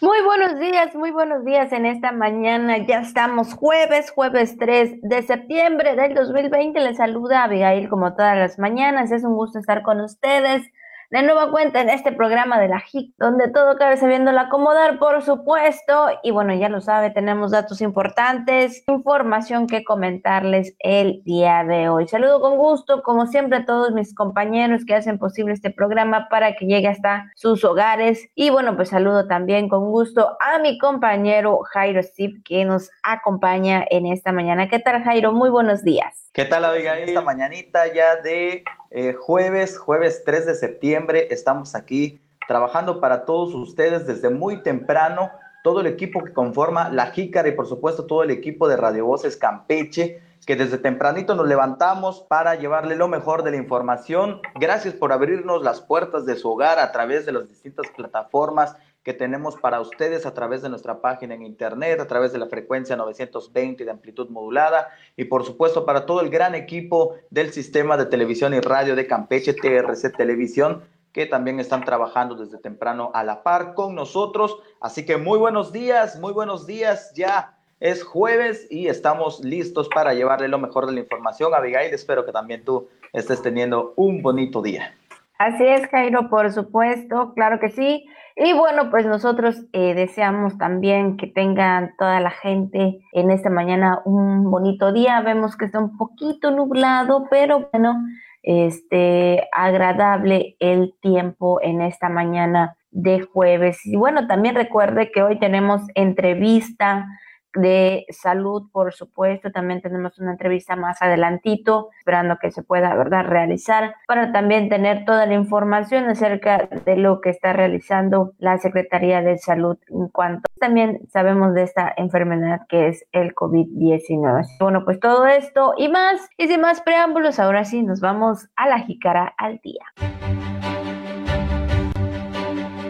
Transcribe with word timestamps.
Muy 0.00 0.22
buenos 0.22 0.60
días, 0.60 0.94
muy 0.94 1.10
buenos 1.10 1.44
días 1.44 1.72
en 1.72 1.84
esta 1.84 2.12
mañana. 2.12 2.78
Ya 2.86 3.00
estamos 3.00 3.52
jueves, 3.54 4.12
jueves 4.12 4.56
3 4.56 5.00
de 5.02 5.22
septiembre 5.22 5.96
del 5.96 6.14
2020. 6.14 6.78
Les 6.78 6.98
saluda 6.98 7.42
Abigail 7.42 7.88
como 7.88 8.14
todas 8.14 8.36
las 8.36 8.60
mañanas. 8.60 9.10
Es 9.10 9.24
un 9.24 9.34
gusto 9.34 9.58
estar 9.58 9.82
con 9.82 10.00
ustedes 10.00 10.62
de 11.10 11.22
nueva 11.22 11.50
cuenta 11.50 11.80
en 11.80 11.88
este 11.88 12.12
programa 12.12 12.60
de 12.60 12.68
la 12.68 12.82
HIC, 12.92 13.14
donde 13.16 13.48
todo 13.48 13.76
cabe 13.76 13.96
sabiéndolo 13.96 14.40
acomodar, 14.40 14.98
por 14.98 15.22
supuesto. 15.22 16.08
Y 16.22 16.30
bueno, 16.32 16.54
ya 16.54 16.68
lo 16.68 16.80
sabe, 16.80 17.10
tenemos 17.10 17.50
datos 17.50 17.80
importantes, 17.80 18.84
información 18.88 19.66
que 19.66 19.84
comentarles 19.84 20.74
el 20.80 21.22
día 21.24 21.64
de 21.64 21.88
hoy. 21.88 22.08
Saludo 22.08 22.40
con 22.40 22.58
gusto, 22.58 23.02
como 23.02 23.26
siempre, 23.26 23.58
a 23.58 23.64
todos 23.64 23.92
mis 23.92 24.14
compañeros 24.14 24.84
que 24.84 24.94
hacen 24.94 25.18
posible 25.18 25.54
este 25.54 25.70
programa 25.70 26.28
para 26.28 26.54
que 26.56 26.66
llegue 26.66 26.88
hasta 26.88 27.30
sus 27.36 27.64
hogares. 27.64 28.28
Y 28.34 28.50
bueno, 28.50 28.76
pues 28.76 28.90
saludo 28.90 29.26
también 29.26 29.68
con 29.68 29.90
gusto 29.90 30.36
a 30.40 30.58
mi 30.58 30.78
compañero 30.78 31.60
Jairo 31.72 32.02
Steve, 32.02 32.40
que 32.44 32.64
nos 32.64 32.90
acompaña 33.02 33.84
en 33.88 34.06
esta 34.06 34.32
mañana. 34.32 34.68
¿Qué 34.68 34.78
tal, 34.78 35.02
Jairo? 35.02 35.32
Muy 35.32 35.48
buenos 35.48 35.82
días. 35.82 36.28
¿Qué 36.34 36.44
tal, 36.44 36.64
Abigail? 36.64 37.08
Esta 37.08 37.22
mañanita 37.22 37.92
ya 37.92 38.16
de 38.16 38.62
eh, 38.90 39.12
jueves, 39.12 39.78
jueves 39.78 40.22
3 40.24 40.46
de 40.46 40.54
septiembre, 40.54 41.28
estamos 41.30 41.74
aquí 41.74 42.20
trabajando 42.46 43.00
para 43.00 43.26
todos 43.26 43.54
ustedes 43.54 44.06
desde 44.06 44.30
muy 44.30 44.62
temprano, 44.62 45.30
todo 45.62 45.80
el 45.80 45.86
equipo 45.86 46.24
que 46.24 46.32
conforma 46.32 46.88
La 46.88 47.06
Jícara 47.06 47.48
y 47.48 47.52
por 47.52 47.66
supuesto 47.66 48.06
todo 48.06 48.22
el 48.22 48.30
equipo 48.30 48.68
de 48.68 48.76
Radio 48.76 49.04
Voces 49.04 49.36
Campeche, 49.36 50.22
que 50.46 50.56
desde 50.56 50.78
tempranito 50.78 51.34
nos 51.34 51.46
levantamos 51.46 52.20
para 52.22 52.54
llevarle 52.54 52.96
lo 52.96 53.06
mejor 53.06 53.42
de 53.42 53.50
la 53.50 53.58
información. 53.58 54.40
Gracias 54.54 54.94
por 54.94 55.12
abrirnos 55.12 55.62
las 55.62 55.82
puertas 55.82 56.24
de 56.24 56.36
su 56.36 56.50
hogar 56.50 56.78
a 56.78 56.90
través 56.90 57.26
de 57.26 57.32
las 57.32 57.48
distintas 57.48 57.86
plataformas 57.94 58.74
que 59.08 59.14
tenemos 59.14 59.56
para 59.56 59.80
ustedes 59.80 60.26
a 60.26 60.34
través 60.34 60.60
de 60.60 60.68
nuestra 60.68 61.00
página 61.00 61.32
en 61.32 61.42
internet, 61.42 61.98
a 61.98 62.06
través 62.06 62.30
de 62.30 62.38
la 62.38 62.44
frecuencia 62.44 62.94
920 62.94 63.82
de 63.82 63.90
amplitud 63.90 64.28
modulada 64.28 64.90
y 65.16 65.24
por 65.24 65.46
supuesto 65.46 65.86
para 65.86 66.04
todo 66.04 66.20
el 66.20 66.28
gran 66.28 66.54
equipo 66.54 67.14
del 67.30 67.50
sistema 67.54 67.96
de 67.96 68.04
televisión 68.04 68.52
y 68.52 68.60
radio 68.60 68.94
de 68.94 69.06
Campeche, 69.06 69.54
TRC 69.54 70.14
Televisión, 70.14 70.82
que 71.14 71.24
también 71.24 71.58
están 71.58 71.86
trabajando 71.86 72.34
desde 72.34 72.58
temprano 72.58 73.10
a 73.14 73.24
la 73.24 73.42
par 73.42 73.72
con 73.72 73.94
nosotros. 73.94 74.58
Así 74.78 75.06
que 75.06 75.16
muy 75.16 75.38
buenos 75.38 75.72
días, 75.72 76.20
muy 76.20 76.34
buenos 76.34 76.66
días. 76.66 77.14
Ya 77.14 77.56
es 77.80 78.04
jueves 78.04 78.66
y 78.70 78.88
estamos 78.88 79.42
listos 79.42 79.88
para 79.88 80.12
llevarle 80.12 80.48
lo 80.48 80.58
mejor 80.58 80.84
de 80.84 80.92
la 80.92 81.00
información. 81.00 81.54
Abigail, 81.54 81.94
espero 81.94 82.26
que 82.26 82.32
también 82.32 82.62
tú 82.62 82.90
estés 83.14 83.40
teniendo 83.40 83.94
un 83.96 84.20
bonito 84.20 84.60
día. 84.60 84.94
Así 85.38 85.64
es, 85.64 85.88
Jairo, 85.88 86.28
por 86.28 86.52
supuesto, 86.52 87.32
claro 87.32 87.58
que 87.58 87.70
sí. 87.70 88.06
Y 88.40 88.52
bueno, 88.52 88.88
pues 88.88 89.04
nosotros 89.04 89.56
eh, 89.72 89.94
deseamos 89.94 90.58
también 90.58 91.16
que 91.16 91.26
tengan 91.26 91.96
toda 91.98 92.20
la 92.20 92.30
gente 92.30 93.00
en 93.12 93.32
esta 93.32 93.50
mañana 93.50 94.00
un 94.04 94.48
bonito 94.48 94.92
día. 94.92 95.20
Vemos 95.22 95.56
que 95.56 95.64
está 95.64 95.80
un 95.80 95.96
poquito 95.96 96.52
nublado, 96.52 97.26
pero 97.30 97.68
bueno, 97.72 97.96
este 98.44 99.48
agradable 99.50 100.56
el 100.60 100.94
tiempo 101.00 101.60
en 101.62 101.80
esta 101.80 102.08
mañana 102.08 102.76
de 102.92 103.22
jueves. 103.22 103.84
Y 103.84 103.96
bueno, 103.96 104.28
también 104.28 104.54
recuerde 104.54 105.10
que 105.10 105.22
hoy 105.22 105.40
tenemos 105.40 105.82
entrevista 105.96 107.06
de 107.54 108.06
salud, 108.10 108.70
por 108.72 108.92
supuesto. 108.92 109.50
También 109.50 109.80
tenemos 109.80 110.18
una 110.18 110.32
entrevista 110.32 110.76
más 110.76 111.00
adelantito, 111.02 111.90
esperando 111.98 112.36
que 112.40 112.50
se 112.50 112.62
pueda, 112.62 112.94
¿verdad?, 112.94 113.24
realizar 113.24 113.94
para 114.06 114.32
también 114.32 114.68
tener 114.68 115.04
toda 115.04 115.26
la 115.26 115.34
información 115.34 116.08
acerca 116.08 116.68
de 116.84 116.96
lo 116.96 117.20
que 117.20 117.30
está 117.30 117.52
realizando 117.52 118.32
la 118.38 118.58
Secretaría 118.58 119.22
de 119.22 119.38
Salud 119.38 119.78
en 119.88 120.08
cuanto 120.08 120.48
también 120.58 121.00
sabemos 121.08 121.54
de 121.54 121.62
esta 121.62 121.92
enfermedad 121.96 122.60
que 122.68 122.88
es 122.88 123.06
el 123.12 123.34
COVID-19. 123.34 124.46
Bueno, 124.60 124.84
pues 124.84 125.00
todo 125.00 125.26
esto 125.26 125.74
y 125.76 125.88
más, 125.88 126.28
y 126.36 126.48
sin 126.48 126.60
más 126.60 126.80
preámbulos, 126.82 127.38
ahora 127.38 127.64
sí 127.64 127.82
nos 127.82 128.00
vamos 128.00 128.48
a 128.56 128.68
la 128.68 128.80
jícara 128.80 129.32
al 129.38 129.60
día. 129.62 129.84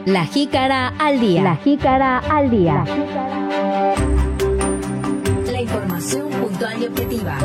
La 0.07 0.25
jícara 0.25 0.89
al 0.99 1.21
día. 1.21 1.43
La 1.43 1.57
jícara 1.57 2.19
al 2.31 2.51
día. 2.51 2.85
Objetiva. 5.99 7.37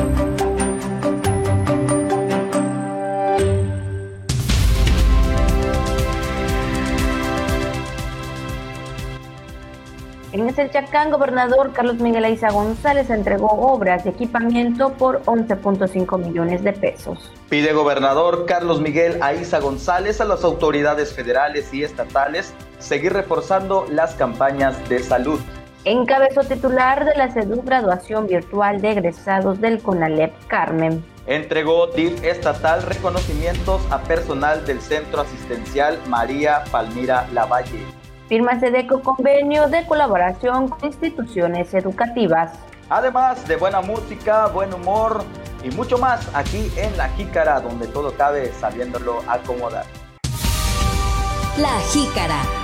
En 10.32 10.48
el 10.48 10.70
Chacán, 10.70 11.10
gobernador 11.10 11.72
Carlos 11.72 11.96
Miguel 11.96 12.24
Aiza 12.24 12.50
González 12.50 13.10
entregó 13.10 13.48
obras 13.48 14.04
de 14.04 14.10
equipamiento 14.10 14.92
por 14.92 15.22
11.5 15.24 16.18
millones 16.18 16.62
de 16.62 16.72
pesos. 16.72 17.32
Pide 17.48 17.72
gobernador 17.72 18.46
Carlos 18.46 18.80
Miguel 18.80 19.18
Aiza 19.20 19.58
González 19.58 20.20
a 20.20 20.24
las 20.24 20.44
autoridades 20.44 21.12
federales 21.12 21.72
y 21.74 21.82
estatales 21.82 22.52
seguir 22.78 23.12
reforzando 23.12 23.86
las 23.90 24.14
campañas 24.14 24.88
de 24.88 25.02
salud 25.02 25.40
encabezó 25.84 26.42
titular 26.42 27.04
de 27.04 27.14
la 27.14 27.30
CEDU 27.30 27.62
Graduación 27.62 28.26
Virtual 28.26 28.80
de 28.80 28.92
Egresados 28.92 29.60
del 29.60 29.82
CONALEP 29.82 30.32
Carmen. 30.46 31.04
Entregó 31.26 31.86
DIF 31.88 32.22
estatal 32.24 32.82
reconocimientos 32.82 33.80
a 33.90 34.02
personal 34.02 34.64
del 34.66 34.80
Centro 34.80 35.22
Asistencial 35.22 35.98
María 36.08 36.64
Palmira 36.70 37.26
Lavalle. 37.32 37.84
Firma 38.28 38.58
SEDECO 38.58 39.02
convenio 39.02 39.68
de 39.68 39.86
colaboración 39.86 40.68
con 40.68 40.86
instituciones 40.86 41.72
educativas. 41.74 42.52
Además 42.88 43.46
de 43.46 43.56
buena 43.56 43.80
música, 43.80 44.46
buen 44.46 44.72
humor 44.72 45.24
y 45.62 45.70
mucho 45.70 45.98
más 45.98 46.28
aquí 46.34 46.70
en 46.76 46.96
La 46.96 47.08
Jícara, 47.10 47.60
donde 47.60 47.86
todo 47.86 48.14
cabe 48.16 48.52
sabiéndolo 48.52 49.20
acomodar. 49.26 49.84
La 51.58 51.78
Jícara 51.92 52.63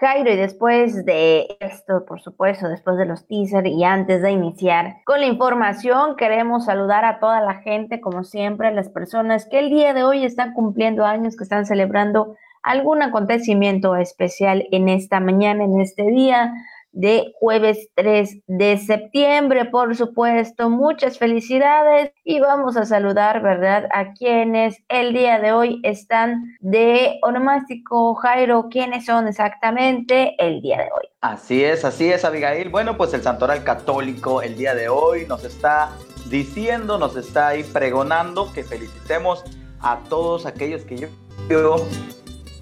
Jairo, 0.00 0.30
y 0.30 0.36
después 0.36 1.04
de 1.04 1.56
esto, 1.58 2.04
por 2.06 2.20
supuesto, 2.20 2.68
después 2.68 2.96
de 2.98 3.04
los 3.04 3.26
teasers 3.26 3.66
y 3.68 3.82
antes 3.82 4.22
de 4.22 4.30
iniciar 4.30 4.98
con 5.04 5.18
la 5.18 5.26
información, 5.26 6.14
queremos 6.14 6.66
saludar 6.66 7.04
a 7.04 7.18
toda 7.18 7.40
la 7.40 7.54
gente, 7.62 8.00
como 8.00 8.22
siempre, 8.22 8.72
las 8.72 8.88
personas 8.90 9.46
que 9.46 9.58
el 9.58 9.70
día 9.70 9.94
de 9.94 10.04
hoy 10.04 10.24
están 10.24 10.54
cumpliendo 10.54 11.04
años, 11.04 11.36
que 11.36 11.42
están 11.42 11.66
celebrando 11.66 12.36
algún 12.62 13.02
acontecimiento 13.02 13.96
especial 13.96 14.68
en 14.70 14.88
esta 14.88 15.18
mañana, 15.18 15.64
en 15.64 15.80
este 15.80 16.04
día 16.04 16.52
de 16.92 17.32
jueves 17.38 17.88
3 17.94 18.42
de 18.46 18.76
septiembre, 18.78 19.66
por 19.66 19.94
supuesto. 19.96 20.70
Muchas 20.70 21.18
felicidades 21.18 22.12
y 22.24 22.40
vamos 22.40 22.76
a 22.76 22.84
saludar, 22.84 23.42
¿verdad?, 23.42 23.88
a 23.92 24.12
quienes 24.12 24.82
el 24.88 25.12
día 25.12 25.38
de 25.38 25.52
hoy 25.52 25.80
están 25.82 26.56
de 26.60 27.18
onomástico. 27.22 28.14
Jairo, 28.14 28.68
¿quiénes 28.70 29.06
son 29.06 29.28
exactamente 29.28 30.34
el 30.38 30.60
día 30.60 30.78
de 30.78 30.84
hoy? 30.84 31.08
Así 31.20 31.64
es, 31.64 31.84
así 31.84 32.10
es, 32.10 32.24
Abigail. 32.24 32.68
Bueno, 32.68 32.96
pues 32.96 33.12
el 33.14 33.22
Santoral 33.22 33.64
Católico 33.64 34.42
el 34.42 34.56
día 34.56 34.74
de 34.74 34.88
hoy 34.88 35.26
nos 35.26 35.44
está 35.44 35.90
diciendo, 36.30 36.98
nos 36.98 37.16
está 37.16 37.48
ahí 37.48 37.64
pregonando 37.64 38.52
que 38.52 38.62
felicitemos 38.62 39.44
a 39.80 39.98
todos 40.08 40.46
aquellos 40.46 40.82
que 40.84 40.98
yo 40.98 41.08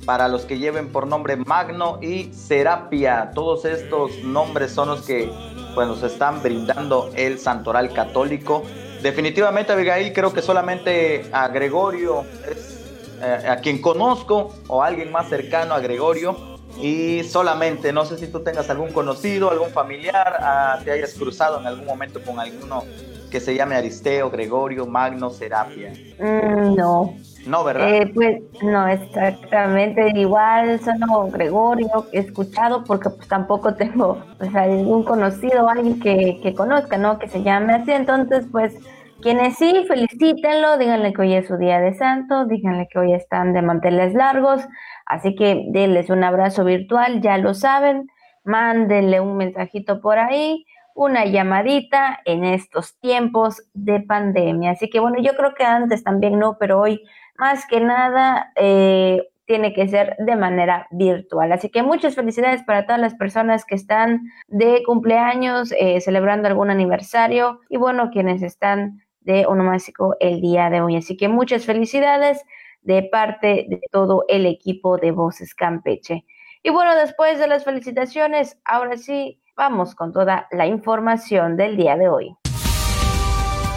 para 0.06 0.28
los 0.28 0.46
que 0.46 0.58
lleven 0.58 0.90
por 0.90 1.06
nombre 1.06 1.36
Magno 1.36 1.98
y 2.00 2.32
Serapia. 2.32 3.32
Todos 3.34 3.64
estos 3.64 4.22
nombres 4.22 4.70
son 4.70 4.88
los 4.88 5.02
que 5.02 5.30
pues, 5.74 5.86
nos 5.88 6.02
están 6.02 6.42
brindando 6.42 7.10
el 7.16 7.38
santoral 7.38 7.92
católico. 7.92 8.62
Definitivamente, 9.02 9.72
Abigail, 9.72 10.12
creo 10.12 10.32
que 10.32 10.40
solamente 10.40 11.28
a 11.32 11.48
Gregorio 11.48 12.24
es 12.48 12.76
eh, 13.20 13.48
a 13.48 13.56
quien 13.56 13.80
conozco 13.80 14.54
o 14.68 14.82
alguien 14.82 15.10
más 15.10 15.28
cercano 15.28 15.74
a 15.74 15.80
Gregorio. 15.80 16.56
Y 16.80 17.24
solamente, 17.24 17.92
no 17.92 18.04
sé 18.04 18.18
si 18.18 18.26
tú 18.28 18.40
tengas 18.40 18.68
algún 18.68 18.92
conocido, 18.92 19.50
algún 19.50 19.70
familiar, 19.70 20.36
ah, 20.40 20.78
te 20.84 20.92
hayas 20.92 21.14
cruzado 21.14 21.58
en 21.58 21.66
algún 21.66 21.86
momento 21.86 22.22
con 22.22 22.38
alguno 22.38 22.84
que 23.30 23.40
se 23.40 23.54
llame 23.54 23.74
Aristeo, 23.74 24.30
Gregorio, 24.30 24.86
Magno, 24.86 25.30
Serapia. 25.30 25.92
Mm, 26.18 26.74
no, 26.74 27.14
no, 27.46 27.64
¿verdad? 27.64 27.94
Eh, 27.94 28.12
pues 28.14 28.42
no, 28.62 28.86
exactamente. 28.88 30.12
Igual 30.14 30.80
solo 30.80 31.28
Gregorio 31.30 32.06
he 32.12 32.20
escuchado 32.20 32.84
porque 32.84 33.10
pues 33.10 33.28
tampoco 33.28 33.74
tengo 33.74 34.22
pues 34.38 34.54
algún 34.54 35.04
conocido, 35.04 35.68
alguien 35.68 36.00
que, 36.00 36.40
que 36.42 36.54
conozca, 36.54 36.98
¿no? 36.98 37.18
Que 37.18 37.28
se 37.28 37.42
llame 37.42 37.74
así. 37.74 37.92
Entonces, 37.92 38.46
pues 38.50 38.74
quienes 39.20 39.56
sí, 39.56 39.84
felicítenlo, 39.88 40.78
díganle 40.78 41.12
que 41.12 41.22
hoy 41.22 41.34
es 41.34 41.46
su 41.46 41.56
día 41.56 41.80
de 41.80 41.94
santo, 41.94 42.46
díganle 42.46 42.88
que 42.90 42.98
hoy 42.98 43.12
están 43.12 43.52
de 43.52 43.62
manteles 43.62 44.14
largos. 44.14 44.62
Así 45.06 45.34
que 45.34 45.66
denles 45.70 46.10
un 46.10 46.24
abrazo 46.24 46.64
virtual, 46.64 47.20
ya 47.20 47.38
lo 47.38 47.54
saben. 47.54 48.08
Mándenle 48.44 49.20
un 49.20 49.36
mensajito 49.36 50.00
por 50.00 50.18
ahí 50.18 50.64
una 50.96 51.26
llamadita 51.26 52.20
en 52.24 52.44
estos 52.44 52.98
tiempos 52.98 53.62
de 53.74 54.00
pandemia. 54.00 54.72
Así 54.72 54.90
que 54.90 54.98
bueno, 54.98 55.18
yo 55.22 55.36
creo 55.36 55.54
que 55.54 55.62
antes 55.64 56.02
también 56.02 56.38
no, 56.38 56.56
pero 56.58 56.80
hoy 56.80 57.04
más 57.38 57.66
que 57.66 57.80
nada, 57.80 58.50
eh, 58.56 59.22
tiene 59.46 59.72
que 59.72 59.86
ser 59.88 60.16
de 60.18 60.36
manera 60.36 60.88
virtual. 60.90 61.52
Así 61.52 61.68
que 61.68 61.82
muchas 61.82 62.14
felicidades 62.16 62.64
para 62.64 62.84
todas 62.84 63.00
las 63.00 63.14
personas 63.14 63.64
que 63.64 63.76
están 63.76 64.22
de 64.48 64.82
cumpleaños, 64.84 65.72
eh, 65.78 66.00
celebrando 66.00 66.48
algún 66.48 66.70
aniversario 66.70 67.60
y 67.68 67.76
bueno, 67.76 68.10
quienes 68.10 68.42
están 68.42 69.02
de 69.20 69.46
onomástico 69.46 70.16
el 70.18 70.40
día 70.40 70.70
de 70.70 70.80
hoy. 70.80 70.96
Así 70.96 71.16
que 71.16 71.28
muchas 71.28 71.64
felicidades 71.64 72.42
de 72.82 73.02
parte 73.04 73.66
de 73.68 73.80
todo 73.92 74.24
el 74.28 74.46
equipo 74.46 74.98
de 74.98 75.12
Voces 75.12 75.54
Campeche. 75.54 76.24
Y 76.62 76.70
bueno, 76.70 76.96
después 76.96 77.38
de 77.38 77.46
las 77.46 77.64
felicitaciones, 77.64 78.58
ahora 78.64 78.96
sí, 78.96 79.40
vamos 79.56 79.94
con 79.94 80.12
toda 80.12 80.46
la 80.50 80.66
información 80.66 81.56
del 81.56 81.76
día 81.76 81.96
de 81.96 82.08
hoy. 82.08 82.36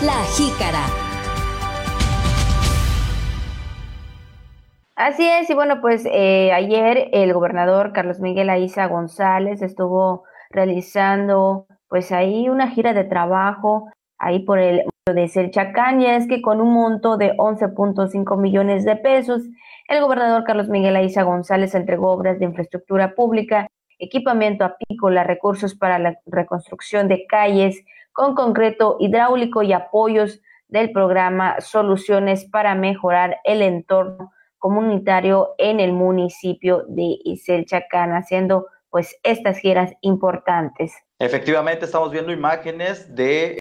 La 0.03 0.23
jícara. 0.35 0.85
Así 4.95 5.25
es, 5.25 5.49
y 5.49 5.53
bueno, 5.53 5.79
pues 5.79 6.05
eh, 6.05 6.51
ayer 6.51 7.09
el 7.13 7.33
gobernador 7.33 7.93
Carlos 7.93 8.19
Miguel 8.19 8.49
Aiza 8.49 8.87
González 8.87 9.61
estuvo 9.61 10.25
realizando 10.49 11.67
pues 11.87 12.11
ahí 12.11 12.49
una 12.49 12.69
gira 12.69 12.93
de 12.93 13.05
trabajo 13.05 13.89
ahí 14.17 14.39
por 14.39 14.59
el 14.59 14.83
de 15.05 15.27
Selchacán, 15.27 16.01
y 16.01 16.05
es 16.05 16.27
que 16.27 16.41
con 16.41 16.59
un 16.59 16.73
monto 16.73 17.17
de 17.17 17.35
11.5 17.37 18.37
millones 18.37 18.83
de 18.83 18.97
pesos, 18.97 19.41
el 19.87 20.01
gobernador 20.01 20.43
Carlos 20.43 20.67
Miguel 20.67 20.97
Aiza 20.97 21.23
González 21.23 21.73
entregó 21.73 22.11
obras 22.11 22.37
de 22.37 22.45
infraestructura 22.45 23.15
pública, 23.15 23.67
equipamiento 23.99 24.63
apícola, 24.63 25.23
recursos 25.23 25.75
para 25.75 25.99
la 25.99 26.19
reconstrucción 26.25 27.07
de 27.07 27.25
calles 27.27 27.83
con 28.13 28.33
concreto 28.33 28.97
hidráulico 28.99 29.61
y 29.61 29.73
apoyos 29.73 30.41
del 30.67 30.91
programa 30.91 31.61
Soluciones 31.61 32.45
para 32.45 32.75
mejorar 32.75 33.37
el 33.43 33.61
entorno 33.61 34.31
comunitario 34.57 35.55
en 35.57 35.79
el 35.79 35.93
municipio 35.93 36.83
de 36.87 37.17
Iselchacán, 37.23 38.11
haciendo 38.13 38.67
pues 38.89 39.17
estas 39.23 39.57
giras 39.57 39.93
importantes. 40.01 40.93
Efectivamente, 41.19 41.85
estamos 41.85 42.11
viendo 42.11 42.31
imágenes 42.31 43.13
del 43.13 43.59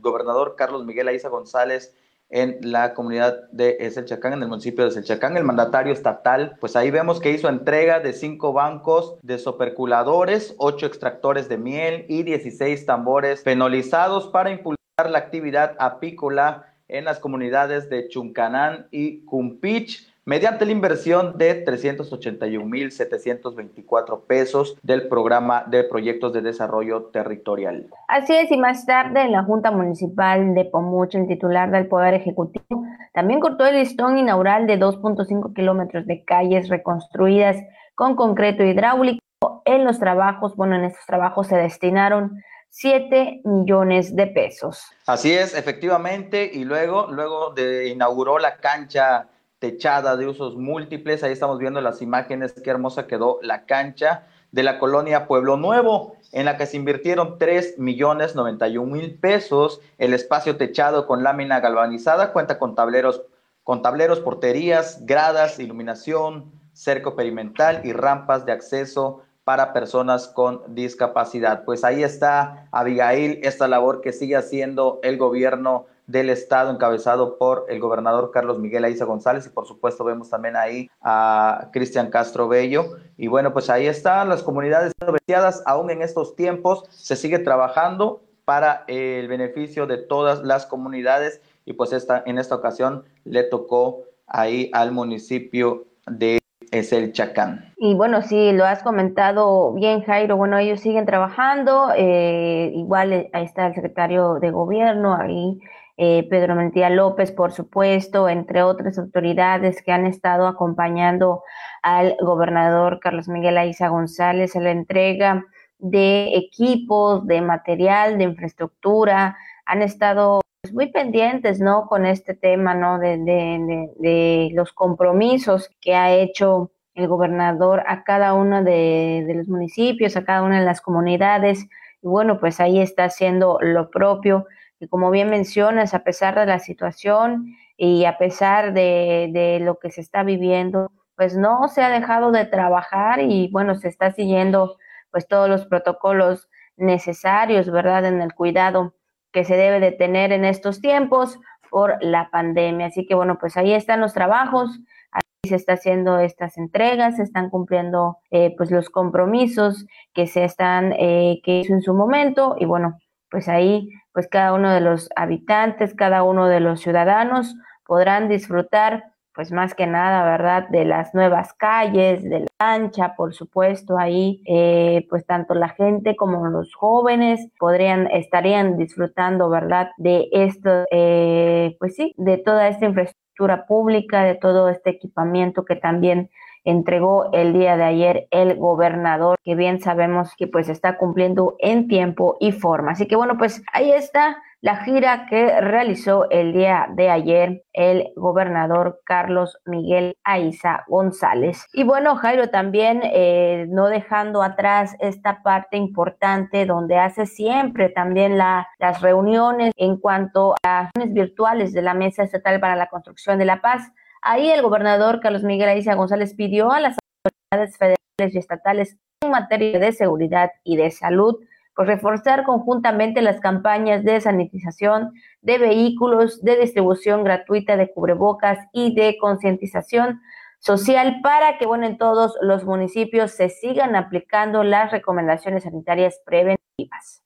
gobernador 0.00 0.54
Carlos 0.56 0.84
Miguel 0.84 1.08
Aiza 1.08 1.28
González 1.28 1.94
en 2.30 2.58
la 2.62 2.94
comunidad 2.94 3.48
de 3.50 3.76
Eselchacán, 3.80 4.32
en 4.32 4.42
el 4.42 4.48
municipio 4.48 4.84
de 4.84 4.90
Eselchacán, 4.90 5.36
el 5.36 5.44
mandatario 5.44 5.92
estatal, 5.92 6.56
pues 6.60 6.76
ahí 6.76 6.90
vemos 6.90 7.20
que 7.20 7.32
hizo 7.32 7.48
entrega 7.48 8.00
de 8.00 8.12
cinco 8.12 8.52
bancos 8.52 9.16
de 9.22 9.38
soperculadores, 9.38 10.54
ocho 10.58 10.86
extractores 10.86 11.48
de 11.48 11.58
miel 11.58 12.06
y 12.08 12.22
16 12.22 12.86
tambores 12.86 13.42
penalizados 13.42 14.28
para 14.28 14.50
impulsar 14.50 15.10
la 15.10 15.18
actividad 15.18 15.74
apícola 15.78 16.66
en 16.88 17.04
las 17.04 17.18
comunidades 17.18 17.88
de 17.88 18.08
Chuncanán 18.08 18.88
y 18.90 19.24
Cumpich 19.24 20.09
mediante 20.24 20.66
la 20.66 20.72
inversión 20.72 21.38
de 21.38 21.64
381.724 21.64 24.26
pesos 24.26 24.76
del 24.82 25.06
programa 25.08 25.64
de 25.66 25.84
proyectos 25.84 26.32
de 26.32 26.42
desarrollo 26.42 27.04
territorial. 27.06 27.88
Así 28.08 28.34
es, 28.34 28.50
y 28.50 28.56
más 28.56 28.84
tarde 28.86 29.22
en 29.22 29.30
la 29.32 29.44
Junta 29.44 29.70
Municipal 29.70 30.54
de 30.54 30.64
Pomucho, 30.66 31.18
el 31.18 31.26
titular 31.26 31.70
del 31.70 31.88
Poder 31.88 32.14
Ejecutivo 32.14 32.84
también 33.12 33.40
cortó 33.40 33.66
el 33.66 33.76
listón 33.76 34.18
inaugural 34.18 34.66
de 34.66 34.78
2.5 34.78 35.54
kilómetros 35.54 36.06
de 36.06 36.24
calles 36.24 36.68
reconstruidas 36.68 37.56
con 37.94 38.14
concreto 38.14 38.62
hidráulico. 38.62 39.20
En 39.64 39.84
los 39.84 39.98
trabajos, 39.98 40.54
bueno, 40.54 40.76
en 40.76 40.84
estos 40.84 41.04
trabajos 41.06 41.48
se 41.48 41.56
destinaron 41.56 42.42
7 42.68 43.40
millones 43.44 44.14
de 44.14 44.28
pesos. 44.28 44.84
Así 45.06 45.32
es, 45.32 45.56
efectivamente, 45.56 46.48
y 46.52 46.64
luego, 46.64 47.08
luego 47.10 47.50
de 47.50 47.88
inauguró 47.88 48.38
la 48.38 48.58
cancha 48.58 49.26
techada 49.60 50.16
de 50.16 50.26
usos 50.26 50.56
múltiples. 50.56 51.22
Ahí 51.22 51.32
estamos 51.32 51.58
viendo 51.58 51.80
las 51.80 52.02
imágenes, 52.02 52.52
qué 52.52 52.70
hermosa 52.70 53.06
quedó 53.06 53.38
la 53.42 53.66
cancha 53.66 54.26
de 54.50 54.64
la 54.64 54.80
colonia 54.80 55.28
Pueblo 55.28 55.56
Nuevo, 55.56 56.16
en 56.32 56.44
la 56.44 56.56
que 56.56 56.66
se 56.66 56.76
invirtieron 56.76 57.38
3 57.38 57.78
millones 57.78 58.34
91 58.34 58.92
mil 58.92 59.14
pesos. 59.14 59.80
El 59.98 60.12
espacio 60.14 60.56
techado 60.56 61.06
con 61.06 61.22
lámina 61.22 61.60
galvanizada 61.60 62.32
cuenta 62.32 62.58
con 62.58 62.74
tableros, 62.74 63.22
con 63.62 63.82
tableros, 63.82 64.18
porterías, 64.18 65.06
gradas, 65.06 65.60
iluminación, 65.60 66.50
cerco 66.72 67.14
perimetral 67.14 67.82
y 67.84 67.92
rampas 67.92 68.46
de 68.46 68.52
acceso 68.52 69.22
para 69.44 69.72
personas 69.72 70.28
con 70.28 70.62
discapacidad. 70.74 71.64
Pues 71.64 71.84
ahí 71.84 72.02
está, 72.02 72.68
Abigail, 72.72 73.40
esta 73.42 73.68
labor 73.68 74.00
que 74.00 74.12
sigue 74.12 74.36
haciendo 74.36 75.00
el 75.02 75.18
gobierno 75.18 75.86
del 76.10 76.28
Estado 76.28 76.72
encabezado 76.72 77.38
por 77.38 77.66
el 77.68 77.78
gobernador 77.78 78.32
Carlos 78.32 78.58
Miguel 78.58 78.84
Aiza 78.84 79.04
González 79.04 79.46
y 79.46 79.50
por 79.50 79.66
supuesto 79.66 80.02
vemos 80.02 80.28
también 80.28 80.56
ahí 80.56 80.90
a 81.00 81.68
Cristian 81.72 82.10
Castro 82.10 82.48
Bello. 82.48 82.96
Y 83.16 83.28
bueno, 83.28 83.52
pues 83.52 83.70
ahí 83.70 83.86
están 83.86 84.28
las 84.28 84.42
comunidades 84.42 84.92
beneficiadas, 84.98 85.62
aún 85.66 85.90
en 85.90 86.02
estos 86.02 86.34
tiempos 86.34 86.84
se 86.90 87.14
sigue 87.14 87.38
trabajando 87.38 88.22
para 88.44 88.84
el 88.88 89.28
beneficio 89.28 89.86
de 89.86 89.98
todas 89.98 90.42
las 90.42 90.66
comunidades 90.66 91.40
y 91.64 91.74
pues 91.74 91.92
esta, 91.92 92.24
en 92.26 92.38
esta 92.38 92.56
ocasión 92.56 93.04
le 93.24 93.44
tocó 93.44 94.02
ahí 94.26 94.68
al 94.72 94.90
municipio 94.90 95.84
de 96.06 96.40
es 96.72 97.12
Chacán. 97.12 97.72
Y 97.78 97.94
bueno, 97.94 98.22
sí, 98.22 98.52
lo 98.52 98.64
has 98.64 98.82
comentado 98.82 99.72
bien, 99.72 100.02
Jairo. 100.02 100.36
Bueno, 100.36 100.56
ellos 100.58 100.80
siguen 100.80 101.04
trabajando. 101.04 101.90
Eh, 101.96 102.70
igual 102.74 103.12
eh, 103.12 103.30
ahí 103.32 103.44
está 103.44 103.66
el 103.66 103.74
secretario 103.74 104.34
de 104.34 104.50
gobierno, 104.52 105.16
ahí 105.16 105.60
eh, 106.02 106.26
Pedro 106.30 106.54
Mentía 106.54 106.88
López, 106.88 107.30
por 107.30 107.52
supuesto, 107.52 108.26
entre 108.30 108.62
otras 108.62 108.96
autoridades 108.96 109.82
que 109.82 109.92
han 109.92 110.06
estado 110.06 110.46
acompañando 110.46 111.42
al 111.82 112.16
gobernador 112.22 113.00
Carlos 113.00 113.28
Miguel 113.28 113.58
Aiza 113.58 113.88
González 113.88 114.56
a 114.56 114.60
la 114.60 114.70
entrega 114.70 115.44
de 115.78 116.38
equipos, 116.38 117.26
de 117.26 117.42
material, 117.42 118.16
de 118.16 118.24
infraestructura, 118.24 119.36
han 119.66 119.82
estado 119.82 120.40
pues, 120.62 120.72
muy 120.72 120.90
pendientes, 120.90 121.60
¿no? 121.60 121.84
Con 121.86 122.06
este 122.06 122.32
tema, 122.32 122.74
¿no? 122.74 122.98
De, 122.98 123.18
de, 123.18 123.90
de, 123.98 124.50
los 124.54 124.72
compromisos 124.72 125.70
que 125.82 125.94
ha 125.94 126.14
hecho 126.14 126.70
el 126.94 127.08
gobernador 127.08 127.84
a 127.86 128.04
cada 128.04 128.32
uno 128.32 128.64
de, 128.64 129.24
de, 129.26 129.34
los 129.34 129.48
municipios, 129.48 130.16
a 130.16 130.24
cada 130.24 130.44
una 130.44 130.60
de 130.60 130.64
las 130.64 130.80
comunidades. 130.80 131.68
Y 132.00 132.06
bueno, 132.06 132.40
pues 132.40 132.58
ahí 132.58 132.80
está 132.80 133.04
haciendo 133.04 133.58
lo 133.60 133.90
propio 133.90 134.46
y 134.80 134.88
como 134.88 135.10
bien 135.10 135.28
mencionas, 135.28 135.92
a 135.92 136.02
pesar 136.02 136.34
de 136.34 136.46
la 136.46 136.58
situación 136.58 137.54
y 137.76 138.06
a 138.06 138.16
pesar 138.16 138.72
de, 138.72 139.58
lo 139.60 139.78
que 139.78 139.90
se 139.90 140.00
está 140.00 140.22
viviendo, 140.22 140.90
pues 141.16 141.36
no 141.36 141.68
se 141.68 141.82
ha 141.82 141.90
dejado 141.90 142.32
de 142.32 142.46
trabajar 142.46 143.20
y 143.20 143.48
bueno, 143.52 143.74
se 143.74 143.88
está 143.88 144.10
siguiendo 144.12 144.78
pues 145.10 145.28
todos 145.28 145.50
los 145.50 145.66
protocolos 145.66 146.48
necesarios, 146.76 147.70
¿verdad? 147.70 148.06
En 148.06 148.22
el 148.22 148.32
cuidado 148.32 148.94
que 149.32 149.44
se 149.44 149.56
debe 149.56 149.80
de 149.80 149.92
tener 149.92 150.32
en 150.32 150.46
estos 150.46 150.80
tiempos 150.80 151.38
por 151.70 152.02
la 152.02 152.30
pandemia. 152.30 152.86
Así 152.86 153.06
que 153.06 153.14
bueno, 153.14 153.36
pues 153.38 153.58
ahí 153.58 153.74
están 153.74 154.00
los 154.00 154.14
trabajos, 154.14 154.80
ahí 155.12 155.22
se 155.46 155.56
está 155.56 155.74
haciendo 155.74 156.18
estas 156.20 156.56
entregas, 156.56 157.16
se 157.16 157.22
están 157.22 157.50
cumpliendo 157.50 158.16
eh, 158.30 158.54
pues 158.56 158.70
los 158.70 158.88
compromisos 158.88 159.86
que 160.14 160.26
se 160.26 160.44
están, 160.44 160.94
eh, 160.98 161.42
que 161.44 161.60
hizo 161.60 161.74
en 161.74 161.82
su 161.82 161.92
momento 161.92 162.56
y 162.58 162.64
bueno, 162.64 162.98
pues 163.30 163.46
ahí 163.48 163.90
pues 164.12 164.28
cada 164.28 164.52
uno 164.52 164.72
de 164.72 164.80
los 164.80 165.08
habitantes, 165.16 165.94
cada 165.94 166.22
uno 166.22 166.48
de 166.48 166.60
los 166.60 166.80
ciudadanos 166.80 167.54
podrán 167.84 168.28
disfrutar 168.28 169.04
pues 169.34 169.52
más 169.52 169.74
que 169.74 169.86
nada, 169.86 170.24
¿verdad? 170.24 170.68
De 170.68 170.84
las 170.84 171.14
nuevas 171.14 171.54
calles, 171.54 172.22
de 172.22 172.40
la 172.40 172.46
cancha, 172.58 173.14
por 173.16 173.32
supuesto, 173.32 173.96
ahí, 173.96 174.42
eh, 174.46 175.06
pues 175.08 175.24
tanto 175.24 175.54
la 175.54 175.68
gente 175.68 176.16
como 176.16 176.46
los 176.48 176.74
jóvenes 176.74 177.48
podrían, 177.58 178.08
estarían 178.08 178.76
disfrutando, 178.76 179.48
¿verdad? 179.48 179.90
De 179.98 180.28
esto, 180.32 180.84
eh, 180.90 181.76
pues 181.78 181.94
sí, 181.96 182.12
de 182.18 182.38
toda 182.38 182.68
esta 182.68 182.86
infraestructura 182.86 183.66
pública, 183.66 184.24
de 184.24 184.34
todo 184.34 184.68
este 184.68 184.90
equipamiento 184.90 185.64
que 185.64 185.76
también 185.76 186.28
entregó 186.64 187.30
el 187.32 187.52
día 187.52 187.76
de 187.76 187.84
ayer 187.84 188.28
el 188.30 188.56
gobernador, 188.56 189.38
que 189.42 189.54
bien 189.54 189.80
sabemos 189.80 190.34
que 190.36 190.46
pues 190.46 190.68
está 190.68 190.98
cumpliendo 190.98 191.56
en 191.58 191.88
tiempo 191.88 192.36
y 192.40 192.52
forma. 192.52 192.92
Así 192.92 193.06
que 193.06 193.16
bueno, 193.16 193.38
pues 193.38 193.62
ahí 193.72 193.90
está 193.90 194.36
la 194.62 194.76
gira 194.84 195.26
que 195.26 195.60
realizó 195.60 196.28
el 196.28 196.52
día 196.52 196.86
de 196.90 197.08
ayer 197.08 197.62
el 197.72 198.12
gobernador 198.14 199.00
Carlos 199.04 199.58
Miguel 199.64 200.16
Aiza 200.22 200.84
González. 200.86 201.66
Y 201.72 201.84
bueno, 201.84 202.16
Jairo 202.16 202.50
también 202.50 203.00
eh, 203.04 203.66
no 203.70 203.88
dejando 203.88 204.42
atrás 204.42 204.96
esta 205.00 205.42
parte 205.42 205.78
importante 205.78 206.66
donde 206.66 206.98
hace 206.98 207.24
siempre 207.24 207.88
también 207.88 208.36
la, 208.36 208.68
las 208.78 209.00
reuniones 209.00 209.72
en 209.76 209.96
cuanto 209.96 210.54
a 210.62 210.82
las 210.82 210.90
reuniones 210.94 211.14
virtuales 211.14 211.72
de 211.72 211.82
la 211.82 211.94
Mesa 211.94 212.24
Estatal 212.24 212.60
para 212.60 212.76
la 212.76 212.88
Construcción 212.88 213.38
de 213.38 213.46
la 213.46 213.62
Paz 213.62 213.90
Ahí 214.22 214.50
el 214.50 214.62
gobernador 214.62 215.20
Carlos 215.20 215.42
Miguel 215.42 215.70
Aiza 215.70 215.94
González 215.94 216.34
pidió 216.34 216.70
a 216.72 216.80
las 216.80 216.96
autoridades 217.24 217.78
federales 217.78 218.34
y 218.34 218.38
estatales 218.38 218.96
en 219.22 219.30
materia 219.30 219.78
de 219.78 219.92
seguridad 219.92 220.50
y 220.62 220.76
de 220.76 220.90
salud 220.90 221.38
por 221.74 221.86
reforzar 221.86 222.44
conjuntamente 222.44 223.22
las 223.22 223.40
campañas 223.40 224.04
de 224.04 224.20
sanitización 224.20 225.14
de 225.40 225.56
vehículos, 225.56 226.42
de 226.42 226.58
distribución 226.58 227.24
gratuita 227.24 227.76
de 227.76 227.90
cubrebocas 227.90 228.58
y 228.72 228.94
de 228.94 229.16
concientización 229.18 230.20
social 230.58 231.20
para 231.22 231.56
que, 231.56 231.64
bueno, 231.66 231.86
en 231.86 231.96
todos 231.96 232.36
los 232.42 232.64
municipios 232.64 233.30
se 233.30 233.48
sigan 233.48 233.96
aplicando 233.96 234.62
las 234.62 234.92
recomendaciones 234.92 235.64
sanitarias 235.64 236.20
preventivas. 236.26 237.22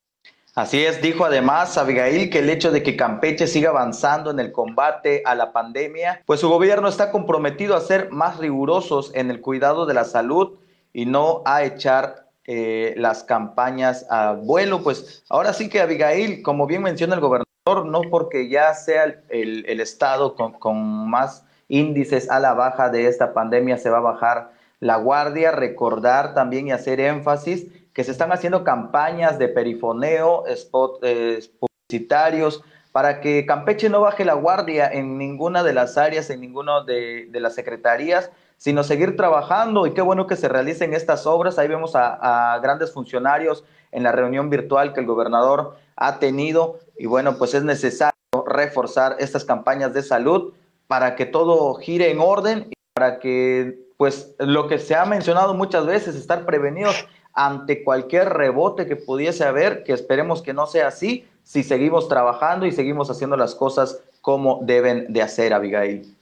Así 0.54 0.84
es, 0.84 1.02
dijo 1.02 1.24
además 1.24 1.76
Abigail 1.76 2.30
que 2.30 2.38
el 2.38 2.48
hecho 2.48 2.70
de 2.70 2.84
que 2.84 2.94
Campeche 2.94 3.48
siga 3.48 3.70
avanzando 3.70 4.30
en 4.30 4.38
el 4.38 4.52
combate 4.52 5.22
a 5.24 5.34
la 5.34 5.52
pandemia, 5.52 6.22
pues 6.26 6.38
su 6.38 6.48
gobierno 6.48 6.86
está 6.86 7.10
comprometido 7.10 7.74
a 7.74 7.80
ser 7.80 8.12
más 8.12 8.38
rigurosos 8.38 9.10
en 9.16 9.32
el 9.32 9.40
cuidado 9.40 9.84
de 9.84 9.94
la 9.94 10.04
salud 10.04 10.52
y 10.92 11.06
no 11.06 11.42
a 11.44 11.64
echar 11.64 12.28
eh, 12.44 12.94
las 12.96 13.24
campañas 13.24 14.06
a 14.08 14.34
vuelo. 14.34 14.84
Pues 14.84 15.24
ahora 15.28 15.52
sí 15.52 15.68
que 15.68 15.80
Abigail, 15.80 16.40
como 16.42 16.68
bien 16.68 16.84
menciona 16.84 17.16
el 17.16 17.20
gobernador, 17.20 17.86
no 17.86 18.02
porque 18.08 18.48
ya 18.48 18.74
sea 18.74 19.22
el, 19.30 19.80
estado 19.80 20.36
con, 20.36 20.52
con 20.52 21.10
más 21.10 21.44
índices 21.66 22.30
a 22.30 22.38
la 22.38 22.54
baja 22.54 22.90
de 22.90 23.08
esta 23.08 23.34
pandemia 23.34 23.76
se 23.76 23.90
va 23.90 23.98
a 23.98 24.02
bajar 24.02 24.52
la 24.78 24.98
guardia, 24.98 25.50
recordar 25.50 26.32
también 26.34 26.68
y 26.68 26.72
hacer 26.72 27.00
énfasis 27.00 27.66
que 27.94 28.04
se 28.04 28.10
están 28.10 28.32
haciendo 28.32 28.64
campañas 28.64 29.38
de 29.38 29.48
perifoneo, 29.48 30.46
spot 30.46 30.98
eh, 31.02 31.40
publicitarios, 31.60 32.62
para 32.92 33.20
que 33.20 33.46
Campeche 33.46 33.88
no 33.88 34.00
baje 34.00 34.24
la 34.24 34.34
guardia 34.34 34.88
en 34.88 35.16
ninguna 35.16 35.62
de 35.62 35.72
las 35.72 35.96
áreas, 35.96 36.28
en 36.30 36.40
ninguna 36.40 36.84
de, 36.84 37.28
las 37.32 37.54
secretarías, 37.54 38.30
sino 38.56 38.82
seguir 38.84 39.16
trabajando 39.16 39.86
y 39.86 39.94
qué 39.94 40.02
bueno 40.02 40.26
que 40.26 40.36
se 40.36 40.48
realicen 40.48 40.92
estas 40.92 41.26
obras. 41.26 41.58
Ahí 41.58 41.68
vemos 41.68 41.96
a, 41.96 42.54
a, 42.54 42.58
grandes 42.58 42.92
funcionarios 42.92 43.64
en 43.90 44.02
la 44.02 44.12
reunión 44.12 44.50
virtual 44.50 44.92
que 44.92 45.00
el 45.00 45.06
gobernador 45.06 45.76
ha 45.96 46.18
tenido 46.18 46.78
y 46.96 47.06
bueno, 47.06 47.36
pues 47.38 47.54
es 47.54 47.64
necesario 47.64 48.14
reforzar 48.46 49.16
estas 49.18 49.44
campañas 49.44 49.92
de 49.92 50.02
salud 50.02 50.52
para 50.86 51.16
que 51.16 51.26
todo 51.26 51.74
gire 51.74 52.10
en 52.10 52.20
orden 52.20 52.68
y 52.70 52.74
para 52.92 53.18
que, 53.18 53.78
pues, 53.96 54.34
lo 54.38 54.68
que 54.68 54.78
se 54.78 54.94
ha 54.94 55.04
mencionado 55.04 55.54
muchas 55.54 55.86
veces, 55.86 56.14
estar 56.14 56.44
prevenidos 56.44 57.06
ante 57.34 57.82
cualquier 57.82 58.30
rebote 58.30 58.86
que 58.86 58.96
pudiese 58.96 59.44
haber, 59.44 59.82
que 59.84 59.92
esperemos 59.92 60.42
que 60.42 60.54
no 60.54 60.66
sea 60.66 60.88
así, 60.88 61.26
si 61.42 61.62
seguimos 61.62 62.08
trabajando 62.08 62.66
y 62.66 62.72
seguimos 62.72 63.10
haciendo 63.10 63.36
las 63.36 63.54
cosas 63.54 64.02
como 64.20 64.60
deben 64.62 65.12
de 65.12 65.22
hacer, 65.22 65.52
Abigail. 65.52 66.16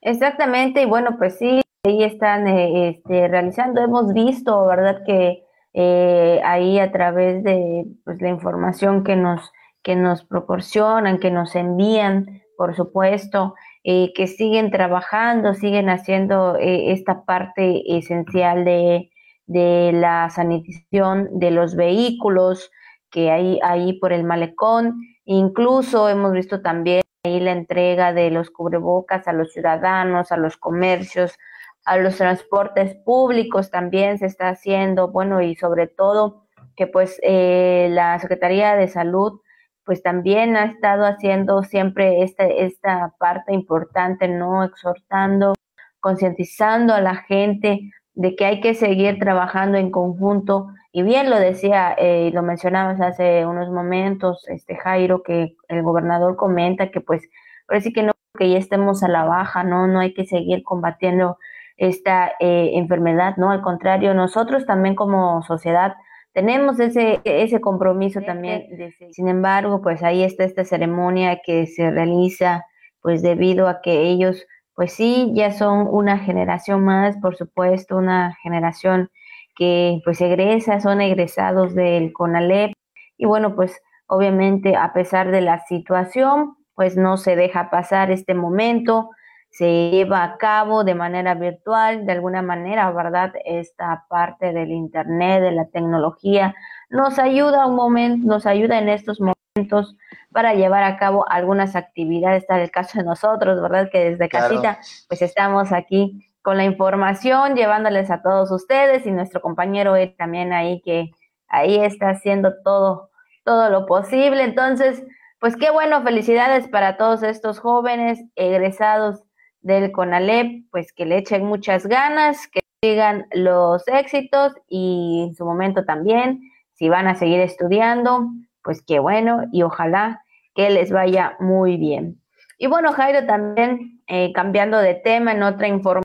Exactamente, 0.00 0.82
y 0.82 0.86
bueno, 0.86 1.16
pues 1.18 1.38
sí, 1.38 1.60
ahí 1.84 2.02
están 2.02 2.48
eh, 2.48 2.88
este, 2.90 3.28
realizando, 3.28 3.82
hemos 3.82 4.14
visto, 4.14 4.64
¿verdad? 4.66 5.02
Que 5.04 5.44
eh, 5.74 6.40
ahí 6.44 6.78
a 6.78 6.92
través 6.92 7.42
de 7.44 7.86
pues, 8.04 8.20
la 8.20 8.28
información 8.28 9.04
que 9.04 9.16
nos, 9.16 9.52
que 9.82 9.96
nos 9.96 10.24
proporcionan, 10.24 11.18
que 11.18 11.30
nos 11.30 11.54
envían, 11.54 12.42
por 12.56 12.76
supuesto, 12.76 13.54
eh, 13.84 14.12
que 14.14 14.26
siguen 14.26 14.70
trabajando, 14.70 15.54
siguen 15.54 15.88
haciendo 15.88 16.56
eh, 16.56 16.92
esta 16.92 17.24
parte 17.24 17.82
esencial 17.96 18.64
de, 18.64 19.10
la 19.52 20.30
sanitización 20.30 21.28
de 21.32 21.50
los 21.50 21.76
vehículos 21.76 22.70
que 23.10 23.30
hay 23.30 23.60
ahí 23.62 23.92
por 23.94 24.12
el 24.12 24.24
malecón. 24.24 25.00
Incluso 25.24 26.08
hemos 26.08 26.32
visto 26.32 26.62
también 26.62 27.02
ahí 27.24 27.40
la 27.40 27.52
entrega 27.52 28.12
de 28.12 28.30
los 28.30 28.50
cubrebocas 28.50 29.28
a 29.28 29.32
los 29.32 29.52
ciudadanos, 29.52 30.32
a 30.32 30.36
los 30.36 30.56
comercios, 30.56 31.38
a 31.84 31.96
los 31.96 32.16
transportes 32.16 32.94
públicos 33.04 33.70
también 33.70 34.18
se 34.18 34.26
está 34.26 34.48
haciendo, 34.48 35.10
bueno, 35.10 35.42
y 35.42 35.56
sobre 35.56 35.86
todo 35.88 36.46
que 36.76 36.86
pues 36.86 37.18
eh, 37.22 37.88
la 37.90 38.18
Secretaría 38.18 38.76
de 38.76 38.88
Salud 38.88 39.40
pues 39.84 40.02
también 40.02 40.56
ha 40.56 40.66
estado 40.66 41.04
haciendo 41.04 41.62
siempre 41.64 42.22
esta, 42.22 42.46
esta 42.46 43.14
parte 43.18 43.52
importante, 43.52 44.28
¿no? 44.28 44.62
Exhortando, 44.62 45.54
concientizando 46.00 46.94
a 46.94 47.00
la 47.00 47.16
gente 47.16 47.80
de 48.14 48.36
que 48.36 48.44
hay 48.44 48.60
que 48.60 48.74
seguir 48.74 49.18
trabajando 49.18 49.78
en 49.78 49.90
conjunto. 49.90 50.68
Y 50.92 51.02
bien 51.02 51.30
lo 51.30 51.38
decía 51.38 51.94
eh, 51.96 52.28
y 52.28 52.30
lo 52.32 52.42
mencionabas 52.42 53.00
hace 53.00 53.46
unos 53.46 53.70
momentos, 53.70 54.46
este 54.48 54.76
Jairo, 54.76 55.22
que 55.22 55.56
el 55.68 55.82
gobernador 55.82 56.36
comenta 56.36 56.90
que 56.90 57.00
pues 57.00 57.22
parece 57.66 57.92
que 57.92 58.02
no 58.02 58.12
que 58.38 58.50
ya 58.50 58.58
estemos 58.58 59.02
a 59.02 59.08
la 59.08 59.24
baja, 59.24 59.62
¿no? 59.62 59.86
No 59.86 60.00
hay 60.00 60.14
que 60.14 60.24
seguir 60.24 60.62
combatiendo 60.62 61.38
esta 61.76 62.32
eh, 62.40 62.70
enfermedad, 62.74 63.36
¿no? 63.36 63.50
Al 63.50 63.62
contrario, 63.62 64.14
nosotros 64.14 64.64
también 64.66 64.94
como 64.94 65.42
sociedad 65.42 65.94
tenemos 66.32 66.80
ese, 66.80 67.20
ese 67.24 67.60
compromiso 67.60 68.22
también. 68.22 68.66
Sin 69.12 69.28
embargo, 69.28 69.82
pues 69.82 70.02
ahí 70.02 70.22
está 70.22 70.44
esta 70.44 70.64
ceremonia 70.64 71.40
que 71.44 71.66
se 71.66 71.90
realiza, 71.90 72.64
pues 73.02 73.22
debido 73.22 73.68
a 73.68 73.82
que 73.82 74.04
ellos, 74.04 74.46
pues 74.82 74.94
sí, 74.94 75.30
ya 75.32 75.52
son 75.52 75.86
una 75.88 76.18
generación 76.18 76.84
más, 76.84 77.16
por 77.18 77.36
supuesto, 77.36 77.96
una 77.96 78.36
generación 78.42 79.12
que 79.54 80.00
pues 80.04 80.20
egresa, 80.20 80.80
son 80.80 81.00
egresados 81.00 81.76
del 81.76 82.12
CONALEP. 82.12 82.72
Y 83.16 83.26
bueno, 83.26 83.54
pues 83.54 83.80
obviamente 84.08 84.74
a 84.74 84.92
pesar 84.92 85.30
de 85.30 85.40
la 85.40 85.64
situación, 85.66 86.56
pues 86.74 86.96
no 86.96 87.16
se 87.16 87.36
deja 87.36 87.70
pasar 87.70 88.10
este 88.10 88.34
momento 88.34 89.10
se 89.50 89.90
lleva 89.90 90.24
a 90.24 90.36
cabo 90.36 90.82
de 90.82 90.96
manera 90.96 91.34
virtual, 91.34 92.04
de 92.04 92.12
alguna 92.12 92.42
manera, 92.42 92.90
¿verdad? 92.90 93.34
Esta 93.44 94.04
parte 94.08 94.52
del 94.52 94.72
Internet, 94.72 95.42
de 95.42 95.52
la 95.52 95.66
tecnología, 95.66 96.56
nos 96.90 97.20
ayuda 97.20 97.68
un 97.68 97.76
momento, 97.76 98.26
nos 98.26 98.46
ayuda 98.46 98.80
en 98.80 98.88
estos 98.88 99.20
momentos 99.20 99.96
para 100.32 100.54
llevar 100.54 100.84
a 100.84 100.96
cabo 100.96 101.24
algunas 101.28 101.76
actividades, 101.76 102.46
tal 102.46 102.60
el 102.60 102.70
caso 102.70 102.98
de 102.98 103.04
nosotros, 103.04 103.60
¿verdad? 103.60 103.88
Que 103.90 104.10
desde 104.10 104.28
casita, 104.28 104.78
pues 105.08 105.22
estamos 105.22 105.72
aquí 105.72 106.26
con 106.42 106.56
la 106.56 106.64
información, 106.64 107.54
llevándoles 107.54 108.10
a 108.10 108.22
todos 108.22 108.50
ustedes 108.50 109.06
y 109.06 109.12
nuestro 109.12 109.40
compañero 109.40 109.94
Ed 109.96 110.14
también 110.16 110.52
ahí 110.52 110.80
que 110.82 111.10
ahí 111.48 111.78
está 111.78 112.10
haciendo 112.10 112.54
todo, 112.64 113.10
todo 113.44 113.70
lo 113.70 113.86
posible. 113.86 114.42
Entonces, 114.42 115.04
pues 115.38 115.56
qué 115.56 115.70
bueno, 115.70 116.02
felicidades 116.02 116.68
para 116.68 116.96
todos 116.96 117.22
estos 117.22 117.60
jóvenes 117.60 118.20
egresados 118.34 119.22
del 119.60 119.92
CONALEP, 119.92 120.68
pues 120.70 120.92
que 120.92 121.06
le 121.06 121.18
echen 121.18 121.44
muchas 121.44 121.86
ganas, 121.86 122.48
que 122.48 122.60
sigan 122.82 123.26
los 123.32 123.86
éxitos 123.86 124.54
y 124.68 125.26
en 125.28 125.34
su 125.34 125.44
momento 125.44 125.84
también, 125.84 126.40
si 126.72 126.88
van 126.88 127.06
a 127.06 127.14
seguir 127.14 127.40
estudiando, 127.40 128.26
pues 128.64 128.82
qué 128.84 128.98
bueno 128.98 129.44
y 129.52 129.62
ojalá 129.62 130.21
que 130.54 130.70
les 130.70 130.90
vaya 130.90 131.36
muy 131.40 131.76
bien. 131.76 132.20
Y 132.58 132.66
bueno, 132.66 132.92
Jairo, 132.92 133.26
también 133.26 134.02
eh, 134.06 134.32
cambiando 134.32 134.78
de 134.78 134.94
tema 134.94 135.32
en 135.32 135.42
otra 135.42 135.68
información, 135.68 136.04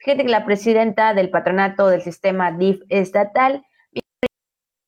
fíjate 0.00 0.24
que 0.24 0.30
la 0.30 0.44
presidenta 0.44 1.14
del 1.14 1.30
patronato 1.30 1.88
del 1.88 2.02
sistema 2.02 2.52
DIF 2.52 2.82
estatal, 2.88 3.64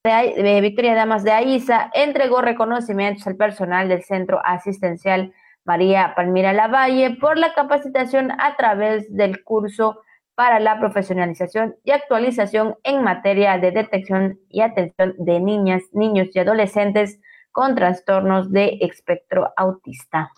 Victoria 0.04 0.94
Damas 0.94 1.24
de 1.24 1.32
Aiza, 1.32 1.90
entregó 1.94 2.42
reconocimientos 2.42 3.26
al 3.26 3.36
personal 3.36 3.88
del 3.88 4.02
centro 4.02 4.40
asistencial 4.44 5.32
María 5.64 6.12
Palmira 6.14 6.52
Lavalle 6.52 7.16
por 7.20 7.38
la 7.38 7.54
capacitación 7.54 8.32
a 8.32 8.56
través 8.56 9.14
del 9.14 9.42
curso 9.44 10.00
para 10.34 10.60
la 10.60 10.78
profesionalización 10.78 11.76
y 11.84 11.92
actualización 11.92 12.76
en 12.82 13.02
materia 13.02 13.56
de 13.58 13.70
detección 13.70 14.38
y 14.48 14.60
atención 14.60 15.14
de 15.18 15.40
niñas, 15.40 15.82
niños 15.92 16.28
y 16.34 16.38
adolescentes 16.38 17.20
con 17.54 17.76
trastornos 17.76 18.50
de 18.50 18.78
espectro 18.80 19.54
autista. 19.56 20.32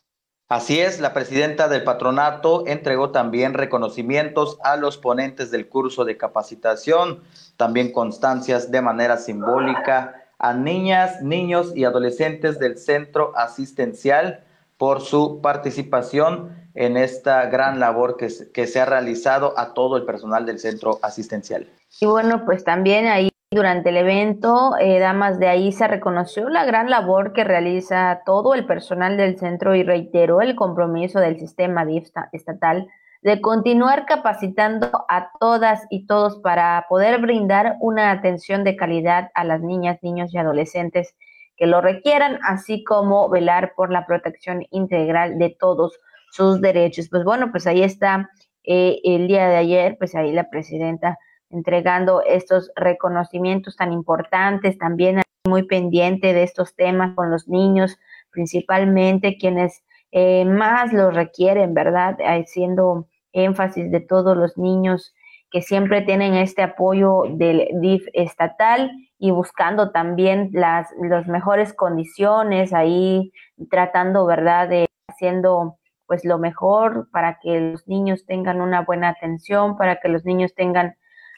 Así 0.48 0.78
es, 0.78 1.00
la 1.00 1.14
presidenta 1.14 1.66
del 1.66 1.82
patronato 1.82 2.64
entregó 2.66 3.10
también 3.10 3.54
reconocimientos 3.54 4.58
a 4.62 4.76
los 4.76 4.98
ponentes 4.98 5.50
del 5.50 5.66
curso 5.66 6.04
de 6.04 6.18
capacitación, 6.18 7.22
también 7.56 7.90
constancias 7.90 8.70
de 8.70 8.82
manera 8.82 9.16
simbólica 9.16 10.26
a 10.38 10.52
niñas, 10.52 11.22
niños 11.22 11.72
y 11.74 11.84
adolescentes 11.84 12.58
del 12.58 12.76
centro 12.76 13.32
asistencial 13.34 14.44
por 14.76 15.00
su 15.00 15.40
participación 15.40 16.54
en 16.74 16.98
esta 16.98 17.46
gran 17.46 17.80
labor 17.80 18.18
que, 18.18 18.28
que 18.52 18.66
se 18.66 18.78
ha 18.78 18.84
realizado 18.84 19.58
a 19.58 19.72
todo 19.72 19.96
el 19.96 20.04
personal 20.04 20.44
del 20.44 20.58
centro 20.58 21.00
asistencial. 21.00 21.66
Y 21.98 22.04
bueno, 22.04 22.44
pues 22.44 22.62
también 22.62 23.06
ahí 23.06 23.30
durante 23.50 23.90
el 23.90 23.96
evento, 23.96 24.76
eh, 24.80 24.98
Damas 24.98 25.38
de 25.38 25.46
ahí 25.46 25.70
reconoció 25.70 26.48
la 26.48 26.64
gran 26.64 26.90
labor 26.90 27.32
que 27.32 27.44
realiza 27.44 28.22
todo 28.26 28.54
el 28.54 28.66
personal 28.66 29.16
del 29.16 29.38
centro 29.38 29.76
y 29.76 29.84
reiteró 29.84 30.40
el 30.40 30.56
compromiso 30.56 31.20
del 31.20 31.38
sistema 31.38 31.86
estatal 32.32 32.88
de 33.22 33.40
continuar 33.40 34.04
capacitando 34.06 35.04
a 35.08 35.30
todas 35.38 35.86
y 35.90 36.06
todos 36.06 36.40
para 36.40 36.86
poder 36.88 37.20
brindar 37.20 37.76
una 37.80 38.10
atención 38.10 38.64
de 38.64 38.76
calidad 38.76 39.30
a 39.34 39.44
las 39.44 39.60
niñas, 39.60 39.98
niños 40.02 40.34
y 40.34 40.38
adolescentes 40.38 41.14
que 41.56 41.66
lo 41.66 41.80
requieran, 41.80 42.40
así 42.42 42.84
como 42.84 43.28
velar 43.28 43.72
por 43.76 43.90
la 43.90 44.06
protección 44.06 44.66
integral 44.70 45.38
de 45.38 45.56
todos 45.58 45.98
sus 46.30 46.60
derechos. 46.60 47.08
Pues 47.08 47.24
bueno, 47.24 47.50
pues 47.52 47.66
ahí 47.66 47.82
está 47.82 48.28
eh, 48.64 49.00
el 49.04 49.28
día 49.28 49.48
de 49.48 49.56
ayer, 49.56 49.96
pues 49.98 50.14
ahí 50.14 50.32
la 50.32 50.50
presidenta 50.50 51.16
entregando 51.56 52.22
estos 52.22 52.70
reconocimientos 52.76 53.76
tan 53.76 53.92
importantes, 53.92 54.78
también 54.78 55.22
muy 55.46 55.62
pendiente 55.64 56.34
de 56.34 56.42
estos 56.42 56.74
temas 56.74 57.14
con 57.14 57.30
los 57.30 57.48
niños, 57.48 57.98
principalmente 58.30 59.38
quienes 59.38 59.82
eh, 60.12 60.44
más 60.44 60.92
los 60.92 61.14
requieren, 61.14 61.72
¿verdad? 61.72 62.18
Siendo 62.46 63.08
énfasis 63.32 63.90
de 63.90 64.00
todos 64.00 64.36
los 64.36 64.58
niños 64.58 65.14
que 65.50 65.62
siempre 65.62 66.02
tienen 66.02 66.34
este 66.34 66.62
apoyo 66.62 67.22
del 67.30 67.68
DIF 67.80 68.06
estatal 68.12 68.90
y 69.18 69.30
buscando 69.30 69.90
también 69.92 70.50
las, 70.52 70.88
las 71.00 71.26
mejores 71.28 71.72
condiciones 71.72 72.72
ahí, 72.72 73.32
tratando, 73.70 74.26
¿verdad?, 74.26 74.68
de 74.68 74.86
haciendo 75.08 75.78
pues 76.06 76.24
lo 76.24 76.38
mejor 76.38 77.08
para 77.10 77.38
que 77.40 77.72
los 77.72 77.86
niños 77.88 78.26
tengan 78.26 78.60
una 78.60 78.82
buena 78.82 79.08
atención, 79.08 79.76
para 79.76 79.96
que 79.96 80.08
los 80.08 80.24
niños 80.24 80.54
tengan 80.54 80.96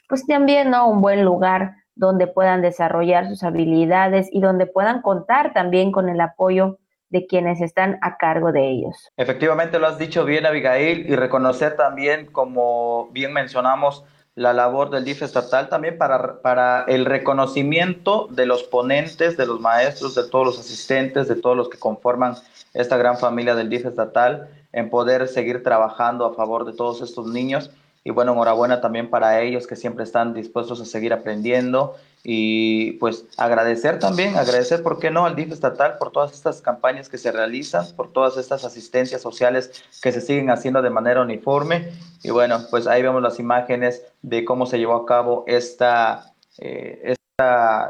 pues 0.09 0.27
también 0.27 0.71
¿no? 0.71 0.89
un 0.89 1.01
buen 1.01 1.25
lugar 1.25 1.77
donde 1.95 2.27
puedan 2.27 2.63
desarrollar 2.63 3.29
sus 3.29 3.43
habilidades 3.43 4.29
y 4.33 4.41
donde 4.41 4.67
puedan 4.67 5.03
contar 5.03 5.53
también 5.53 5.93
con 5.93 6.09
el 6.09 6.21
apoyo 6.21 6.79
de 7.11 7.27
quienes 7.27 7.61
están 7.61 7.99
a 8.03 8.17
cargo 8.17 8.53
de 8.53 8.71
ellos. 8.71 9.09
Efectivamente, 9.17 9.79
lo 9.79 9.87
has 9.87 9.99
dicho 9.99 10.25
bien, 10.25 10.47
Abigail, 10.47 11.07
y 11.09 11.17
reconocer 11.17 11.77
también, 11.77 12.27
como 12.27 13.09
bien 13.13 13.33
mencionamos, 13.33 14.05
la 14.35 14.53
labor 14.53 14.91
del 14.91 15.05
DIF 15.05 15.23
estatal 15.23 15.69
también 15.69 15.99
para, 15.99 16.41
para 16.43 16.85
el 16.87 17.07
reconocimiento 17.07 18.29
de 18.31 18.47
los 18.47 18.63
ponentes, 18.63 19.37
de 19.37 19.47
los 19.47 19.59
maestros, 19.59 20.15
de 20.15 20.29
todos 20.29 20.47
los 20.47 20.61
asistentes, 20.61 21.27
de 21.27 21.35
todos 21.35 21.57
los 21.57 21.69
que 21.69 21.79
conforman 21.79 22.35
esta 22.73 22.97
gran 22.97 23.19
familia 23.19 23.57
del 23.57 23.69
DIF 23.69 23.87
estatal, 23.87 24.49
en 24.73 24.91
poder 24.91 25.27
seguir 25.27 25.65
trabajando 25.65 26.25
a 26.25 26.35
favor 26.35 26.65
de 26.65 26.75
todos 26.75 27.01
estos 27.03 27.27
niños 27.27 27.73
y 28.05 28.11
bueno, 28.11 28.33
enhorabuena 28.33 28.81
también 28.81 29.11
para 29.11 29.41
ellos 29.41 29.67
que 29.67 29.77
siempre 29.77 30.05
están 30.05 30.35
dispuestos 30.35 30.81
a 30.81 30.85
seguir 30.85 31.13
aprendiendo 31.13 31.97
y 32.25 32.93
pues 32.93 33.27
agradecer 33.37 33.99
también, 33.99 34.37
agradecer, 34.37 34.83
¿por 34.83 34.99
qué 34.99 35.11
no?, 35.11 35.27
al 35.27 35.37
DIF 35.37 35.53
estatal 35.53 35.97
por 35.99 36.11
todas 36.11 36.33
estas 36.33 36.61
campañas 36.63 37.09
que 37.09 37.19
se 37.19 37.33
realizan, 37.33 37.85
por 37.97 38.13
todas 38.13 38.37
estas 38.37 38.65
asistencias 38.65 39.23
sociales 39.23 39.85
que 40.03 40.13
se 40.13 40.21
siguen 40.21 40.51
haciendo 40.51 40.83
de 40.83 40.91
manera 40.91 41.23
uniforme. 41.23 41.93
Y 42.23 42.31
bueno, 42.31 42.61
pues 42.71 42.87
ahí 42.87 43.03
vemos 43.03 43.23
las 43.23 43.39
imágenes 43.39 44.03
de 44.23 44.45
cómo 44.45 44.67
se 44.67 44.79
llevó 44.79 44.95
a 44.95 45.07
cabo 45.07 45.45
esta, 45.47 46.33
eh, 46.59 47.01
esta 47.05 47.19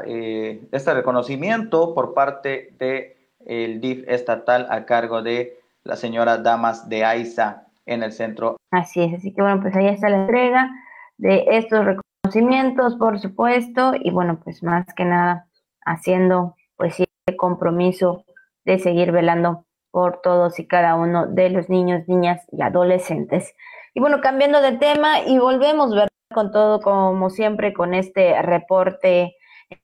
eh, 0.05 0.61
este 0.71 0.93
reconocimiento 0.93 1.95
por 1.95 2.13
parte 2.13 2.71
del 2.77 3.15
el 3.47 3.81
DIF 3.81 4.07
estatal 4.07 4.67
a 4.69 4.85
cargo 4.85 5.23
de 5.23 5.59
la 5.83 5.95
señora 5.95 6.37
Damas 6.37 6.87
de 6.87 7.03
Aiza 7.03 7.63
en 7.89 8.03
el 8.03 8.11
centro. 8.11 8.57
Así 8.71 9.01
es, 9.01 9.13
así 9.15 9.33
que 9.33 9.41
bueno, 9.41 9.61
pues 9.61 9.75
ahí 9.75 9.87
está 9.87 10.09
la 10.09 10.21
entrega 10.21 10.69
de 11.17 11.45
estos 11.49 11.85
reconocimientos, 11.85 12.95
por 12.95 13.19
supuesto, 13.19 13.93
y 13.99 14.11
bueno, 14.11 14.39
pues 14.43 14.63
más 14.63 14.85
que 14.93 15.05
nada 15.05 15.47
haciendo 15.83 16.55
pues 16.77 16.99
el 16.99 17.35
compromiso 17.35 18.23
de 18.63 18.79
seguir 18.79 19.11
velando 19.11 19.65
por 19.91 20.21
todos 20.21 20.59
y 20.59 20.67
cada 20.67 20.95
uno 20.95 21.25
de 21.25 21.49
los 21.49 21.67
niños, 21.69 22.07
niñas 22.07 22.45
y 22.51 22.61
adolescentes. 22.61 23.53
Y 23.95 23.99
bueno, 23.99 24.21
cambiando 24.21 24.61
de 24.61 24.73
tema 24.73 25.21
y 25.25 25.39
volvemos 25.39 25.93
ver 25.93 26.09
con 26.31 26.51
todo 26.51 26.79
como 26.79 27.29
siempre 27.31 27.73
con 27.73 27.95
este 27.95 28.39
reporte 28.43 29.35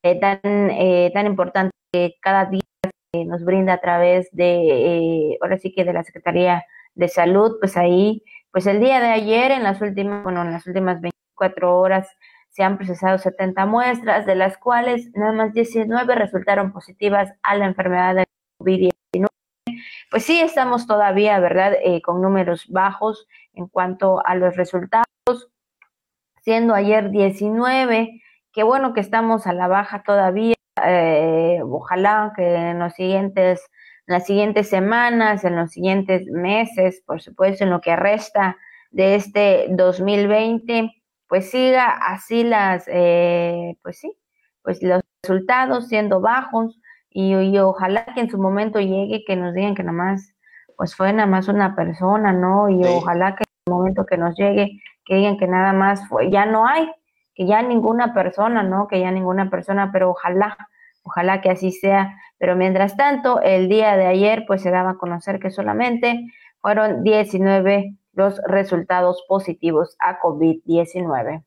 eh, 0.03 0.19
tan, 0.19 0.39
eh, 0.43 1.11
tan 1.13 1.25
importante 1.25 1.71
que 1.91 2.15
cada 2.21 2.45
día 2.45 2.61
nos 3.25 3.43
brinda 3.43 3.73
a 3.73 3.81
través 3.81 4.29
de, 4.31 5.31
eh, 5.31 5.37
ahora 5.41 5.57
sí 5.57 5.73
que 5.73 5.85
de 5.85 5.93
la 5.93 6.03
Secretaría 6.03 6.65
de 6.95 7.07
salud, 7.07 7.57
pues 7.59 7.77
ahí, 7.77 8.23
pues 8.51 8.65
el 8.67 8.79
día 8.79 8.99
de 8.99 9.07
ayer, 9.07 9.51
en 9.51 9.63
las 9.63 9.81
últimas, 9.81 10.23
bueno, 10.23 10.41
en 10.41 10.51
las 10.51 10.65
últimas 10.65 11.01
24 11.01 11.77
horas, 11.77 12.07
se 12.49 12.63
han 12.63 12.77
procesado 12.77 13.17
70 13.17 13.65
muestras, 13.65 14.25
de 14.25 14.35
las 14.35 14.57
cuales 14.57 15.11
nada 15.13 15.33
más 15.33 15.53
19 15.53 16.15
resultaron 16.15 16.71
positivas 16.71 17.33
a 17.43 17.55
la 17.55 17.65
enfermedad 17.65 18.15
de 18.15 18.23
COVID-19. 18.59 19.27
Pues 20.09 20.23
sí, 20.23 20.39
estamos 20.39 20.87
todavía, 20.87 21.37
¿verdad?, 21.39 21.73
eh, 21.83 22.01
con 22.01 22.21
números 22.21 22.67
bajos 22.69 23.27
en 23.53 23.67
cuanto 23.67 24.25
a 24.25 24.35
los 24.35 24.55
resultados, 24.55 25.05
siendo 26.43 26.73
ayer 26.73 27.09
19, 27.09 28.21
qué 28.53 28.63
bueno 28.63 28.93
que 28.93 29.01
estamos 29.01 29.47
a 29.47 29.53
la 29.53 29.67
baja 29.67 30.03
todavía, 30.03 30.55
eh, 30.85 31.59
ojalá 31.63 32.31
que 32.35 32.55
en 32.55 32.79
los 32.79 32.93
siguientes 32.93 33.61
en 33.61 33.65
las 34.07 34.25
siguientes 34.25 34.69
semanas, 34.69 35.43
en 35.43 35.55
los 35.55 35.71
siguientes 35.71 36.27
meses, 36.27 37.01
por 37.05 37.21
supuesto, 37.21 37.63
en 37.63 37.71
lo 37.71 37.81
que 37.81 37.95
resta 37.95 38.57
de 38.91 39.15
este 39.15 39.67
2020, 39.69 40.91
pues 41.27 41.49
siga 41.49 41.89
así 41.89 42.43
las, 42.43 42.85
eh, 42.87 43.77
pues 43.81 43.99
sí, 43.99 44.13
pues 44.61 44.81
los 44.83 45.01
resultados 45.23 45.87
siendo 45.87 46.21
bajos 46.21 46.79
y, 47.09 47.33
ojalá 47.57 48.05
que 48.13 48.19
en 48.19 48.29
su 48.29 48.37
momento 48.37 48.79
llegue 48.79 49.23
que 49.25 49.35
nos 49.35 49.53
digan 49.53 49.73
que 49.73 49.83
nada 49.83 49.97
más, 49.97 50.33
pues 50.75 50.95
fue 50.95 51.13
nada 51.13 51.27
más 51.27 51.47
una 51.47 51.75
persona, 51.75 52.33
¿no? 52.33 52.69
Y 52.69 52.83
ojalá 52.83 53.35
que 53.35 53.43
en 53.43 53.73
el 53.73 53.73
momento 53.73 54.05
que 54.05 54.17
nos 54.17 54.35
llegue, 54.35 54.81
que 55.05 55.15
digan 55.15 55.37
que 55.37 55.47
nada 55.47 55.71
más 55.71 56.07
fue, 56.09 56.29
ya 56.29 56.45
no 56.45 56.67
hay, 56.67 56.91
que 57.33 57.47
ya 57.47 57.61
ninguna 57.61 58.13
persona, 58.13 58.63
¿no? 58.63 58.87
Que 58.87 58.99
ya 58.99 59.11
ninguna 59.11 59.49
persona, 59.49 59.91
pero 59.93 60.09
ojalá, 60.11 60.57
ojalá 61.03 61.41
que 61.41 61.49
así 61.49 61.71
sea 61.71 62.15
pero 62.37 62.55
mientras 62.55 62.97
tanto, 62.97 63.41
el 63.41 63.69
día 63.69 63.95
de 63.97 64.05
ayer, 64.05 64.43
pues 64.47 64.61
se 64.61 64.71
daba 64.71 64.91
a 64.91 64.97
conocer 64.97 65.39
que 65.39 65.51
solamente 65.51 66.25
fueron 66.61 67.03
19 67.03 67.95
los 68.13 68.39
resultados 68.47 69.23
positivos 69.27 69.95
a 69.99 70.19
COVID-19. 70.19 71.43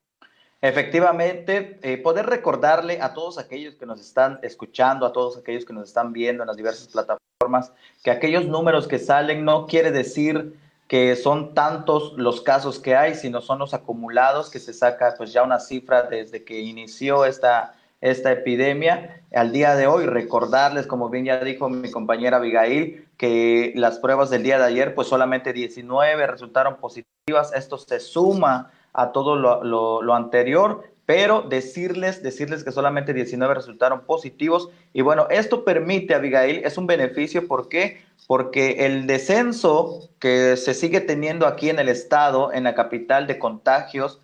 Efectivamente, 0.61 1.79
eh, 1.83 1.97
poder 1.97 2.25
recordarle 2.25 3.01
a 3.01 3.13
todos 3.13 3.37
aquellos 3.37 3.75
que 3.75 3.85
nos 3.85 4.01
están 4.01 4.39
escuchando, 4.43 5.05
a 5.05 5.13
todos 5.13 5.37
aquellos 5.37 5.63
que 5.63 5.73
nos 5.73 5.87
están 5.87 6.11
viendo 6.11 6.43
en 6.43 6.47
las 6.47 6.57
diversas 6.57 6.89
plataformas, 6.89 7.71
que 8.03 8.11
aquellos 8.11 8.45
números 8.45 8.87
que 8.87 8.99
salen 8.99 9.45
no 9.45 9.67
quiere 9.67 9.91
decir 9.91 10.59
que 10.89 11.15
son 11.15 11.53
tantos 11.53 12.13
los 12.17 12.41
casos 12.41 12.79
que 12.79 12.95
hay, 12.95 13.13
sino 13.15 13.41
son 13.41 13.59
los 13.59 13.73
acumulados 13.73 14.49
que 14.49 14.59
se 14.59 14.73
saca 14.73 15.13
pues 15.17 15.31
ya 15.31 15.43
una 15.43 15.59
cifra 15.59 16.03
desde 16.03 16.43
que 16.43 16.59
inició 16.59 17.25
esta 17.25 17.75
esta 18.01 18.31
epidemia. 18.31 19.23
Al 19.33 19.51
día 19.51 19.75
de 19.75 19.87
hoy, 19.87 20.05
recordarles, 20.05 20.87
como 20.87 21.09
bien 21.09 21.25
ya 21.25 21.39
dijo 21.43 21.69
mi 21.69 21.91
compañera 21.91 22.37
Abigail, 22.37 23.07
que 23.17 23.73
las 23.75 23.99
pruebas 23.99 24.29
del 24.29 24.43
día 24.43 24.57
de 24.57 24.65
ayer, 24.65 24.95
pues 24.95 25.07
solamente 25.07 25.53
19 25.53 26.27
resultaron 26.27 26.77
positivas. 26.77 27.53
Esto 27.53 27.77
se 27.77 27.99
suma 27.99 28.71
a 28.93 29.11
todo 29.11 29.35
lo, 29.35 29.63
lo, 29.63 30.13
anterior, 30.15 30.83
pero 31.05 31.41
decirles, 31.41 32.23
decirles 32.23 32.63
que 32.63 32.71
solamente 32.71 33.13
19 33.13 33.53
resultaron 33.53 34.01
positivos. 34.01 34.69
Y 34.93 35.01
bueno, 35.01 35.27
esto 35.29 35.63
permite, 35.63 36.15
Abigail, 36.15 36.61
es 36.63 36.77
un 36.77 36.87
beneficio. 36.87 37.47
¿Por 37.47 37.69
qué? 37.69 38.01
Porque 38.25 38.85
el 38.85 39.05
descenso 39.05 40.09
que 40.19 40.57
se 40.57 40.73
sigue 40.73 41.01
teniendo 41.01 41.45
aquí 41.45 41.69
en 41.69 41.79
el 41.79 41.89
estado, 41.89 42.51
en 42.51 42.63
la 42.63 42.73
capital 42.73 43.27
de 43.27 43.37
contagios, 43.37 44.21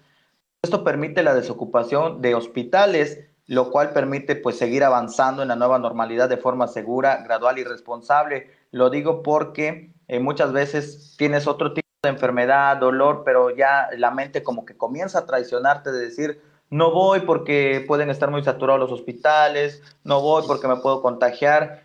esto 0.63 0.83
permite 0.83 1.21
la 1.21 1.35
desocupación 1.35 2.21
de 2.21 2.33
hospitales 2.33 3.19
lo 3.47 3.69
cual 3.71 3.91
permite 3.91 4.35
pues 4.35 4.57
seguir 4.57 4.83
avanzando 4.83 5.41
en 5.41 5.49
la 5.49 5.55
nueva 5.55 5.79
normalidad 5.79 6.29
de 6.29 6.37
forma 6.37 6.67
segura, 6.67 7.23
gradual 7.23 7.59
y 7.59 7.63
responsable. 7.63 8.49
Lo 8.71 8.89
digo 8.89 9.21
porque 9.21 9.91
eh, 10.07 10.19
muchas 10.19 10.51
veces 10.51 11.15
tienes 11.17 11.47
otro 11.47 11.73
tipo 11.73 11.87
de 12.03 12.09
enfermedad, 12.09 12.77
dolor, 12.77 13.23
pero 13.25 13.55
ya 13.55 13.89
la 13.97 14.11
mente 14.11 14.43
como 14.43 14.65
que 14.65 14.77
comienza 14.77 15.19
a 15.19 15.25
traicionarte 15.25 15.91
de 15.91 15.99
decir, 15.99 16.41
no 16.69 16.91
voy 16.91 17.21
porque 17.21 17.83
pueden 17.87 18.09
estar 18.09 18.31
muy 18.31 18.43
saturados 18.43 18.89
los 18.89 18.91
hospitales, 18.91 19.81
no 20.03 20.21
voy 20.21 20.43
porque 20.47 20.67
me 20.67 20.77
puedo 20.77 21.01
contagiar 21.01 21.84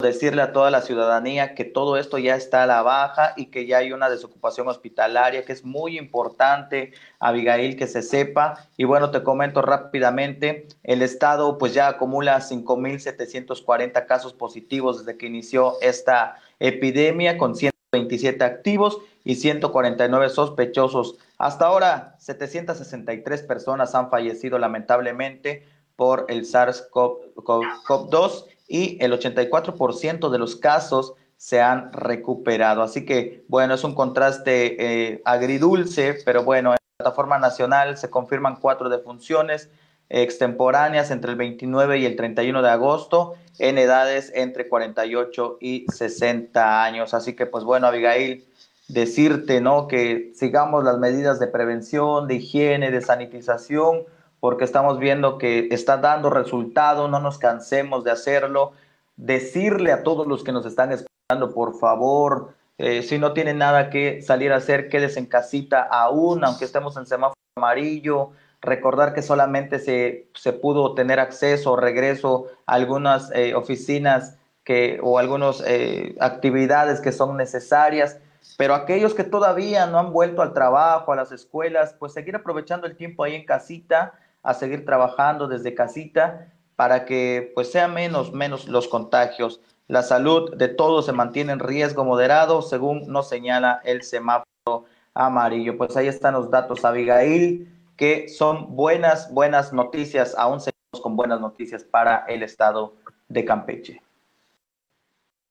decirle 0.00 0.42
a 0.42 0.52
toda 0.52 0.70
la 0.70 0.80
ciudadanía 0.80 1.56
que 1.56 1.64
todo 1.64 1.96
esto 1.96 2.18
ya 2.18 2.36
está 2.36 2.62
a 2.62 2.66
la 2.66 2.82
baja 2.82 3.32
y 3.36 3.46
que 3.46 3.66
ya 3.66 3.78
hay 3.78 3.92
una 3.92 4.08
desocupación 4.08 4.68
hospitalaria, 4.68 5.44
que 5.44 5.52
es 5.52 5.64
muy 5.64 5.98
importante, 5.98 6.92
Abigail, 7.18 7.74
que 7.74 7.88
se 7.88 8.02
sepa. 8.02 8.68
Y 8.76 8.84
bueno, 8.84 9.10
te 9.10 9.24
comento 9.24 9.60
rápidamente, 9.60 10.68
el 10.84 11.02
Estado 11.02 11.58
pues 11.58 11.74
ya 11.74 11.88
acumula 11.88 12.38
5.740 12.38 14.06
casos 14.06 14.34
positivos 14.34 15.04
desde 15.04 15.18
que 15.18 15.26
inició 15.26 15.74
esta 15.80 16.36
epidemia, 16.60 17.36
con 17.36 17.56
127 17.56 18.44
activos 18.44 18.98
y 19.24 19.34
149 19.34 20.28
sospechosos. 20.28 21.16
Hasta 21.38 21.66
ahora, 21.66 22.14
763 22.20 23.42
personas 23.42 23.96
han 23.96 24.10
fallecido 24.10 24.60
lamentablemente 24.60 25.66
por 25.96 26.26
el 26.28 26.44
SARS-CoV-2 26.44 28.44
y 28.68 29.02
el 29.02 29.12
84% 29.12 30.30
de 30.30 30.38
los 30.38 30.56
casos 30.56 31.14
se 31.36 31.60
han 31.60 31.92
recuperado. 31.92 32.82
Así 32.82 33.04
que, 33.04 33.44
bueno, 33.48 33.74
es 33.74 33.84
un 33.84 33.94
contraste 33.94 35.12
eh, 35.12 35.22
agridulce, 35.24 36.18
pero 36.24 36.44
bueno, 36.44 36.72
en 36.72 36.74
la 36.74 37.04
plataforma 37.04 37.38
nacional 37.38 37.96
se 37.96 38.10
confirman 38.10 38.56
cuatro 38.56 38.88
defunciones 38.88 39.70
extemporáneas 40.10 41.10
entre 41.10 41.32
el 41.32 41.36
29 41.36 41.98
y 41.98 42.06
el 42.06 42.16
31 42.16 42.62
de 42.62 42.70
agosto 42.70 43.34
en 43.58 43.78
edades 43.78 44.32
entre 44.34 44.68
48 44.68 45.58
y 45.60 45.86
60 45.92 46.84
años. 46.84 47.14
Así 47.14 47.34
que, 47.34 47.46
pues 47.46 47.64
bueno, 47.64 47.86
Abigail, 47.86 48.44
decirte, 48.88 49.60
¿no? 49.60 49.86
Que 49.86 50.32
sigamos 50.34 50.82
las 50.82 50.98
medidas 50.98 51.38
de 51.38 51.46
prevención, 51.46 52.26
de 52.26 52.36
higiene, 52.36 52.90
de 52.90 53.00
sanitización, 53.00 54.04
porque 54.40 54.64
estamos 54.64 54.98
viendo 54.98 55.38
que 55.38 55.68
está 55.70 55.96
dando 55.96 56.30
resultado, 56.30 57.08
no 57.08 57.20
nos 57.20 57.38
cansemos 57.38 58.04
de 58.04 58.10
hacerlo. 58.10 58.72
Decirle 59.16 59.92
a 59.92 60.02
todos 60.02 60.26
los 60.26 60.44
que 60.44 60.52
nos 60.52 60.64
están 60.66 60.92
esperando, 60.92 61.54
por 61.54 61.78
favor, 61.78 62.56
Eh, 62.80 63.02
si 63.02 63.18
no 63.18 63.32
tienen 63.32 63.58
nada 63.58 63.90
que 63.90 64.22
salir 64.22 64.52
a 64.52 64.58
hacer, 64.58 64.88
quédese 64.88 65.18
en 65.18 65.26
casita 65.26 65.82
aún, 65.82 66.44
aunque 66.44 66.64
estemos 66.64 66.96
en 66.96 67.06
semáforo 67.06 67.34
amarillo. 67.56 68.30
Recordar 68.60 69.14
que 69.14 69.22
solamente 69.22 69.80
se, 69.80 70.28
se 70.34 70.52
pudo 70.52 70.94
tener 70.94 71.18
acceso 71.18 71.72
o 71.72 71.76
regreso 71.76 72.46
a 72.66 72.74
algunas 72.74 73.32
eh, 73.34 73.56
oficinas 73.56 74.38
que, 74.62 75.00
o 75.02 75.18
algunas 75.18 75.60
eh, 75.66 76.14
actividades 76.20 77.00
que 77.00 77.10
son 77.10 77.36
necesarias. 77.36 78.20
Pero 78.56 78.74
aquellos 78.74 79.12
que 79.12 79.24
todavía 79.24 79.86
no 79.86 79.98
han 79.98 80.12
vuelto 80.12 80.40
al 80.40 80.52
trabajo, 80.52 81.12
a 81.12 81.16
las 81.16 81.32
escuelas, 81.32 81.96
pues 81.98 82.12
seguir 82.12 82.36
aprovechando 82.36 82.86
el 82.86 82.94
tiempo 82.94 83.24
ahí 83.24 83.34
en 83.34 83.44
casita, 83.44 84.14
a 84.42 84.54
seguir 84.54 84.84
trabajando 84.84 85.48
desde 85.48 85.74
casita 85.74 86.52
para 86.76 87.04
que 87.04 87.50
pues 87.54 87.72
sea 87.72 87.88
menos, 87.88 88.32
menos 88.32 88.68
los 88.68 88.88
contagios. 88.88 89.60
La 89.88 90.02
salud 90.02 90.54
de 90.56 90.68
todos 90.68 91.06
se 91.06 91.12
mantiene 91.12 91.52
en 91.52 91.58
riesgo 91.58 92.04
moderado, 92.04 92.62
según 92.62 93.10
nos 93.10 93.28
señala 93.28 93.80
el 93.84 94.02
semáforo 94.02 94.84
amarillo. 95.12 95.76
Pues 95.76 95.96
ahí 95.96 96.06
están 96.06 96.34
los 96.34 96.50
datos, 96.50 96.84
Abigail, 96.84 97.68
que 97.96 98.28
son 98.28 98.76
buenas, 98.76 99.32
buenas 99.32 99.72
noticias. 99.72 100.36
Aún 100.38 100.60
seguimos 100.60 101.02
con 101.02 101.16
buenas 101.16 101.40
noticias 101.40 101.82
para 101.82 102.24
el 102.28 102.42
estado 102.42 102.94
de 103.28 103.44
Campeche. 103.44 104.02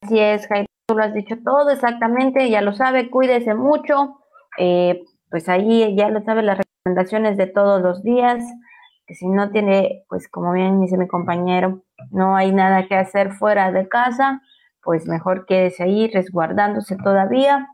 Así 0.02 0.19
es, 0.19 0.47
Jaime, 0.47 0.67
tú 0.86 0.95
lo 0.95 1.04
has 1.04 1.13
dicho 1.13 1.36
todo 1.43 1.71
exactamente, 1.71 2.50
ya 2.50 2.62
lo 2.62 2.73
sabe, 2.73 3.10
cuídese 3.10 3.54
mucho. 3.54 4.19
Eh, 4.58 5.04
pues 5.30 5.50
ahí 5.50 5.93
ya 5.95 6.10
lo 6.10 6.23
sabe 6.23 6.41
las 6.43 6.60
recomendaciones 6.60 7.36
de 7.36 7.47
todos 7.47 7.82
los 7.82 8.02
días 8.02 8.43
que 9.07 9.15
si 9.15 9.27
no 9.27 9.49
tiene, 9.51 10.03
pues 10.09 10.27
como 10.27 10.51
bien 10.51 10.81
dice 10.81 10.97
mi 10.97 11.07
compañero, 11.07 11.81
no 12.11 12.35
hay 12.35 12.51
nada 12.51 12.87
que 12.87 12.95
hacer 12.95 13.31
fuera 13.31 13.71
de 13.71 13.87
casa, 13.87 14.41
pues 14.83 15.07
mejor 15.07 15.45
quédese 15.45 15.83
ahí 15.83 16.09
resguardándose 16.09 16.97
todavía. 16.97 17.67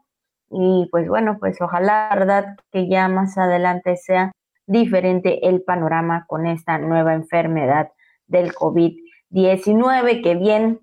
Y 0.50 0.88
pues 0.92 1.10
bueno, 1.10 1.38
pues 1.40 1.60
ojalá, 1.60 2.10
verdad, 2.14 2.56
que 2.72 2.88
ya 2.88 3.08
más 3.08 3.38
adelante 3.38 3.98
sea 3.98 4.32
diferente 4.68 5.48
el 5.50 5.64
panorama 5.64 6.26
con 6.28 6.46
esta 6.46 6.78
nueva 6.78 7.16
enfermedad 7.16 7.90
del 8.28 8.54
COVID-19, 8.54 10.22
que 10.22 10.36
bien, 10.36 10.80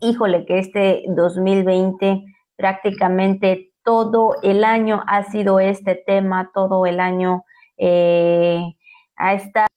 híjole, 0.00 0.44
que 0.44 0.58
este 0.58 1.04
2020 1.08 2.24
prácticamente 2.56 3.72
todo 3.84 4.34
el 4.42 4.64
año 4.64 5.04
ha 5.06 5.22
sido 5.24 5.60
este 5.60 5.94
tema, 5.94 6.50
todo 6.52 6.84
el 6.84 6.98
año 6.98 7.44
eh, 7.76 8.74
ha 9.16 9.34
estado 9.34 9.67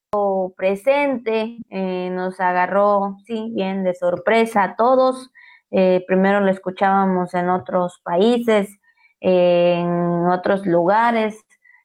presente, 0.50 1.58
eh, 1.70 2.10
nos 2.12 2.40
agarró, 2.40 3.18
sí, 3.26 3.52
bien 3.56 3.84
de 3.84 3.94
sorpresa 3.94 4.64
a 4.64 4.76
todos. 4.76 5.32
Eh, 5.72 6.04
primero 6.08 6.42
lo 6.42 6.52
escuchábamos 6.52 7.34
en 7.34 7.50
otros 7.50 8.00
países, 8.04 8.80
en 9.20 10.28
otros 10.28 10.66
lugares, 10.66 11.40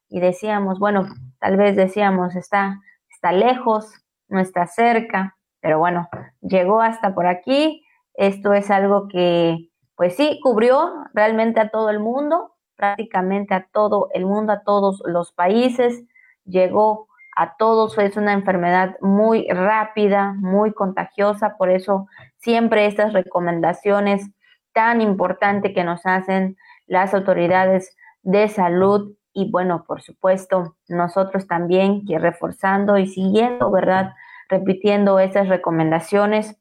y 0.09 0.21
decíamos, 0.21 0.79
bueno, 0.79 1.07
tal 1.39 1.57
vez 1.57 1.77
decíamos, 1.77 2.35
está, 2.37 2.81
está 3.11 3.33
lejos, 3.33 3.93
no 4.29 4.41
está 4.41 4.67
cerca, 4.67 5.37
pero 5.61 5.79
bueno, 5.79 6.09
llegó 6.41 6.81
hasta 6.81 7.15
por 7.15 7.27
aquí. 7.27 7.85
Esto 8.15 8.53
es 8.55 8.71
algo 8.71 9.09
que, 9.09 9.69
pues 9.95 10.17
sí, 10.17 10.41
cubrió 10.43 10.93
realmente 11.13 11.61
a 11.61 11.71
todo 11.71 11.91
el 11.91 12.01
mundo, 12.01 12.55
prácticamente 12.77 13.55
a 13.55 13.67
todo 13.73 14.09
el 14.15 14.27
mundo, 14.27 14.53
a 14.53 14.63
todos 14.63 15.03
los 15.05 15.33
países. 15.33 16.05
Llegó 16.45 17.09
a 17.37 17.57
todos. 17.57 17.97
Es 17.99 18.17
una 18.17 18.33
enfermedad 18.33 18.97
muy 19.01 19.47
rápida, 19.49 20.33
muy 20.39 20.73
contagiosa, 20.73 21.57
por 21.57 21.71
eso 21.71 22.09
siempre 22.39 22.87
estas 22.87 23.13
recomendaciones 23.13 24.29
tan 24.73 25.01
importantes 25.01 25.73
que 25.73 25.85
nos 25.85 26.05
hacen 26.05 26.57
las 26.87 27.15
autoridades 27.15 27.97
de 28.23 28.49
salud 28.49 29.15
y 29.33 29.51
bueno, 29.51 29.85
por 29.87 30.01
supuesto, 30.01 30.77
nosotros 30.89 31.47
también 31.47 32.07
que 32.07 32.19
reforzando 32.19 32.97
y 32.97 33.07
siguiendo, 33.07 33.71
¿verdad? 33.71 34.15
Repitiendo 34.49 35.19
esas 35.19 35.49
recomendaciones, 35.49 36.59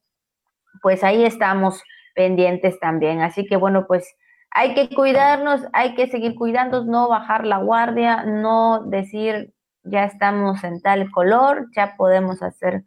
pues 0.82 1.04
ahí 1.04 1.24
estamos 1.24 1.82
pendientes 2.16 2.80
también. 2.82 3.22
Así 3.22 3.46
que 3.46 3.56
bueno, 3.56 3.88
pues 3.88 4.16
hay 4.52 4.74
que 4.74 4.94
cuidarnos, 4.94 5.62
hay 5.72 5.96
que 5.96 6.08
seguir 6.08 6.36
cuidándonos, 6.36 6.86
no 6.88 7.08
bajar 7.08 7.46
la 7.46 7.58
guardia, 7.60 8.24
no 8.24 8.84
decir 8.86 9.55
ya 9.86 10.06
estamos 10.06 10.64
en 10.64 10.82
tal 10.82 11.10
color, 11.12 11.68
ya 11.76 11.96
podemos 11.96 12.42
hacer 12.42 12.84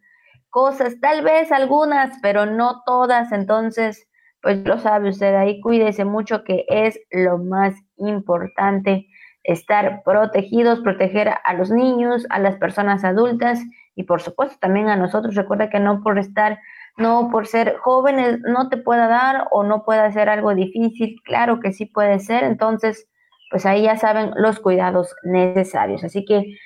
cosas, 0.49 0.99
tal 0.99 1.23
vez 1.23 1.51
algunas, 1.51 2.17
pero 2.21 2.45
no 2.45 2.83
todas, 2.85 3.31
entonces, 3.31 4.07
pues 4.41 4.65
lo 4.65 4.79
sabe 4.79 5.09
usted, 5.09 5.35
ahí 5.35 5.61
cuídese 5.61 6.05
mucho 6.05 6.43
que 6.43 6.65
es 6.69 6.99
lo 7.11 7.37
más 7.37 7.75
importante, 7.97 9.07
estar 9.43 10.01
protegidos, 10.03 10.81
proteger 10.81 11.29
a 11.43 11.53
los 11.53 11.71
niños, 11.71 12.25
a 12.29 12.39
las 12.39 12.55
personas 12.57 13.03
adultas 13.03 13.59
y 13.95 14.03
por 14.03 14.21
supuesto 14.21 14.57
también 14.59 14.89
a 14.89 14.95
nosotros. 14.95 15.35
Recuerda 15.35 15.69
que 15.69 15.79
no 15.79 16.01
por 16.01 16.19
estar, 16.19 16.59
no 16.97 17.29
por 17.31 17.47
ser 17.47 17.77
jóvenes, 17.77 18.39
no 18.41 18.69
te 18.69 18.77
pueda 18.77 19.07
dar 19.07 19.47
o 19.51 19.63
no 19.63 19.83
pueda 19.83 20.11
ser 20.11 20.29
algo 20.29 20.53
difícil, 20.53 21.15
claro 21.23 21.59
que 21.59 21.73
sí 21.73 21.85
puede 21.85 22.19
ser, 22.19 22.43
entonces, 22.43 23.07
pues 23.51 23.65
ahí 23.65 23.83
ya 23.83 23.97
saben 23.97 24.31
los 24.35 24.59
cuidados 24.59 25.15
necesarios. 25.23 26.03
Así 26.03 26.25
que 26.25 26.57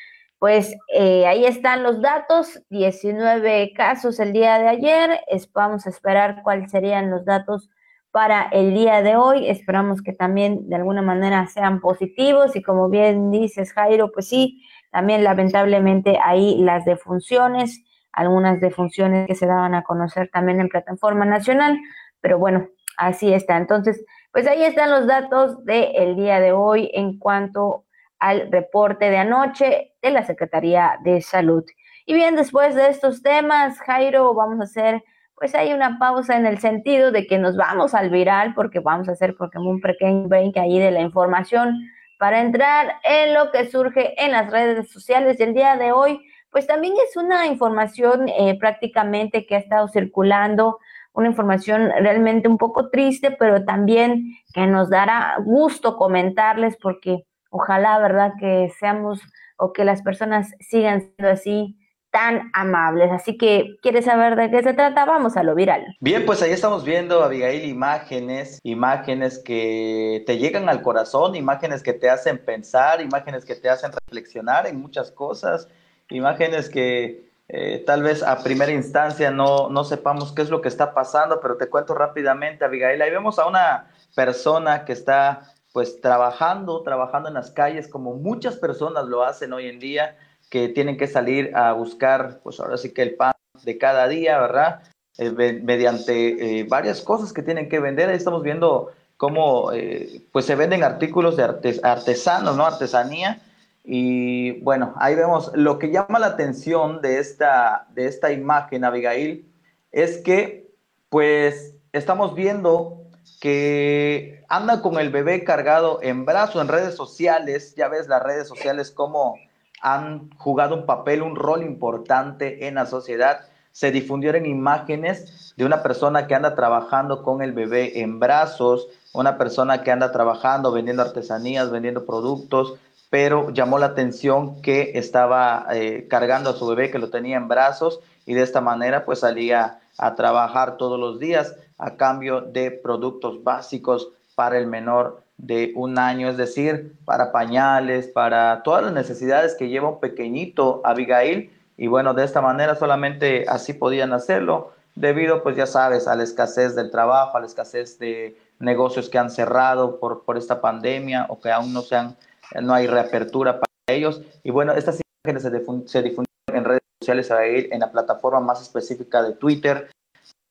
pues 0.44 0.76
eh, 0.94 1.26
ahí 1.26 1.46
están 1.46 1.84
los 1.84 2.02
datos, 2.02 2.62
19 2.70 3.72
casos 3.74 4.20
el 4.20 4.34
día 4.34 4.60
de 4.60 4.68
ayer, 4.68 5.22
vamos 5.54 5.88
a 5.88 5.90
esperar 5.90 6.42
cuáles 6.44 6.70
serían 6.70 7.10
los 7.10 7.24
datos 7.24 7.70
para 8.12 8.50
el 8.50 8.74
día 8.74 9.02
de 9.02 9.16
hoy, 9.16 9.48
esperamos 9.48 10.02
que 10.02 10.12
también 10.12 10.68
de 10.68 10.76
alguna 10.76 11.02
manera 11.02 11.48
sean 11.48 11.80
positivos 11.80 12.58
y 12.58 12.62
como 12.62 12.90
bien 12.90 13.32
dices 13.32 13.72
Jairo, 13.72 14.12
pues 14.12 14.28
sí, 14.28 14.62
también 14.92 15.24
lamentablemente 15.24 16.20
ahí 16.22 16.58
las 16.58 16.84
defunciones, 16.84 17.82
algunas 18.12 18.60
defunciones 18.60 19.28
que 19.28 19.36
se 19.36 19.48
daban 19.48 19.76
a 19.76 19.84
conocer 19.84 20.30
también 20.30 20.60
en 20.60 20.68
plataforma 20.68 21.24
nacional, 21.24 21.80
pero 22.20 22.38
bueno, 22.38 22.68
así 22.98 23.34
está. 23.34 23.56
Entonces, 23.56 24.04
pues 24.34 24.46
ahí 24.48 24.64
están 24.64 24.92
los 24.92 25.08
datos 25.08 25.64
del 25.64 26.18
día 26.18 26.42
de 26.42 26.52
hoy 26.52 26.92
en 26.94 27.18
cuanto 27.18 27.86
al 28.24 28.50
reporte 28.50 29.10
de 29.10 29.18
anoche 29.18 29.92
de 30.02 30.10
la 30.10 30.24
Secretaría 30.24 30.98
de 31.04 31.22
Salud. 31.22 31.66
Y 32.06 32.14
bien, 32.14 32.38
después 32.38 32.74
de 32.74 32.88
estos 32.88 33.22
temas, 33.22 33.78
Jairo, 33.80 34.34
vamos 34.34 34.62
a 34.62 34.64
hacer, 34.64 35.04
pues 35.36 35.54
hay 35.54 35.74
una 35.74 36.00
pausa 36.00 36.38
en 36.38 36.46
el 36.46 36.58
sentido 36.60 37.12
de 37.12 37.28
que 37.28 37.38
nos 37.38 37.58
vamos 37.58 37.94
al 37.94 38.10
viral, 38.10 38.54
porque 38.54 38.80
vamos 38.80 39.10
a 39.10 39.12
hacer 39.12 39.36
porque 39.38 39.58
un 39.58 39.82
pequeño 39.82 40.30
break 40.30 40.56
ahí 40.56 40.80
de 40.80 40.92
la 40.92 41.02
información 41.02 41.78
para 42.18 42.40
entrar 42.40 42.94
en 43.04 43.34
lo 43.34 43.52
que 43.52 43.70
surge 43.70 44.14
en 44.24 44.32
las 44.32 44.50
redes 44.50 44.90
sociales 44.90 45.38
del 45.38 45.54
día 45.54 45.76
de 45.76 45.92
hoy. 45.92 46.26
Pues 46.50 46.66
también 46.66 46.94
es 47.06 47.18
una 47.18 47.48
información 47.48 48.30
eh, 48.30 48.58
prácticamente 48.58 49.46
que 49.46 49.56
ha 49.56 49.60
estado 49.60 49.90
circulando, 49.90 50.80
una 51.12 51.28
información 51.28 51.92
realmente 52.00 52.48
un 52.48 52.58
poco 52.58 52.90
triste, 52.90 53.32
pero 53.32 53.66
también 53.66 54.38
que 54.54 54.66
nos 54.66 54.90
dará 54.90 55.36
gusto 55.44 55.98
comentarles 55.98 56.78
porque 56.82 57.26
Ojalá, 57.54 58.00
¿verdad? 58.00 58.34
Que 58.40 58.74
seamos 58.80 59.22
o 59.58 59.74
que 59.74 59.86
las 59.86 60.02
personas 60.02 60.50
sigan 60.60 61.02
siendo 61.02 61.32
así 61.32 61.78
tan 62.10 62.50
amables. 62.54 63.12
Así 63.12 63.38
que, 63.38 63.76
¿quieres 63.84 64.06
saber 64.06 64.36
de 64.36 64.50
qué 64.50 64.64
se 64.64 64.74
trata? 64.74 65.06
Vamos 65.06 65.38
a 65.38 65.44
lo 65.44 65.54
viral. 65.54 65.86
Bien, 66.00 66.26
pues 66.26 66.42
ahí 66.42 66.50
estamos 66.50 66.84
viendo, 66.84 67.24
Abigail, 67.24 67.64
imágenes, 67.66 68.60
imágenes 68.64 69.38
que 69.38 70.24
te 70.26 70.40
llegan 70.40 70.68
al 70.68 70.82
corazón, 70.82 71.36
imágenes 71.36 71.84
que 71.84 71.94
te 71.94 72.10
hacen 72.10 72.40
pensar, 72.44 73.02
imágenes 73.02 73.46
que 73.46 73.56
te 73.56 73.70
hacen 73.70 73.92
reflexionar 73.92 74.66
en 74.66 74.82
muchas 74.82 75.12
cosas, 75.12 75.68
imágenes 76.10 76.70
que 76.70 77.32
eh, 77.50 77.84
tal 77.86 78.02
vez 78.02 78.24
a 78.24 78.42
primera 78.42 78.72
instancia 78.72 79.30
no, 79.30 79.70
no 79.70 79.84
sepamos 79.84 80.32
qué 80.34 80.42
es 80.42 80.50
lo 80.50 80.62
que 80.62 80.70
está 80.70 80.96
pasando, 80.96 81.40
pero 81.40 81.58
te 81.58 81.70
cuento 81.70 81.94
rápidamente, 81.94 82.66
Abigail. 82.66 83.00
Ahí 83.00 83.12
vemos 83.12 83.38
a 83.38 83.46
una 83.46 83.92
persona 84.16 84.86
que 84.86 84.94
está 84.94 85.53
pues 85.74 86.00
trabajando, 86.00 86.82
trabajando 86.84 87.28
en 87.28 87.34
las 87.34 87.52
calles 87.52 87.88
como 87.88 88.14
muchas 88.14 88.56
personas 88.56 89.06
lo 89.06 89.24
hacen 89.24 89.52
hoy 89.52 89.68
en 89.68 89.80
día, 89.80 90.16
que 90.50 90.70
tienen 90.70 90.98
que 90.98 91.08
salir 91.08 91.54
a 91.56 91.74
buscar, 91.74 92.40
pues 92.44 92.60
ahora 92.60 92.78
sí 92.78 92.94
que 92.94 93.02
el 93.02 93.16
pan 93.16 93.34
de 93.64 93.78
cada 93.80 94.08
día, 94.08 94.40
¿verdad? 94.40 94.84
Eh, 95.18 95.32
mediante 95.64 96.60
eh, 96.60 96.64
varias 96.64 97.02
cosas 97.02 97.34
que 97.34 97.42
tienen 97.42 97.70
que 97.70 97.80
vender. 97.80 98.10
Ahí 98.10 98.16
estamos 98.16 98.44
viendo 98.44 98.92
cómo 99.18 99.72
eh, 99.74 100.22
pues 100.32 100.46
se 100.46 100.56
venden 100.56 100.84
artículos 100.84 101.38
de 101.38 101.80
artesanos, 101.82 102.56
¿no? 102.56 102.66
Artesanía. 102.66 103.42
Y 103.84 104.62
bueno, 104.62 104.94
ahí 104.98 105.16
vemos 105.16 105.52
lo 105.56 105.80
que 105.80 105.92
llama 105.92 106.20
la 106.20 106.28
atención 106.28 107.02
de 107.02 107.18
esta, 107.20 107.88
de 107.96 108.06
esta 108.06 108.32
imagen, 108.32 108.86
Abigail, 108.86 109.52
es 109.92 110.20
que 110.20 110.72
pues 111.10 111.76
estamos 111.92 112.34
viendo 112.34 113.03
que 113.44 114.42
anda 114.48 114.82
con 114.82 114.98
el 114.98 115.10
bebé 115.10 115.44
cargado 115.44 116.00
en 116.02 116.24
brazo 116.24 116.62
en 116.62 116.70
redes 116.70 116.96
sociales. 116.96 117.76
Ya 117.76 117.90
ves 117.90 118.08
las 118.08 118.24
redes 118.24 118.48
sociales 118.48 118.90
cómo 118.90 119.36
han 119.82 120.30
jugado 120.38 120.76
un 120.76 120.86
papel, 120.86 121.22
un 121.22 121.36
rol 121.36 121.62
importante 121.62 122.68
en 122.68 122.76
la 122.76 122.86
sociedad. 122.86 123.42
se 123.74 123.92
difundieron 123.92 124.46
imágenes 124.46 125.54
de 125.58 125.66
una 125.66 125.84
persona 125.84 126.26
que 126.26 126.36
anda 126.36 126.56
trabajando 126.56 127.22
con 127.22 127.42
el 127.42 127.52
bebé 127.52 128.00
en 128.00 128.18
brazos, 128.18 128.88
una 129.14 129.38
persona 129.38 129.84
que 129.84 129.92
anda 129.92 130.14
trabajando, 130.14 130.72
vendiendo 130.72 131.02
artesanías, 131.02 131.70
vendiendo 131.70 132.06
productos, 132.06 132.76
pero 133.10 133.50
llamó 133.50 133.78
la 133.78 133.88
atención 133.88 134.62
que 134.62 134.92
estaba 134.94 135.66
eh, 135.74 136.08
cargando 136.10 136.52
a 136.52 136.54
su 136.54 136.66
bebé, 136.66 136.92
que 136.92 137.00
lo 137.00 137.10
tenía 137.10 137.36
en 137.36 137.50
brazos, 137.50 138.00
y 138.26 138.36
de 138.36 138.44
esta 138.44 138.62
manera 138.62 139.04
pues 139.04 139.20
salía 139.20 139.82
a 139.98 140.16
trabajar 140.16 140.78
todos 140.78 141.00
los 141.00 141.20
días 141.20 141.56
a 141.84 141.98
cambio 141.98 142.42
de 142.42 142.72
productos 142.72 143.44
básicos 143.44 144.10
para 144.36 144.58
el 144.58 144.68
menor 144.68 145.22
de 145.38 145.74
un 145.76 146.00
año, 146.00 146.30
es 146.30 146.38
decir, 146.38 146.96
para 147.04 147.32
pañales, 147.32 148.08
para 148.08 148.64
todas 148.64 148.84
las 148.84 148.94
necesidades 148.94 149.56
que 149.56 149.68
lleva 149.68 149.90
un 149.90 150.00
pequeñito 150.00 150.82
Abigail. 150.86 151.52
Y 151.76 151.88
bueno, 151.88 152.14
de 152.14 152.24
esta 152.24 152.42
manera 152.42 152.76
solamente 152.76 153.46
así 153.50 153.74
podían 153.74 154.14
hacerlo, 154.14 154.72
debido, 154.96 155.44
pues 155.44 155.58
ya 155.58 155.66
sabes, 155.66 156.08
a 156.08 156.16
la 156.16 156.24
escasez 156.24 156.76
del 156.76 156.90
trabajo, 156.90 157.36
a 157.36 157.42
la 157.42 157.48
escasez 157.48 158.00
de 158.00 158.38
negocios 158.60 159.10
que 159.10 159.18
han 159.18 159.30
cerrado 159.30 160.00
por, 160.00 160.24
por 160.24 160.38
esta 160.38 160.62
pandemia 160.62 161.26
o 161.30 161.42
que 161.42 161.52
aún 161.52 161.74
no, 161.74 161.82
sean, 161.82 162.16
no 162.62 162.74
hay 162.74 162.88
reapertura 162.88 163.60
para 163.60 163.68
ellos. 163.88 164.22
Y 164.44 164.52
bueno, 164.52 164.72
estas 164.72 165.02
imágenes 165.26 165.44
se, 165.92 166.02
difundieron 166.02 166.28
en 166.54 166.64
redes 166.64 166.82
sociales 167.02 167.30
en 167.72 167.80
la 167.82 167.92
plataforma 167.92 168.40
más 168.40 168.62
específica 168.62 169.22
de 169.22 169.34
Twitter. 169.34 169.90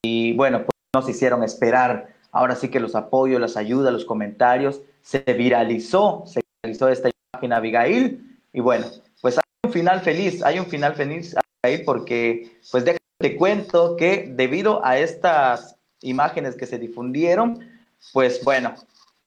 Y 0.05 0.35
bueno, 0.35 0.59
pues 0.59 0.72
nos 0.95 1.09
hicieron 1.09 1.43
esperar 1.43 2.13
Ahora 2.33 2.57
sí 2.57 2.71
que 2.71 2.81
los 2.81 2.95
apoyos, 2.95 3.41
las 3.41 3.59
ayudas, 3.59 3.93
los 3.93 4.07
comentarios, 4.07 4.81
se 5.03 5.21
viralizó, 5.21 6.25
se 6.27 6.41
viralizó 6.63 6.89
esta 6.89 7.11
imagen 7.35 7.53
Abigail. 7.53 8.39
Y 8.55 8.61
bueno, 8.61 8.87
pues 9.21 9.37
hay 9.37 9.45
un 9.65 9.73
final 9.73 10.01
feliz, 10.01 10.43
hay 10.43 10.59
un 10.59 10.67
final 10.67 10.95
feliz 10.95 11.37
Abigail 11.63 11.85
porque 11.85 12.59
pues 12.71 12.87
déjate 12.87 13.37
cuento 13.37 13.97
que 13.97 14.33
debido 14.35 14.85
a 14.85 14.99
estas 14.99 15.77
imágenes 16.01 16.57
que 16.57 16.67
se 16.67 16.79
difundieron, 16.79 17.61
pues 18.15 18.43
bueno, 18.43 18.75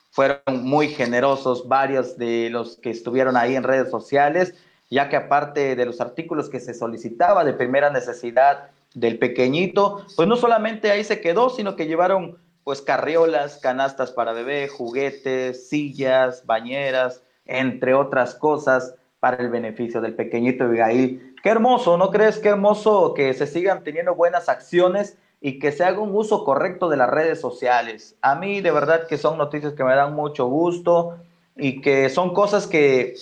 fueron 0.09 0.63
muy 0.63 0.87
generosos 0.87 1.67
varios 1.67 2.17
de 2.17 2.49
los 2.49 2.77
que 2.77 2.89
estuvieron 2.89 3.37
ahí 3.37 3.55
en 3.55 3.63
redes 3.63 3.91
sociales, 3.91 4.55
ya 4.89 5.09
que 5.09 5.15
aparte 5.15 5.75
de 5.75 5.85
los 5.85 6.01
artículos 6.01 6.49
que 6.49 6.59
se 6.59 6.73
solicitaba 6.73 7.45
de 7.45 7.53
primera 7.53 7.91
necesidad 7.91 8.71
del 8.95 9.19
pequeñito, 9.19 10.05
pues 10.15 10.27
no 10.27 10.35
solamente 10.35 10.89
ahí 10.89 11.03
se 11.03 11.21
quedó, 11.21 11.49
sino 11.49 11.75
que 11.75 11.85
llevaron 11.85 12.37
pues 12.63 12.81
carriolas, 12.81 13.57
canastas 13.57 14.11
para 14.11 14.33
bebé, 14.33 14.67
juguetes, 14.67 15.69
sillas, 15.69 16.45
bañeras, 16.47 17.21
entre 17.45 17.93
otras 17.93 18.33
cosas 18.33 18.95
para 19.19 19.37
el 19.37 19.49
beneficio 19.49 20.01
del 20.01 20.15
pequeñito 20.15 20.63
Abigail. 20.63 21.35
Qué 21.43 21.49
hermoso, 21.49 21.97
¿no 21.97 22.09
crees? 22.09 22.39
Qué 22.39 22.49
hermoso 22.49 23.13
que 23.13 23.33
se 23.35 23.45
sigan 23.45 23.83
teniendo 23.83 24.15
buenas 24.15 24.49
acciones 24.49 25.17
y 25.41 25.59
que 25.59 25.71
se 25.71 25.83
haga 25.83 25.99
un 25.99 26.15
uso 26.15 26.43
correcto 26.43 26.89
de 26.89 26.97
las 26.97 27.09
redes 27.09 27.39
sociales. 27.39 28.15
A 28.21 28.33
mí 28.33 28.61
de 28.61 28.71
verdad 28.71 29.05
que 29.07 29.17
son 29.17 29.37
noticias 29.37 29.73
que 29.73 29.83
me 29.83 29.95
dan 29.95 30.15
mucho 30.15 30.47
gusto 30.47 31.17
y 31.55 31.81
que 31.81 32.09
son 32.09 32.33
cosas 32.33 32.65
que, 32.65 33.13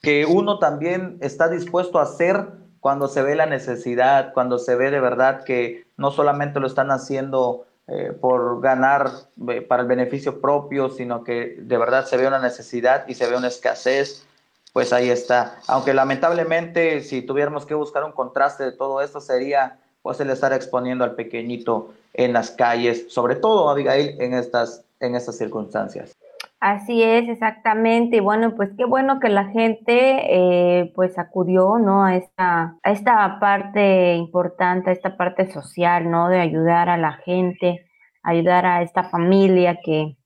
que 0.00 0.26
uno 0.26 0.58
también 0.58 1.18
está 1.20 1.48
dispuesto 1.48 2.00
a 2.00 2.02
hacer 2.02 2.61
cuando 2.82 3.06
se 3.06 3.22
ve 3.22 3.36
la 3.36 3.46
necesidad, 3.46 4.32
cuando 4.34 4.58
se 4.58 4.74
ve 4.74 4.90
de 4.90 4.98
verdad 4.98 5.44
que 5.44 5.86
no 5.96 6.10
solamente 6.10 6.58
lo 6.58 6.66
están 6.66 6.90
haciendo 6.90 7.64
eh, 7.86 8.12
por 8.20 8.60
ganar 8.60 9.08
eh, 9.50 9.62
para 9.62 9.82
el 9.82 9.88
beneficio 9.88 10.40
propio, 10.40 10.90
sino 10.90 11.22
que 11.22 11.54
de 11.60 11.78
verdad 11.78 12.06
se 12.06 12.16
ve 12.16 12.26
una 12.26 12.40
necesidad 12.40 13.06
y 13.06 13.14
se 13.14 13.30
ve 13.30 13.36
una 13.36 13.46
escasez, 13.46 14.26
pues 14.72 14.92
ahí 14.92 15.10
está. 15.10 15.60
Aunque 15.68 15.94
lamentablemente 15.94 17.02
si 17.02 17.22
tuviéramos 17.22 17.66
que 17.66 17.74
buscar 17.74 18.02
un 18.02 18.10
contraste 18.10 18.64
de 18.64 18.72
todo 18.72 19.00
esto 19.00 19.20
sería 19.20 19.78
pues 20.02 20.18
el 20.18 20.30
estar 20.30 20.52
exponiendo 20.52 21.04
al 21.04 21.14
pequeñito 21.14 21.94
en 22.14 22.32
las 22.32 22.50
calles, 22.50 23.04
sobre 23.12 23.36
todo 23.36 23.70
Abigail 23.70 24.20
en 24.20 24.34
estas, 24.34 24.82
en 24.98 25.14
estas 25.14 25.38
circunstancias. 25.38 26.16
Así 26.62 27.02
es, 27.02 27.28
exactamente. 27.28 28.18
Y 28.18 28.20
bueno, 28.20 28.54
pues 28.54 28.70
qué 28.78 28.84
bueno 28.84 29.18
que 29.18 29.28
la 29.28 29.46
gente 29.46 30.20
eh, 30.80 30.92
pues 30.94 31.18
acudió, 31.18 31.78
¿no? 31.78 32.04
A 32.04 32.14
esta, 32.14 32.76
a 32.84 32.92
esta 32.92 33.40
parte 33.40 34.14
importante, 34.14 34.90
a 34.90 34.92
esta 34.92 35.16
parte 35.16 35.50
social, 35.50 36.08
¿no? 36.08 36.28
De 36.28 36.38
ayudar 36.38 36.88
a 36.88 36.96
la 36.96 37.14
gente, 37.24 37.84
ayudar 38.22 38.64
a 38.64 38.82
esta 38.82 39.02
familia 39.10 39.80
que 39.84 40.16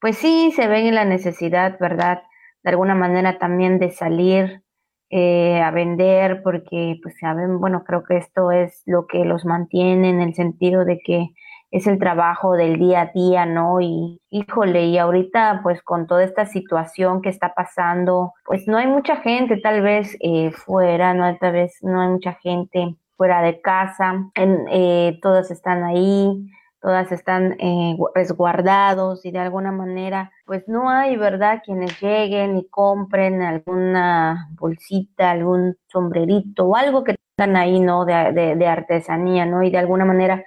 pues 0.00 0.16
sí 0.16 0.52
se 0.54 0.68
ven 0.68 0.86
en 0.86 0.94
la 0.94 1.04
necesidad, 1.04 1.76
¿verdad? 1.80 2.22
De 2.62 2.70
alguna 2.70 2.94
manera 2.94 3.38
también 3.40 3.80
de 3.80 3.90
salir 3.90 4.62
eh, 5.10 5.60
a 5.60 5.72
vender 5.72 6.42
porque 6.44 7.00
pues 7.02 7.16
saben, 7.18 7.58
bueno, 7.58 7.82
creo 7.84 8.04
que 8.04 8.16
esto 8.16 8.52
es 8.52 8.84
lo 8.86 9.08
que 9.08 9.24
los 9.24 9.44
mantiene 9.44 10.10
en 10.10 10.20
el 10.20 10.34
sentido 10.34 10.84
de 10.84 11.00
que 11.04 11.30
es 11.70 11.86
el 11.86 11.98
trabajo 11.98 12.54
del 12.54 12.78
día 12.78 13.02
a 13.02 13.06
día, 13.06 13.46
¿no? 13.46 13.80
Y 13.80 14.20
híjole, 14.30 14.86
y 14.86 14.98
ahorita 14.98 15.60
pues 15.62 15.82
con 15.82 16.06
toda 16.06 16.24
esta 16.24 16.46
situación 16.46 17.22
que 17.22 17.28
está 17.28 17.54
pasando, 17.54 18.34
pues 18.44 18.66
no 18.66 18.78
hay 18.78 18.86
mucha 18.88 19.16
gente 19.16 19.56
tal 19.58 19.82
vez 19.82 20.16
eh, 20.20 20.50
fuera, 20.50 21.14
no 21.14 21.36
tal 21.38 21.52
vez 21.52 21.78
no 21.82 22.00
hay 22.00 22.08
mucha 22.08 22.34
gente 22.34 22.96
fuera 23.16 23.42
de 23.42 23.60
casa, 23.60 24.30
en, 24.34 24.66
eh, 24.70 25.18
todas 25.22 25.50
están 25.50 25.84
ahí, 25.84 26.50
todas 26.80 27.12
están 27.12 27.56
eh, 27.60 27.96
resguardados 28.14 29.24
y 29.26 29.30
de 29.30 29.38
alguna 29.38 29.70
manera 29.70 30.32
pues 30.46 30.66
no 30.66 30.88
hay, 30.88 31.16
¿verdad? 31.16 31.62
Quienes 31.64 32.00
lleguen 32.00 32.56
y 32.56 32.66
compren 32.68 33.42
alguna 33.42 34.48
bolsita, 34.58 35.30
algún 35.30 35.76
sombrerito 35.88 36.64
o 36.66 36.76
algo 36.76 37.04
que 37.04 37.16
tengan 37.36 37.56
ahí, 37.56 37.78
¿no? 37.78 38.04
De, 38.04 38.56
de 38.56 38.66
artesanía, 38.66 39.46
¿no? 39.46 39.62
Y 39.62 39.70
de 39.70 39.78
alguna 39.78 40.04
manera 40.04 40.44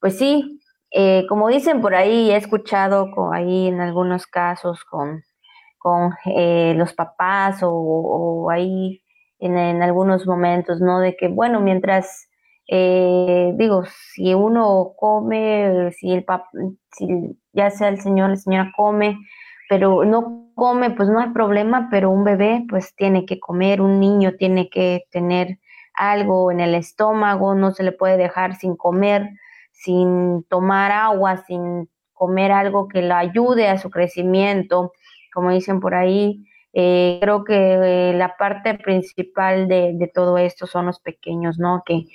pues 0.00 0.18
sí, 0.18 0.60
eh, 0.90 1.26
como 1.28 1.48
dicen 1.48 1.80
por 1.80 1.94
ahí, 1.94 2.30
he 2.30 2.36
escuchado 2.36 3.10
ahí 3.32 3.66
en 3.68 3.80
algunos 3.80 4.26
casos 4.26 4.84
con, 4.84 5.22
con 5.78 6.14
eh, 6.24 6.74
los 6.76 6.94
papás 6.94 7.60
o, 7.62 8.48
ahí 8.50 9.02
en, 9.38 9.82
algunos 9.82 10.26
momentos, 10.26 10.80
¿no? 10.80 11.00
De 11.00 11.16
que, 11.16 11.28
bueno, 11.28 11.60
mientras, 11.60 12.28
eh, 12.68 13.52
digo, 13.56 13.84
si 14.14 14.34
uno 14.34 14.92
come, 14.96 15.92
si 15.92 16.12
el 16.12 16.24
papá, 16.24 16.48
si 16.92 17.38
ya 17.52 17.70
sea 17.70 17.88
el 17.88 18.00
señor, 18.00 18.30
la 18.30 18.36
señora 18.36 18.72
come, 18.76 19.18
pero 19.68 20.04
no 20.04 20.50
come, 20.54 20.90
pues 20.90 21.08
no 21.08 21.20
hay 21.20 21.30
problema, 21.30 21.88
pero 21.90 22.10
un 22.10 22.24
bebé 22.24 22.64
pues 22.68 22.94
tiene 22.96 23.26
que 23.26 23.40
comer, 23.40 23.80
un 23.80 24.00
niño 24.00 24.34
tiene 24.38 24.70
que 24.70 25.04
tener 25.10 25.58
algo 25.94 26.50
en 26.50 26.60
el 26.60 26.74
estómago, 26.74 27.54
no 27.54 27.72
se 27.72 27.82
le 27.82 27.92
puede 27.92 28.16
dejar 28.16 28.56
sin 28.56 28.76
comer 28.76 29.30
sin 29.76 30.44
tomar 30.44 30.90
agua, 30.90 31.44
sin 31.46 31.88
comer 32.12 32.50
algo 32.50 32.88
que 32.88 33.02
la 33.02 33.18
ayude 33.18 33.68
a 33.68 33.78
su 33.78 33.90
crecimiento, 33.90 34.92
como 35.32 35.50
dicen 35.50 35.80
por 35.80 35.94
ahí. 35.94 36.44
Eh, 36.72 37.18
creo 37.20 37.44
que 37.44 37.54
eh, 37.54 38.12
la 38.14 38.36
parte 38.36 38.74
principal 38.74 39.68
de, 39.68 40.10
todo 40.14 40.38
esto 40.38 40.66
son 40.66 40.86
los 40.86 41.00
pequeños, 41.00 41.58
¿no? 41.58 41.82
Que, 41.86 42.06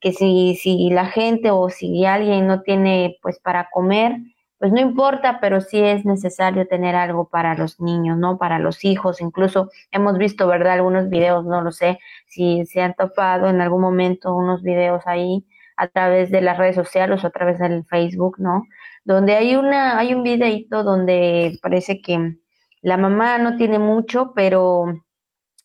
que 0.00 0.12
si, 0.12 0.56
si 0.56 0.90
la 0.90 1.06
gente 1.06 1.50
o 1.50 1.68
si 1.70 2.04
alguien 2.04 2.46
no 2.46 2.62
tiene 2.62 3.18
pues 3.22 3.38
para 3.40 3.68
comer, 3.70 4.16
pues 4.58 4.72
no 4.72 4.80
importa, 4.80 5.38
pero 5.40 5.60
sí 5.60 5.78
es 5.80 6.04
necesario 6.04 6.66
tener 6.66 6.96
algo 6.96 7.28
para 7.28 7.54
los 7.54 7.80
niños, 7.80 8.18
¿no? 8.18 8.38
Para 8.38 8.58
los 8.58 8.84
hijos. 8.84 9.20
Incluso 9.20 9.70
hemos 9.92 10.18
visto, 10.18 10.46
¿verdad? 10.48 10.74
Algunos 10.74 11.08
videos, 11.08 11.44
no 11.44 11.62
lo 11.62 11.72
sé, 11.72 12.00
si 12.26 12.64
se 12.66 12.80
han 12.80 12.94
topado 12.94 13.48
en 13.48 13.60
algún 13.60 13.80
momento 13.80 14.34
unos 14.34 14.62
videos 14.62 15.02
ahí 15.06 15.44
a 15.78 15.88
través 15.88 16.30
de 16.30 16.40
las 16.40 16.58
redes 16.58 16.74
sociales 16.74 17.22
o 17.22 17.28
a 17.28 17.30
través 17.30 17.58
del 17.60 17.84
Facebook, 17.84 18.36
¿no? 18.38 18.64
Donde 19.04 19.36
hay 19.36 19.54
una, 19.54 19.98
hay 19.98 20.12
un 20.12 20.24
videito 20.24 20.82
donde 20.82 21.56
parece 21.62 22.02
que 22.02 22.36
la 22.82 22.96
mamá 22.96 23.38
no 23.38 23.56
tiene 23.56 23.78
mucho, 23.78 24.32
pero 24.34 24.86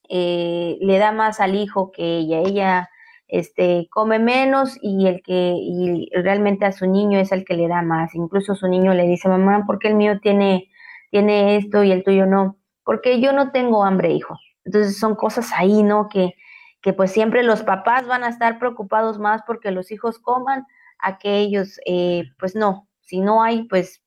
eh, 0.08 0.78
le 0.82 0.98
da 1.00 1.12
más 1.12 1.40
al 1.40 1.56
hijo 1.56 1.92
que 1.92 2.04
ella. 2.20 2.40
Ella 2.42 2.90
este, 3.28 3.88
come 3.90 4.20
menos 4.20 4.78
y 4.82 5.08
el 5.08 5.24
que 5.24 5.56
y 5.58 6.10
realmente 6.14 6.66
a 6.66 6.72
su 6.72 6.86
niño 6.86 7.20
es 7.20 7.32
el 7.32 7.44
que 7.44 7.56
le 7.56 7.68
da 7.68 7.82
más. 7.82 8.14
Incluso 8.14 8.54
su 8.54 8.68
niño 8.68 8.94
le 8.94 9.08
dice, 9.08 9.28
mamá, 9.28 9.66
¿por 9.66 9.80
qué 9.80 9.88
el 9.88 9.96
mío 9.96 10.20
tiene, 10.22 10.70
tiene 11.10 11.58
esto 11.58 11.84
y 11.84 11.92
el 11.92 12.04
tuyo 12.04 12.28
no? 12.28 12.58
Porque 12.86 13.20
yo 13.20 13.34
no 13.34 13.52
tengo 13.52 13.84
hambre, 13.84 14.12
hijo. 14.12 14.38
Entonces 14.64 15.00
son 15.00 15.16
cosas 15.16 15.52
ahí, 15.56 15.82
¿no? 15.82 16.08
Que, 16.08 16.36
que 16.84 16.94
pues 16.94 17.12
siempre 17.12 17.44
los 17.44 17.64
papás 17.64 18.06
van 18.06 18.24
a 18.24 18.30
estar 18.30 18.60
preocupados 18.60 19.18
más 19.18 19.42
porque 19.48 19.72
los 19.72 19.90
hijos 19.90 20.20
coman 20.20 20.68
a 21.00 21.18
que 21.18 21.38
ellos, 21.38 21.80
eh, 21.86 22.26
pues 22.38 22.56
no, 22.56 22.88
si 23.02 23.22
no 23.22 23.42
hay, 23.42 23.64
pues 23.70 24.04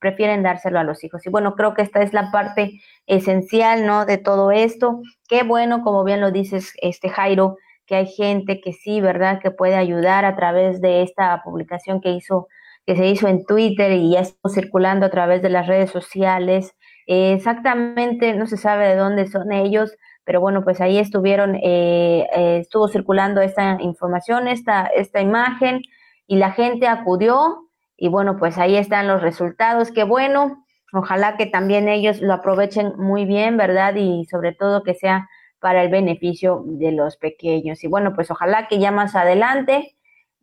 prefieren 0.00 0.42
dárselo 0.42 0.80
a 0.80 0.84
los 0.84 1.02
hijos. 1.04 1.24
Y 1.24 1.30
bueno, 1.30 1.54
creo 1.54 1.72
que 1.72 1.82
esta 1.82 2.02
es 2.02 2.12
la 2.12 2.30
parte 2.32 2.80
esencial, 3.06 3.86
¿no? 3.86 4.04
De 4.04 4.18
todo 4.18 4.50
esto. 4.50 5.00
Qué 5.28 5.44
bueno, 5.44 5.82
como 5.82 6.04
bien 6.04 6.20
lo 6.20 6.32
dices, 6.32 6.74
este 6.82 7.08
Jairo, 7.08 7.56
que 7.86 7.94
hay 7.94 8.06
gente 8.06 8.60
que 8.60 8.72
sí, 8.72 9.00
¿verdad? 9.00 9.40
Que 9.40 9.52
puede 9.52 9.76
ayudar 9.76 10.24
a 10.24 10.34
través 10.36 10.80
de 10.80 11.02
esta 11.02 11.40
publicación 11.44 12.00
que 12.00 12.10
hizo, 12.10 12.48
que 12.86 12.96
se 12.96 13.06
hizo 13.06 13.28
en 13.28 13.46
Twitter 13.46 13.92
y 13.92 14.12
ya 14.12 14.20
está 14.20 14.48
circulando 14.48 15.06
a 15.06 15.10
través 15.10 15.42
de 15.42 15.50
las 15.50 15.68
redes 15.68 15.90
sociales. 15.90 16.74
exactamente, 17.06 18.34
no 18.34 18.46
se 18.48 18.56
sabe 18.56 18.88
de 18.88 18.96
dónde 18.96 19.28
son 19.28 19.52
ellos, 19.52 19.96
pero 20.26 20.40
bueno, 20.40 20.64
pues 20.64 20.80
ahí 20.80 20.98
estuvieron, 20.98 21.54
eh, 21.54 22.28
eh, 22.34 22.58
estuvo 22.60 22.88
circulando 22.88 23.40
esta 23.40 23.78
información, 23.80 24.48
esta, 24.48 24.86
esta 24.86 25.20
imagen, 25.20 25.82
y 26.26 26.36
la 26.36 26.50
gente 26.50 26.88
acudió, 26.88 27.68
y 27.96 28.08
bueno, 28.08 28.36
pues 28.36 28.58
ahí 28.58 28.76
están 28.76 29.06
los 29.06 29.22
resultados, 29.22 29.92
qué 29.92 30.02
bueno, 30.02 30.66
ojalá 30.92 31.36
que 31.36 31.46
también 31.46 31.88
ellos 31.88 32.20
lo 32.20 32.34
aprovechen 32.34 32.92
muy 32.98 33.24
bien, 33.24 33.56
¿verdad? 33.56 33.94
Y 33.94 34.24
sobre 34.26 34.52
todo 34.52 34.82
que 34.82 34.94
sea 34.94 35.28
para 35.60 35.84
el 35.84 35.90
beneficio 35.90 36.64
de 36.66 36.90
los 36.90 37.16
pequeños. 37.16 37.84
Y 37.84 37.86
bueno, 37.86 38.12
pues 38.14 38.30
ojalá 38.30 38.66
que 38.66 38.80
ya 38.80 38.90
más 38.90 39.14
adelante 39.14 39.95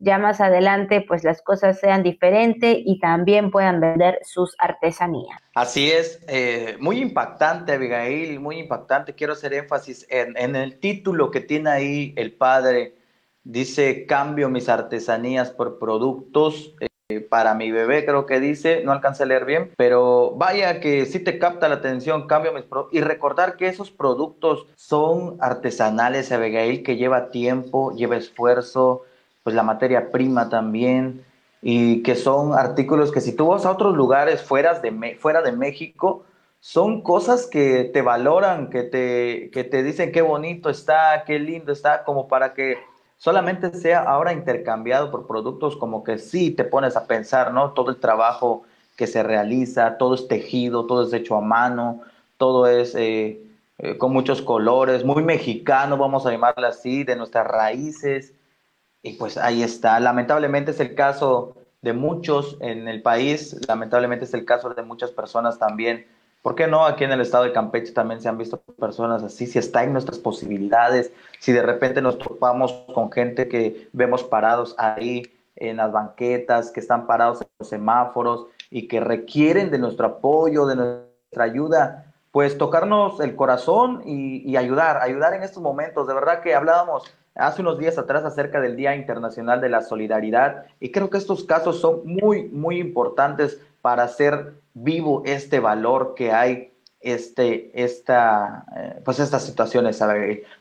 ya 0.03 0.17
más 0.17 0.41
adelante 0.41 1.03
pues 1.07 1.23
las 1.23 1.41
cosas 1.41 1.79
sean 1.79 2.03
diferentes 2.03 2.77
y 2.85 2.99
también 2.99 3.51
puedan 3.51 3.79
vender 3.79 4.19
sus 4.23 4.53
artesanías. 4.59 5.39
Así 5.55 5.89
es, 5.89 6.19
eh, 6.27 6.75
muy 6.79 6.99
impactante 6.99 7.71
Abigail, 7.71 8.39
muy 8.39 8.59
impactante. 8.59 9.15
Quiero 9.15 9.33
hacer 9.33 9.53
énfasis 9.53 10.05
en, 10.09 10.55
el 10.55 10.79
título 10.79 11.31
que 11.31 11.39
tiene 11.39 11.69
ahí 11.69 12.13
el 12.17 12.33
padre. 12.33 12.95
Dice, 13.43 14.05
cambio 14.05 14.49
mis 14.49 14.67
artesanías 14.67 15.51
por 15.51 15.79
productos. 15.79 16.75
Eh, 16.81 17.21
para 17.21 17.53
mi 17.53 17.71
bebé 17.71 18.05
creo 18.05 18.25
que 18.25 18.39
dice, 18.39 18.81
no 18.83 18.91
alcancé 18.91 19.23
a 19.23 19.25
leer 19.25 19.45
bien, 19.45 19.71
pero 19.77 20.31
vaya 20.35 20.79
que 20.79 21.05
sí 21.05 21.19
te 21.19 21.37
capta 21.37 21.69
la 21.69 21.75
atención, 21.75 22.27
cambio 22.27 22.53
mis 22.53 22.63
productos 22.63 22.97
y 22.97 23.01
recordar 23.01 23.55
que 23.55 23.67
esos 23.67 23.91
productos 23.91 24.67
son 24.75 25.37
artesanales, 25.39 26.31
Abigail, 26.31 26.81
que 26.81 26.95
lleva 26.95 27.29
tiempo, 27.29 27.91
lleva 27.91 28.15
esfuerzo, 28.15 29.03
pues 29.43 29.55
la 29.55 29.63
materia 29.63 30.11
prima 30.11 30.49
también, 30.49 31.25
y 31.61 32.03
que 32.03 32.15
son 32.15 32.53
artículos 32.53 33.11
que 33.11 33.21
si 33.21 33.33
tú 33.35 33.47
vas 33.47 33.65
a 33.65 33.71
otros 33.71 33.95
lugares 33.95 34.41
fuera 34.41 34.79
de, 34.79 35.17
fuera 35.19 35.41
de 35.41 35.51
México, 35.51 36.25
son 36.59 37.01
cosas 37.01 37.45
que 37.47 37.85
te 37.93 38.01
valoran, 38.01 38.69
que 38.69 38.83
te, 38.83 39.49
que 39.51 39.63
te 39.63 39.83
dicen 39.83 40.11
qué 40.11 40.21
bonito 40.21 40.69
está, 40.69 41.23
qué 41.25 41.39
lindo 41.39 41.71
está, 41.71 42.03
como 42.03 42.27
para 42.27 42.53
que 42.53 42.77
solamente 43.17 43.73
sea 43.73 44.01
ahora 44.01 44.33
intercambiado 44.33 45.11
por 45.11 45.27
productos 45.27 45.77
como 45.77 46.03
que 46.03 46.17
sí 46.17 46.51
te 46.51 46.63
pones 46.63 46.95
a 46.95 47.05
pensar, 47.05 47.53
¿no? 47.53 47.71
Todo 47.71 47.91
el 47.91 47.97
trabajo 47.97 48.63
que 48.97 49.07
se 49.07 49.23
realiza, 49.23 49.97
todo 49.97 50.15
es 50.15 50.27
tejido, 50.27 50.85
todo 50.85 51.03
es 51.03 51.13
hecho 51.13 51.35
a 51.37 51.41
mano, 51.41 52.01
todo 52.37 52.67
es 52.67 52.95
eh, 52.95 53.41
eh, 53.79 53.97
con 53.97 54.13
muchos 54.13 54.41
colores, 54.41 55.03
muy 55.03 55.23
mexicano, 55.23 55.97
vamos 55.97 56.25
a 56.25 56.31
llamarlo 56.31 56.67
así, 56.67 57.03
de 57.03 57.15
nuestras 57.15 57.47
raíces. 57.47 58.33
Y 59.03 59.13
pues 59.13 59.37
ahí 59.37 59.61
está. 59.61 59.99
Lamentablemente 59.99 60.71
es 60.71 60.79
el 60.79 60.95
caso 60.95 61.57
de 61.81 61.91
muchos 61.91 62.57
en 62.61 62.87
el 62.87 63.01
país, 63.01 63.57
lamentablemente 63.67 64.23
es 64.23 64.33
el 64.33 64.45
caso 64.45 64.69
de 64.69 64.81
muchas 64.81 65.11
personas 65.11 65.59
también. 65.59 66.07
¿Por 66.41 66.55
qué 66.55 66.67
no? 66.67 66.85
Aquí 66.85 67.03
en 67.03 67.11
el 67.11 67.19
estado 67.19 67.43
de 67.43 67.51
Campeche 67.51 67.91
también 67.91 68.21
se 68.21 68.29
han 68.29 68.37
visto 68.37 68.57
personas 68.79 69.21
así, 69.21 69.45
si 69.45 69.59
está 69.59 69.83
en 69.83 69.91
nuestras 69.91 70.17
posibilidades, 70.19 71.11
si 71.39 71.51
de 71.51 71.61
repente 71.61 72.01
nos 72.01 72.17
topamos 72.17 72.85
con 72.93 73.11
gente 73.11 73.49
que 73.49 73.89
vemos 73.91 74.23
parados 74.23 74.73
ahí 74.77 75.23
en 75.57 75.77
las 75.77 75.91
banquetas, 75.91 76.71
que 76.71 76.79
están 76.79 77.05
parados 77.05 77.41
en 77.41 77.47
los 77.59 77.67
semáforos 77.67 78.47
y 78.69 78.87
que 78.87 79.01
requieren 79.01 79.69
de 79.69 79.79
nuestro 79.79 80.07
apoyo, 80.07 80.65
de 80.65 80.75
nuestra 80.75 81.43
ayuda, 81.43 82.05
pues 82.31 82.57
tocarnos 82.57 83.19
el 83.19 83.35
corazón 83.35 84.01
y, 84.05 84.49
y 84.49 84.55
ayudar, 84.55 85.01
ayudar 85.01 85.33
en 85.33 85.43
estos 85.43 85.61
momentos. 85.61 86.07
De 86.07 86.13
verdad 86.13 86.41
que 86.41 86.55
hablábamos 86.55 87.13
hace 87.35 87.61
unos 87.61 87.79
días 87.79 87.97
atrás 87.97 88.23
acerca 88.23 88.61
del 88.61 88.75
Día 88.75 88.95
Internacional 88.95 89.61
de 89.61 89.69
la 89.69 89.81
Solidaridad 89.81 90.65
y 90.79 90.91
creo 90.91 91.09
que 91.09 91.17
estos 91.17 91.43
casos 91.43 91.79
son 91.79 92.01
muy, 92.05 92.43
muy 92.45 92.79
importantes 92.79 93.59
para 93.81 94.03
hacer 94.03 94.53
vivo 94.73 95.23
este 95.25 95.59
valor 95.59 96.13
que 96.15 96.31
hay 96.31 96.73
este, 97.03 97.71
esta, 97.83 98.65
eh, 98.75 99.01
pues 99.03 99.19
estas 99.19 99.45
situaciones. 99.45 100.01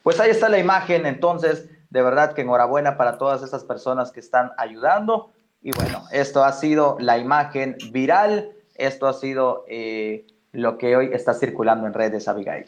Pues 0.02 0.20
ahí 0.20 0.30
está 0.30 0.48
la 0.48 0.58
imagen, 0.58 1.06
entonces, 1.06 1.70
de 1.90 2.02
verdad 2.02 2.34
que 2.34 2.42
enhorabuena 2.42 2.96
para 2.96 3.16
todas 3.16 3.42
esas 3.42 3.64
personas 3.64 4.10
que 4.10 4.20
están 4.20 4.50
ayudando. 4.58 5.30
Y 5.62 5.70
bueno, 5.70 6.02
esto 6.10 6.42
ha 6.42 6.52
sido 6.52 6.96
la 6.98 7.18
imagen 7.18 7.76
viral, 7.92 8.50
esto 8.74 9.06
ha 9.06 9.12
sido 9.12 9.64
eh, 9.68 10.26
lo 10.50 10.78
que 10.78 10.96
hoy 10.96 11.10
está 11.12 11.32
circulando 11.34 11.86
en 11.86 11.94
redes, 11.94 12.26
Abigail. 12.26 12.66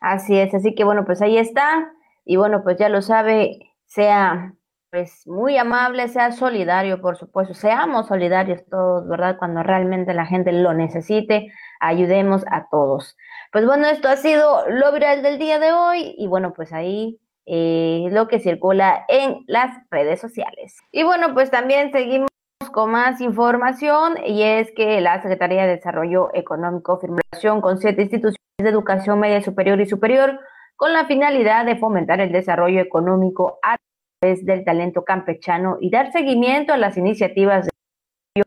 Así 0.00 0.36
es, 0.36 0.52
así 0.52 0.74
que 0.74 0.82
bueno, 0.82 1.04
pues 1.04 1.22
ahí 1.22 1.38
está. 1.38 1.92
Y 2.30 2.36
bueno, 2.36 2.62
pues 2.62 2.76
ya 2.78 2.88
lo 2.88 3.02
sabe, 3.02 3.58
sea 3.86 4.54
pues 4.88 5.26
muy 5.26 5.56
amable, 5.56 6.06
sea 6.06 6.30
solidario, 6.30 7.00
por 7.00 7.16
supuesto, 7.16 7.54
seamos 7.54 8.06
solidarios 8.06 8.64
todos, 8.70 9.08
¿verdad? 9.08 9.36
Cuando 9.36 9.64
realmente 9.64 10.14
la 10.14 10.26
gente 10.26 10.52
lo 10.52 10.72
necesite, 10.72 11.52
ayudemos 11.80 12.44
a 12.48 12.68
todos. 12.70 13.16
Pues 13.50 13.66
bueno, 13.66 13.88
esto 13.88 14.08
ha 14.08 14.16
sido 14.16 14.64
lo 14.68 14.92
viral 14.92 15.24
del 15.24 15.40
día 15.40 15.58
de 15.58 15.72
hoy 15.72 16.14
y 16.18 16.28
bueno, 16.28 16.52
pues 16.52 16.72
ahí 16.72 17.18
eh, 17.46 18.06
lo 18.12 18.28
que 18.28 18.38
circula 18.38 19.04
en 19.08 19.42
las 19.48 19.76
redes 19.90 20.20
sociales. 20.20 20.76
Y 20.92 21.02
bueno, 21.02 21.34
pues 21.34 21.50
también 21.50 21.90
seguimos 21.90 22.28
con 22.72 22.92
más 22.92 23.20
información 23.20 24.14
y 24.24 24.44
es 24.44 24.70
que 24.76 25.00
la 25.00 25.20
Secretaría 25.20 25.62
de 25.66 25.74
Desarrollo 25.74 26.30
Económico 26.32 27.00
firmó 27.00 27.18
con 27.60 27.78
siete 27.78 28.02
instituciones 28.02 28.38
de 28.58 28.68
educación 28.68 29.18
media 29.18 29.42
superior 29.42 29.80
y 29.80 29.86
superior 29.86 30.38
con 30.80 30.94
la 30.94 31.04
finalidad 31.04 31.66
de 31.66 31.76
fomentar 31.76 32.22
el 32.22 32.32
desarrollo 32.32 32.80
económico 32.80 33.58
a 33.62 33.76
través 34.18 34.46
del 34.46 34.64
talento 34.64 35.04
campechano 35.04 35.76
y 35.78 35.90
dar 35.90 36.10
seguimiento 36.10 36.72
a 36.72 36.78
las 36.78 36.96
iniciativas 36.96 37.66
de 37.66 38.42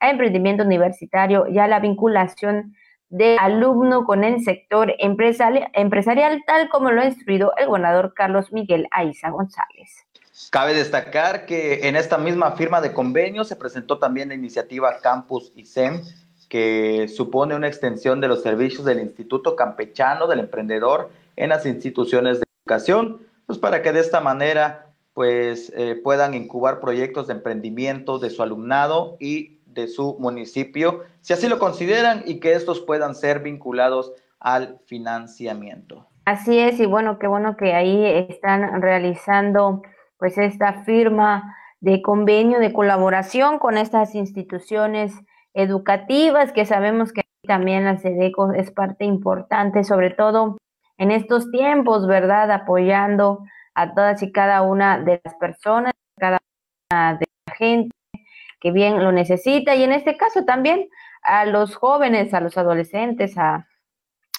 emprendimiento 0.00 0.62
universitario 0.64 1.46
y 1.46 1.58
a 1.58 1.68
la 1.68 1.80
vinculación 1.80 2.74
de 3.10 3.36
alumno 3.38 4.06
con 4.06 4.24
el 4.24 4.42
sector 4.42 4.94
empresarial, 4.98 6.42
tal 6.46 6.70
como 6.70 6.90
lo 6.90 7.02
ha 7.02 7.04
instruido 7.04 7.52
el 7.58 7.66
gobernador 7.66 8.14
Carlos 8.14 8.50
Miguel 8.50 8.88
Aiza 8.90 9.28
González. 9.28 10.06
Cabe 10.50 10.72
destacar 10.72 11.44
que 11.44 11.86
en 11.86 11.96
esta 11.96 12.16
misma 12.16 12.52
firma 12.52 12.80
de 12.80 12.94
convenio 12.94 13.44
se 13.44 13.56
presentó 13.56 13.98
también 13.98 14.30
la 14.30 14.34
iniciativa 14.34 15.00
Campus 15.02 15.52
ISEM, 15.54 16.00
que 16.48 17.08
supone 17.08 17.54
una 17.54 17.68
extensión 17.68 18.22
de 18.22 18.28
los 18.28 18.42
servicios 18.42 18.86
del 18.86 19.00
Instituto 19.00 19.54
Campechano 19.54 20.26
del 20.26 20.40
Emprendedor 20.40 21.10
en 21.36 21.50
las 21.50 21.66
instituciones 21.66 22.40
de 22.40 22.46
educación, 22.64 23.20
pues 23.46 23.58
para 23.58 23.82
que 23.82 23.92
de 23.92 24.00
esta 24.00 24.20
manera 24.20 24.86
pues 25.12 25.72
eh, 25.76 26.00
puedan 26.02 26.34
incubar 26.34 26.80
proyectos 26.80 27.28
de 27.28 27.34
emprendimiento 27.34 28.18
de 28.18 28.30
su 28.30 28.42
alumnado 28.42 29.16
y 29.20 29.60
de 29.66 29.86
su 29.86 30.16
municipio, 30.18 31.02
si 31.20 31.32
así 31.32 31.48
lo 31.48 31.58
consideran, 31.58 32.22
y 32.26 32.40
que 32.40 32.54
estos 32.54 32.80
puedan 32.80 33.14
ser 33.14 33.40
vinculados 33.40 34.12
al 34.40 34.78
financiamiento. 34.86 36.06
Así 36.24 36.58
es, 36.58 36.80
y 36.80 36.86
bueno, 36.86 37.18
qué 37.18 37.26
bueno 37.26 37.56
que 37.56 37.74
ahí 37.74 38.04
están 38.28 38.80
realizando 38.80 39.82
pues 40.18 40.38
esta 40.38 40.84
firma 40.84 41.56
de 41.80 42.00
convenio 42.02 42.60
de 42.60 42.72
colaboración 42.72 43.58
con 43.58 43.76
estas 43.76 44.14
instituciones 44.14 45.12
educativas 45.52 46.52
que 46.52 46.64
sabemos 46.64 47.12
que 47.12 47.22
también 47.46 47.84
la 47.84 47.98
SEDECO 47.98 48.52
es 48.54 48.70
parte 48.70 49.04
importante, 49.04 49.84
sobre 49.84 50.10
todo 50.10 50.56
en 50.98 51.10
estos 51.10 51.50
tiempos, 51.50 52.06
¿verdad? 52.06 52.50
Apoyando 52.50 53.44
a 53.74 53.94
todas 53.94 54.22
y 54.22 54.32
cada 54.32 54.62
una 54.62 54.98
de 54.98 55.20
las 55.24 55.34
personas, 55.34 55.92
cada 56.18 56.38
una 56.90 57.14
de 57.18 57.26
la 57.46 57.54
gente 57.54 57.94
que 58.60 58.70
bien 58.70 59.02
lo 59.02 59.12
necesita 59.12 59.74
y 59.74 59.82
en 59.82 59.92
este 59.92 60.16
caso 60.16 60.44
también 60.44 60.88
a 61.22 61.44
los 61.44 61.76
jóvenes, 61.76 62.32
a 62.32 62.40
los 62.40 62.56
adolescentes, 62.56 63.36
a, 63.36 63.66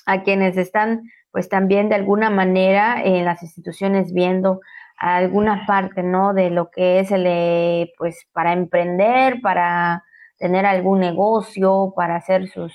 a 0.05 0.23
quienes 0.23 0.57
están 0.57 1.03
pues 1.31 1.49
también 1.49 1.89
de 1.89 1.95
alguna 1.95 2.29
manera 2.29 3.03
en 3.03 3.25
las 3.25 3.43
instituciones 3.43 4.13
viendo 4.13 4.61
alguna 4.97 5.65
parte, 5.65 6.01
¿no? 6.01 6.33
De 6.33 6.49
lo 6.49 6.71
que 6.71 6.99
es 6.99 7.11
el, 7.11 7.25
eh, 7.27 7.91
pues 7.97 8.25
para 8.31 8.53
emprender, 8.53 9.41
para 9.41 10.03
tener 10.37 10.65
algún 10.65 11.01
negocio, 11.01 11.93
para 11.95 12.15
hacer 12.15 12.47
sus 12.47 12.73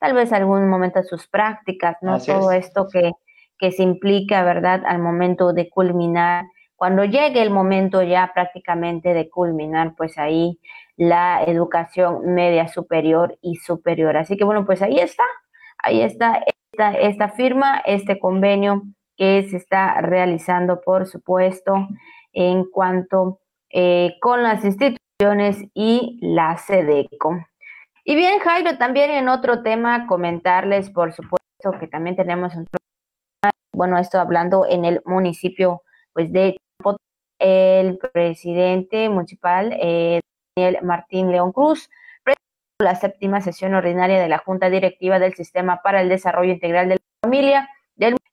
tal 0.00 0.14
vez 0.14 0.32
algún 0.32 0.68
momento 0.68 1.02
sus 1.04 1.28
prácticas, 1.28 1.96
¿no? 2.00 2.18
Todo 2.18 2.50
esto 2.50 2.88
que, 2.92 3.12
que 3.58 3.70
se 3.70 3.84
implica, 3.84 4.42
¿verdad? 4.42 4.82
Al 4.86 4.98
momento 4.98 5.52
de 5.52 5.68
culminar, 5.70 6.46
cuando 6.80 7.04
llegue 7.04 7.42
el 7.42 7.50
momento 7.50 8.02
ya 8.02 8.32
prácticamente 8.32 9.12
de 9.12 9.28
culminar, 9.28 9.94
pues 9.96 10.16
ahí 10.16 10.58
la 10.96 11.44
educación 11.44 12.34
media 12.34 12.68
superior 12.68 13.38
y 13.42 13.56
superior. 13.56 14.16
Así 14.16 14.38
que 14.38 14.44
bueno, 14.44 14.64
pues 14.64 14.80
ahí 14.80 14.98
está, 14.98 15.24
ahí 15.76 16.00
está 16.00 16.42
esta, 16.72 16.94
esta 16.94 17.28
firma, 17.28 17.82
este 17.84 18.18
convenio 18.18 18.82
que 19.18 19.46
se 19.50 19.58
está 19.58 20.00
realizando, 20.00 20.80
por 20.80 21.06
supuesto, 21.06 21.86
en 22.32 22.64
cuanto 22.64 23.40
eh, 23.68 24.14
con 24.22 24.42
las 24.42 24.64
instituciones 24.64 25.62
y 25.74 26.18
la 26.22 26.56
SEDECO. 26.56 27.44
Y 28.10 28.16
bien, 28.16 28.40
Jairo, 28.40 28.76
también 28.76 29.12
en 29.12 29.28
otro 29.28 29.62
tema 29.62 30.08
comentarles, 30.08 30.90
por 30.90 31.12
supuesto, 31.12 31.78
que 31.78 31.86
también 31.86 32.16
tenemos 32.16 32.56
un 32.56 32.66
bueno, 33.72 33.98
esto 33.98 34.18
hablando 34.18 34.66
en 34.68 34.84
el 34.84 35.00
municipio 35.04 35.82
pues 36.12 36.32
de 36.32 36.56
el 37.38 37.98
presidente 37.98 39.08
municipal 39.08 39.78
eh, 39.80 40.18
Daniel 40.56 40.78
Martín 40.82 41.30
León 41.30 41.52
Cruz 41.52 41.88
la 42.80 42.96
séptima 42.96 43.40
sesión 43.42 43.74
ordinaria 43.74 44.20
de 44.20 44.28
la 44.28 44.38
Junta 44.38 44.70
Directiva 44.70 45.20
del 45.20 45.34
Sistema 45.34 45.80
para 45.80 46.00
el 46.00 46.08
Desarrollo 46.08 46.52
Integral 46.52 46.88
de 46.88 46.96
la 46.96 47.00
Familia 47.22 47.68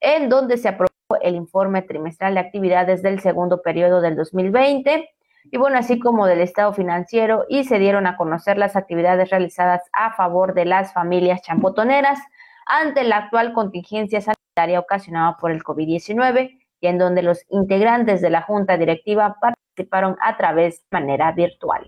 en 0.01 0.27
donde 0.27 0.57
se 0.57 0.69
aprobó 0.69 0.89
el 1.21 1.35
informe 1.35 1.83
trimestral 1.83 2.33
de 2.33 2.39
actividades 2.39 3.03
del 3.03 3.19
segundo 3.19 3.61
periodo 3.61 4.01
del 4.01 4.15
2020 4.15 5.07
y 5.51 5.57
bueno, 5.57 5.77
así 5.77 5.99
como 5.99 6.27
del 6.27 6.41
estado 6.41 6.73
financiero 6.73 7.45
y 7.49 7.63
se 7.63 7.79
dieron 7.79 8.07
a 8.07 8.17
conocer 8.17 8.57
las 8.57 8.75
actividades 8.75 9.29
realizadas 9.29 9.81
a 9.93 10.13
favor 10.13 10.53
de 10.53 10.65
las 10.65 10.93
familias 10.93 11.41
champotoneras 11.41 12.19
ante 12.65 13.03
la 13.03 13.17
actual 13.17 13.53
contingencia 13.53 14.21
sanitaria 14.21 14.79
ocasionada 14.79 15.37
por 15.37 15.51
el 15.51 15.63
COVID-19 15.63 16.59
y 16.79 16.87
en 16.87 16.97
donde 16.97 17.23
los 17.23 17.43
integrantes 17.49 18.21
de 18.21 18.29
la 18.29 18.41
junta 18.41 18.77
directiva 18.77 19.37
participaron 19.39 20.17
a 20.21 20.37
través 20.37 20.81
de 20.81 20.99
manera 20.99 21.31
virtual. 21.31 21.85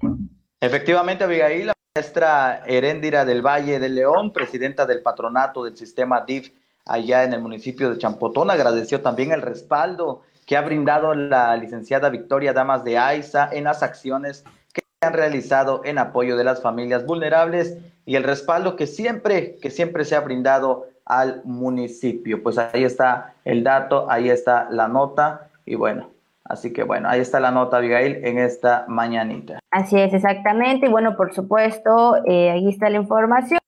Efectivamente, 0.62 1.24
Abigail, 1.24 1.68
la 1.68 1.74
maestra 1.96 2.64
Heréndira 2.66 3.26
del 3.26 3.42
Valle 3.42 3.80
de 3.80 3.90
León, 3.90 4.32
presidenta 4.34 4.86
del 4.86 5.02
patronato 5.02 5.64
del 5.64 5.76
sistema 5.76 6.22
DIF 6.22 6.52
allá 6.86 7.24
en 7.24 7.34
el 7.34 7.42
municipio 7.42 7.90
de 7.90 7.98
Champotón, 7.98 8.50
agradeció 8.50 9.02
también 9.02 9.32
el 9.32 9.42
respaldo 9.42 10.24
que 10.50 10.58
ha 10.58 10.62
brindado 10.62 11.14
la 11.14 11.56
licenciada 11.58 12.10
Victoria 12.10 12.54
Damas 12.54 12.84
de 12.84 12.98
Aiza 12.98 13.50
en 13.52 13.66
las 13.66 13.84
acciones 13.84 14.44
que 14.74 14.82
se 14.82 15.08
han 15.08 15.14
realizado 15.14 15.82
en 15.86 16.00
apoyo 16.00 16.36
de 16.38 16.44
las 16.44 16.64
familias 16.64 17.06
vulnerables 17.06 17.78
y 18.08 18.16
el 18.16 18.24
respaldo 18.24 18.76
que 18.76 18.88
siempre, 18.88 19.58
que 19.62 19.70
siempre 19.70 20.06
se 20.06 20.16
ha 20.16 20.22
brindado 20.22 20.88
al 21.06 21.44
municipio. 21.44 22.42
Pues 22.42 22.58
ahí 22.58 22.84
está 22.84 23.36
el 23.46 23.64
dato, 23.64 24.10
ahí 24.10 24.32
está 24.32 24.68
la 24.72 24.88
nota 24.88 25.52
y 25.68 25.76
bueno, 25.76 26.10
así 26.46 26.74
que 26.74 26.82
bueno, 26.82 27.10
ahí 27.10 27.20
está 27.20 27.40
la 27.40 27.52
nota, 27.52 27.78
Abigail, 27.78 28.26
en 28.26 28.40
esta 28.40 28.86
mañanita. 28.88 29.60
Así 29.70 30.00
es, 30.00 30.16
exactamente. 30.16 30.88
Y 30.88 30.90
bueno, 30.90 31.16
por 31.16 31.32
supuesto, 31.32 32.16
eh, 32.26 32.50
ahí 32.50 32.70
está 32.70 32.90
la 32.90 32.98
información 32.98 33.60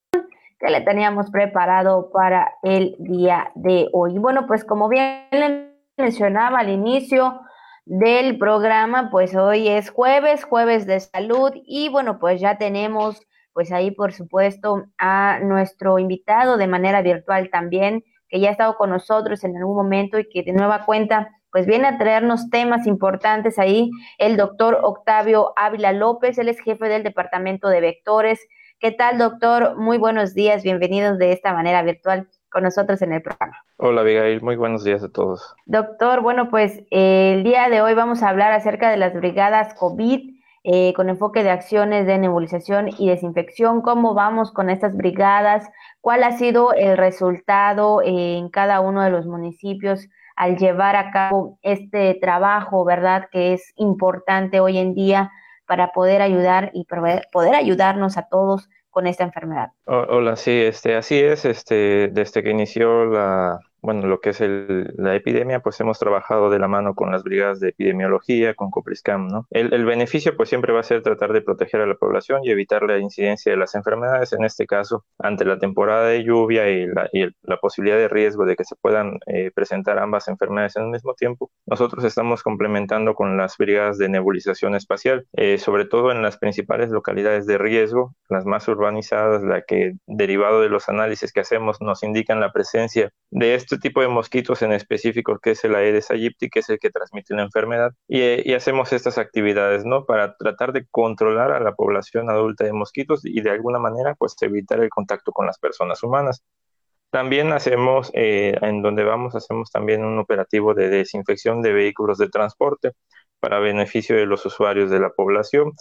que 0.60 0.72
le 0.72 0.82
teníamos 0.82 1.30
preparado 1.30 2.10
para 2.12 2.56
el 2.64 2.96
día 2.98 3.52
de 3.54 3.88
hoy. 3.94 4.18
Bueno, 4.18 4.48
pues 4.48 4.66
como 4.66 4.90
bien 4.90 5.71
mencionaba 6.02 6.60
al 6.60 6.70
inicio 6.70 7.42
del 7.86 8.38
programa, 8.38 9.10
pues 9.12 9.36
hoy 9.36 9.68
es 9.68 9.90
jueves, 9.90 10.44
jueves 10.44 10.86
de 10.86 11.00
salud 11.00 11.52
y 11.64 11.90
bueno, 11.90 12.20
pues 12.20 12.42
ya 12.42 12.58
tenemos 12.58 13.22
pues 13.54 13.72
ahí 13.72 13.92
por 13.92 14.14
supuesto 14.14 14.86
a 14.98 15.40
nuestro 15.42 16.00
invitado 16.00 16.58
de 16.58 16.68
manera 16.68 17.02
virtual 17.02 17.50
también, 17.52 18.04
que 18.30 18.40
ya 18.40 18.50
ha 18.50 18.52
estado 18.52 18.76
con 18.76 18.90
nosotros 18.90 19.44
en 19.44 19.58
algún 19.58 19.76
momento 19.76 20.18
y 20.18 20.28
que 20.28 20.44
de 20.44 20.54
nueva 20.54 20.86
cuenta 20.86 21.30
pues 21.52 21.66
viene 21.66 21.88
a 21.88 21.98
traernos 21.98 22.50
temas 22.50 22.88
importantes 22.88 23.60
ahí, 23.60 23.92
el 24.18 24.38
doctor 24.38 24.80
Octavio 24.84 25.54
Ávila 25.58 25.92
López, 25.92 26.38
él 26.38 26.48
es 26.48 26.62
jefe 26.62 26.88
del 26.88 27.04
Departamento 27.04 27.68
de 27.68 27.82
Vectores. 27.82 28.40
¿Qué 28.80 28.92
tal, 28.92 29.18
doctor? 29.18 29.76
Muy 29.78 29.98
buenos 29.98 30.34
días, 30.34 30.64
bienvenidos 30.64 31.18
de 31.18 31.34
esta 31.34 31.54
manera 31.54 31.84
virtual 31.84 32.30
con 32.52 32.64
nosotros 32.64 33.02
en 33.02 33.14
el 33.14 33.22
programa. 33.22 33.58
Hola 33.78 34.02
Abigail, 34.02 34.42
muy 34.42 34.56
buenos 34.56 34.84
días 34.84 35.04
a 35.04 35.10
todos. 35.10 35.56
Doctor, 35.66 36.22
bueno, 36.22 36.50
pues 36.50 36.84
eh, 36.92 37.34
el 37.36 37.44
día 37.44 37.70
de 37.70 37.82
hoy 37.82 37.94
vamos 37.94 38.22
a 38.22 38.30
hablar 38.30 38.52
acerca 38.52 38.92
de 38.92 38.98
las 38.98 39.14
brigadas 39.14 39.74
COVID 39.74 40.42
eh, 40.64 40.94
con 40.94 41.10
enfoque 41.10 41.44
de 41.44 41.50
acciones 41.50 42.06
de 42.06 42.20
nebulización 42.20 42.90
y 43.00 43.10
desinfección. 43.10 43.82
¿Cómo 43.82 44.14
vamos 44.14 44.52
con 44.52 44.70
estas 44.70 44.96
brigadas? 44.96 45.68
¿Cuál 46.02 46.24
ha 46.24 46.34
sido 46.34 46.74
el 46.74 46.98
resultado 46.98 48.02
en 48.04 48.50
cada 48.50 48.80
uno 48.82 49.02
de 49.02 49.10
los 49.10 49.26
municipios 49.26 50.08
al 50.36 50.58
llevar 50.58 50.96
a 50.96 51.12
cabo 51.12 51.58
este 51.64 52.14
trabajo, 52.22 52.86
verdad, 52.86 53.28
que 53.32 53.54
es 53.54 53.74
importante 53.76 54.60
hoy 54.60 54.78
en 54.78 54.94
día 54.94 55.32
para 55.66 55.94
poder 55.94 56.22
ayudar 56.22 56.70
y 56.74 56.86
poder 56.86 57.56
ayudarnos 57.56 58.18
a 58.18 58.28
todos 58.28 58.70
con 58.92 59.08
esta 59.08 59.24
enfermedad. 59.24 59.72
Hola, 59.86 60.36
sí, 60.36 60.52
este, 60.52 60.96
así 60.96 61.18
es, 61.18 61.46
este, 61.46 62.10
desde 62.10 62.44
que 62.44 62.52
inició 62.52 63.06
la, 63.06 63.58
bueno, 63.82 64.08
lo 64.08 64.20
que 64.20 64.30
es 64.32 64.42
el, 64.42 64.94
la 64.98 65.16
epidemia, 65.16 65.60
pues 65.60 65.80
hemos 65.80 66.00
trabajado 66.00 66.50
de 66.50 66.60
la 66.60 66.68
mano 66.68 66.94
con 66.94 67.12
las 67.12 67.24
brigadas 67.24 67.60
de 67.60 67.70
epidemiología, 67.70 68.54
con 68.54 68.70
Copriscam, 68.70 69.28
¿no? 69.28 69.48
El, 69.50 69.74
el, 69.74 69.86
beneficio, 69.86 70.38
pues 70.38 70.50
siempre 70.50 70.72
va 70.72 70.82
a 70.82 70.84
ser 70.84 71.02
tratar 71.02 71.34
de 71.34 71.42
proteger 71.42 71.82
a 71.82 71.88
la 71.88 71.96
población 71.96 72.42
y 72.44 72.52
evitar 72.52 72.84
la 72.84 73.00
incidencia 73.00 73.52
de 73.52 73.58
las 73.58 73.76
enfermedades, 73.76 74.34
en 74.34 74.44
este 74.44 74.68
caso, 74.68 75.06
ante 75.20 75.46
la 75.46 75.58
temporada 75.60 76.08
de 76.08 76.24
lluvia 76.24 76.70
y 76.70 76.86
la, 76.88 77.10
y 77.12 77.26
la 77.44 77.58
posibilidad 77.58 77.98
de 77.98 78.08
riesgo 78.08 78.46
de 78.46 78.56
que 78.56 78.64
se 78.64 78.76
puedan 78.76 79.20
eh, 79.26 79.52
presentar 79.54 79.98
ambas 80.00 80.28
enfermedades 80.28 80.76
en 80.76 80.84
el 80.84 80.90
mismo 80.90 81.14
tiempo. 81.16 81.52
Nosotros 81.66 82.04
estamos 82.04 82.44
complementando 82.44 83.16
con 83.16 83.38
las 83.38 83.58
brigadas 83.58 83.98
de 83.98 84.10
nebulización 84.10 84.76
espacial, 84.76 85.26
eh, 85.34 85.58
sobre 85.58 85.86
todo 85.86 86.12
en 86.12 86.22
las 86.22 86.38
principales 86.38 86.90
localidades 86.90 87.46
de 87.48 87.58
riesgo, 87.58 88.16
las 88.30 88.46
más 88.46 88.68
urbanizadas, 88.68 89.42
la 89.44 89.62
que 89.62 89.94
derivado 90.06 90.62
de 90.62 90.70
los 90.70 90.90
análisis 90.90 91.34
que 91.34 91.42
hacemos 91.42 91.82
nos 91.82 92.04
indican 92.04 92.40
la 92.40 92.52
presencia 92.52 93.12
de 93.32 93.56
este 93.56 93.71
este 93.72 93.88
tipo 93.88 94.02
de 94.02 94.10
mosquitos 94.10 94.62
en 94.64 94.74
específico, 94.74 95.40
que 95.40 95.52
es 95.52 95.64
el 95.64 95.76
Aedes 95.76 96.12
aegypti, 96.12 96.50
que 96.50 96.60
es 96.60 96.70
el 96.70 96.78
que 96.78 96.90
transmite 96.90 97.34
la 97.34 97.44
enfermedad, 97.44 97.94
y, 98.08 98.54
hacemos 98.54 98.92
estas 98.92 99.18
actividades, 99.18 99.86
¿no? 99.86 100.06
Para 100.06 100.36
tratar 100.36 100.74
de 100.74 100.86
controlar 100.92 101.52
a 101.54 101.62
la 101.62 101.74
población 101.74 102.30
adulta 102.30 102.66
de 102.66 102.74
mosquitos 102.74 103.22
y 103.24 103.40
de 103.42 103.52
alguna 103.52 103.80
manera, 103.80 104.16
pues 104.16 104.36
evitar 104.42 104.82
el 104.82 104.90
contacto 104.90 105.32
con 105.32 105.46
las 105.46 105.58
personas 105.58 106.04
humanas. 106.04 106.44
También 107.12 107.54
hacemos, 107.54 108.12
eh, 108.14 108.58
en 108.62 108.82
donde 108.82 109.04
vamos, 109.04 109.36
hacemos 109.36 109.72
también 109.72 110.04
un 110.04 110.20
operativo 110.20 110.74
de 110.74 110.90
desinfección 110.90 111.62
de 111.62 111.74
vehículos 111.74 112.18
de 112.18 112.30
transporte 112.30 112.92
para 113.40 113.60
beneficio 113.60 114.16
de 114.18 114.26
los 114.26 114.46
usuarios 114.46 114.90
de 114.92 115.00
la 115.00 115.12
población. 115.12 115.74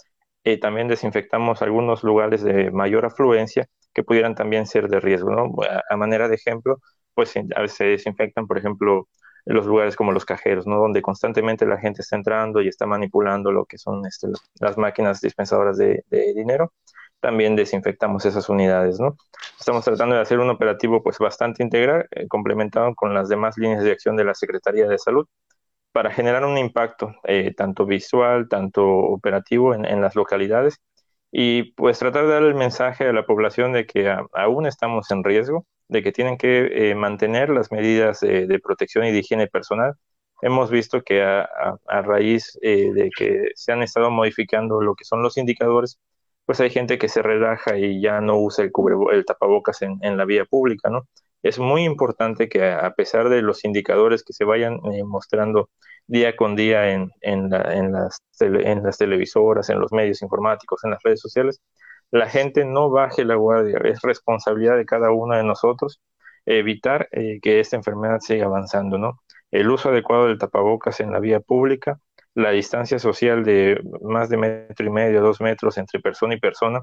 y 0.43 0.59
también 0.59 0.87
desinfectamos 0.87 1.61
algunos 1.61 2.03
lugares 2.03 2.43
de 2.43 2.71
mayor 2.71 3.05
afluencia 3.05 3.67
que 3.93 4.03
pudieran 4.03 4.33
también 4.35 4.65
ser 4.65 4.89
de 4.89 4.99
riesgo. 4.99 5.29
¿no? 5.31 5.53
a 5.89 5.97
manera 5.97 6.27
de 6.27 6.35
ejemplo, 6.35 6.79
pues 7.13 7.35
a 7.37 7.61
veces 7.61 7.77
se 7.77 7.85
desinfectan, 7.85 8.47
por 8.47 8.57
ejemplo, 8.57 9.07
en 9.45 9.55
los 9.55 9.65
lugares 9.65 9.95
como 9.95 10.11
los 10.11 10.25
cajeros, 10.25 10.67
¿no? 10.67 10.77
Donde 10.77 11.01
constantemente 11.01 11.65
la 11.65 11.77
gente 11.77 12.01
está 12.01 12.15
entrando 12.15 12.61
y 12.61 12.67
está 12.67 12.85
manipulando 12.85 13.51
lo 13.51 13.65
que 13.65 13.77
son 13.77 14.05
este, 14.05 14.27
las 14.59 14.77
máquinas 14.77 15.21
dispensadoras 15.21 15.77
de, 15.77 16.03
dinero. 16.35 16.73
También 17.19 17.55
desinfectamos 17.55 18.25
esas 18.25 18.49
unidades, 18.49 18.99
¿no? 18.99 19.15
Estamos 19.59 19.85
tratando 19.85 20.15
de 20.15 20.21
hacer 20.21 20.39
un 20.39 20.49
operativo 20.49 21.03
pues 21.03 21.17
bastante 21.19 21.63
integral, 21.63 22.07
eh, 22.11 22.27
complementado 22.27 22.95
con 22.95 23.13
las 23.13 23.29
demás 23.29 23.57
líneas 23.57 23.83
de 23.83 23.91
acción 23.91 24.15
de 24.15 24.25
la 24.25 24.33
Secretaría 24.33 24.87
de 24.87 24.97
Salud, 24.97 25.27
para 25.91 26.11
generar 26.11 26.45
un 26.45 26.57
impacto 26.57 27.15
eh, 27.23 27.53
tanto 27.55 27.85
visual, 27.85 28.47
tanto 28.49 28.85
operativo 28.87 29.73
en, 29.75 30.01
las 30.01 30.15
localidades 30.15 30.79
y 31.31 31.73
pues 31.73 31.99
tratar 31.99 32.25
de 32.25 32.33
dar 32.33 32.43
el 32.43 32.55
mensaje 32.55 33.07
a 33.07 33.13
la 33.13 33.25
población 33.25 33.73
de 33.73 33.85
que 33.85 34.13
aún 34.33 34.65
estamos 34.65 35.11
en 35.11 35.23
riesgo, 35.23 35.65
de 35.91 36.01
que 36.01 36.11
tienen 36.11 36.37
que 36.37 36.89
eh, 36.91 36.95
mantener 36.95 37.49
las 37.49 37.71
medidas 37.71 38.21
de 38.21 38.59
protección 38.63 39.05
y 39.05 39.11
de 39.11 39.19
higiene 39.19 39.47
personal. 39.47 39.95
Hemos 40.41 40.71
visto 40.71 41.03
que 41.03 41.21
a, 41.21 41.45
raíz 42.01 42.57
eh, 42.61 42.91
de 42.93 43.09
que 43.15 43.49
se 43.55 43.71
han 43.71 43.83
estado 43.83 44.09
modificando 44.09 44.81
lo 44.81 44.95
que 44.95 45.05
son 45.05 45.21
los 45.21 45.37
indicadores, 45.37 45.99
pues 46.45 46.59
hay 46.61 46.71
gente 46.71 46.97
que 46.97 47.09
se 47.09 47.21
relaja 47.21 47.77
y 47.77 48.01
ya 48.01 48.21
no 48.21 48.39
usa 48.39 48.65
el, 48.65 48.71
el 49.13 49.25
tapabocas 49.25 49.81
en, 49.83 50.17
la 50.17 50.25
vía 50.25 50.45
pública, 50.45 50.89
¿no? 50.89 51.07
Es 51.43 51.59
muy 51.59 51.83
importante 51.83 52.49
que 52.49 52.71
a 52.71 52.91
pesar 52.93 53.29
de 53.29 53.41
los 53.41 53.65
indicadores 53.65 54.23
que 54.23 54.33
se 54.33 54.45
vayan 54.45 54.75
eh, 54.93 55.03
mostrando 55.03 55.69
día 56.07 56.35
con 56.35 56.55
día 56.55 56.91
en, 56.91 57.11
en, 57.21 57.49
las 57.49 58.21
en 58.39 58.83
las 58.83 58.97
televisoras, 58.97 59.69
en 59.69 59.79
los 59.79 59.91
medios 59.91 60.21
informáticos, 60.21 60.83
en 60.83 60.91
las 60.91 61.03
redes 61.03 61.19
sociales, 61.21 61.61
la 62.11 62.29
gente 62.29 62.65
no 62.65 62.89
baje 62.89 63.25
la 63.25 63.35
guardia. 63.35 63.79
Es 63.83 64.01
responsabilidad 64.01 64.77
de 64.77 64.85
cada 64.85 65.11
uno 65.11 65.35
de 65.35 65.43
nosotros 65.43 66.01
evitar 66.45 67.07
eh, 67.11 67.39
que 67.41 67.59
esta 67.59 67.75
enfermedad 67.77 68.19
siga 68.19 68.45
avanzando, 68.45 68.97
¿no? 68.97 69.21
El 69.51 69.69
uso 69.69 69.89
adecuado 69.89 70.27
del 70.27 70.37
tapabocas 70.37 70.99
en 70.99 71.11
la 71.11 71.19
vía 71.19 71.39
pública, 71.39 71.99
la 72.33 72.51
distancia 72.51 72.99
social 72.99 73.43
de 73.43 73.81
más 74.01 74.29
de 74.29 74.37
metro 74.37 74.85
y 74.85 74.89
medio, 74.89 75.21
dos 75.21 75.41
metros 75.41 75.77
entre 75.77 75.99
persona 75.99 76.35
y 76.35 76.39
persona, 76.39 76.81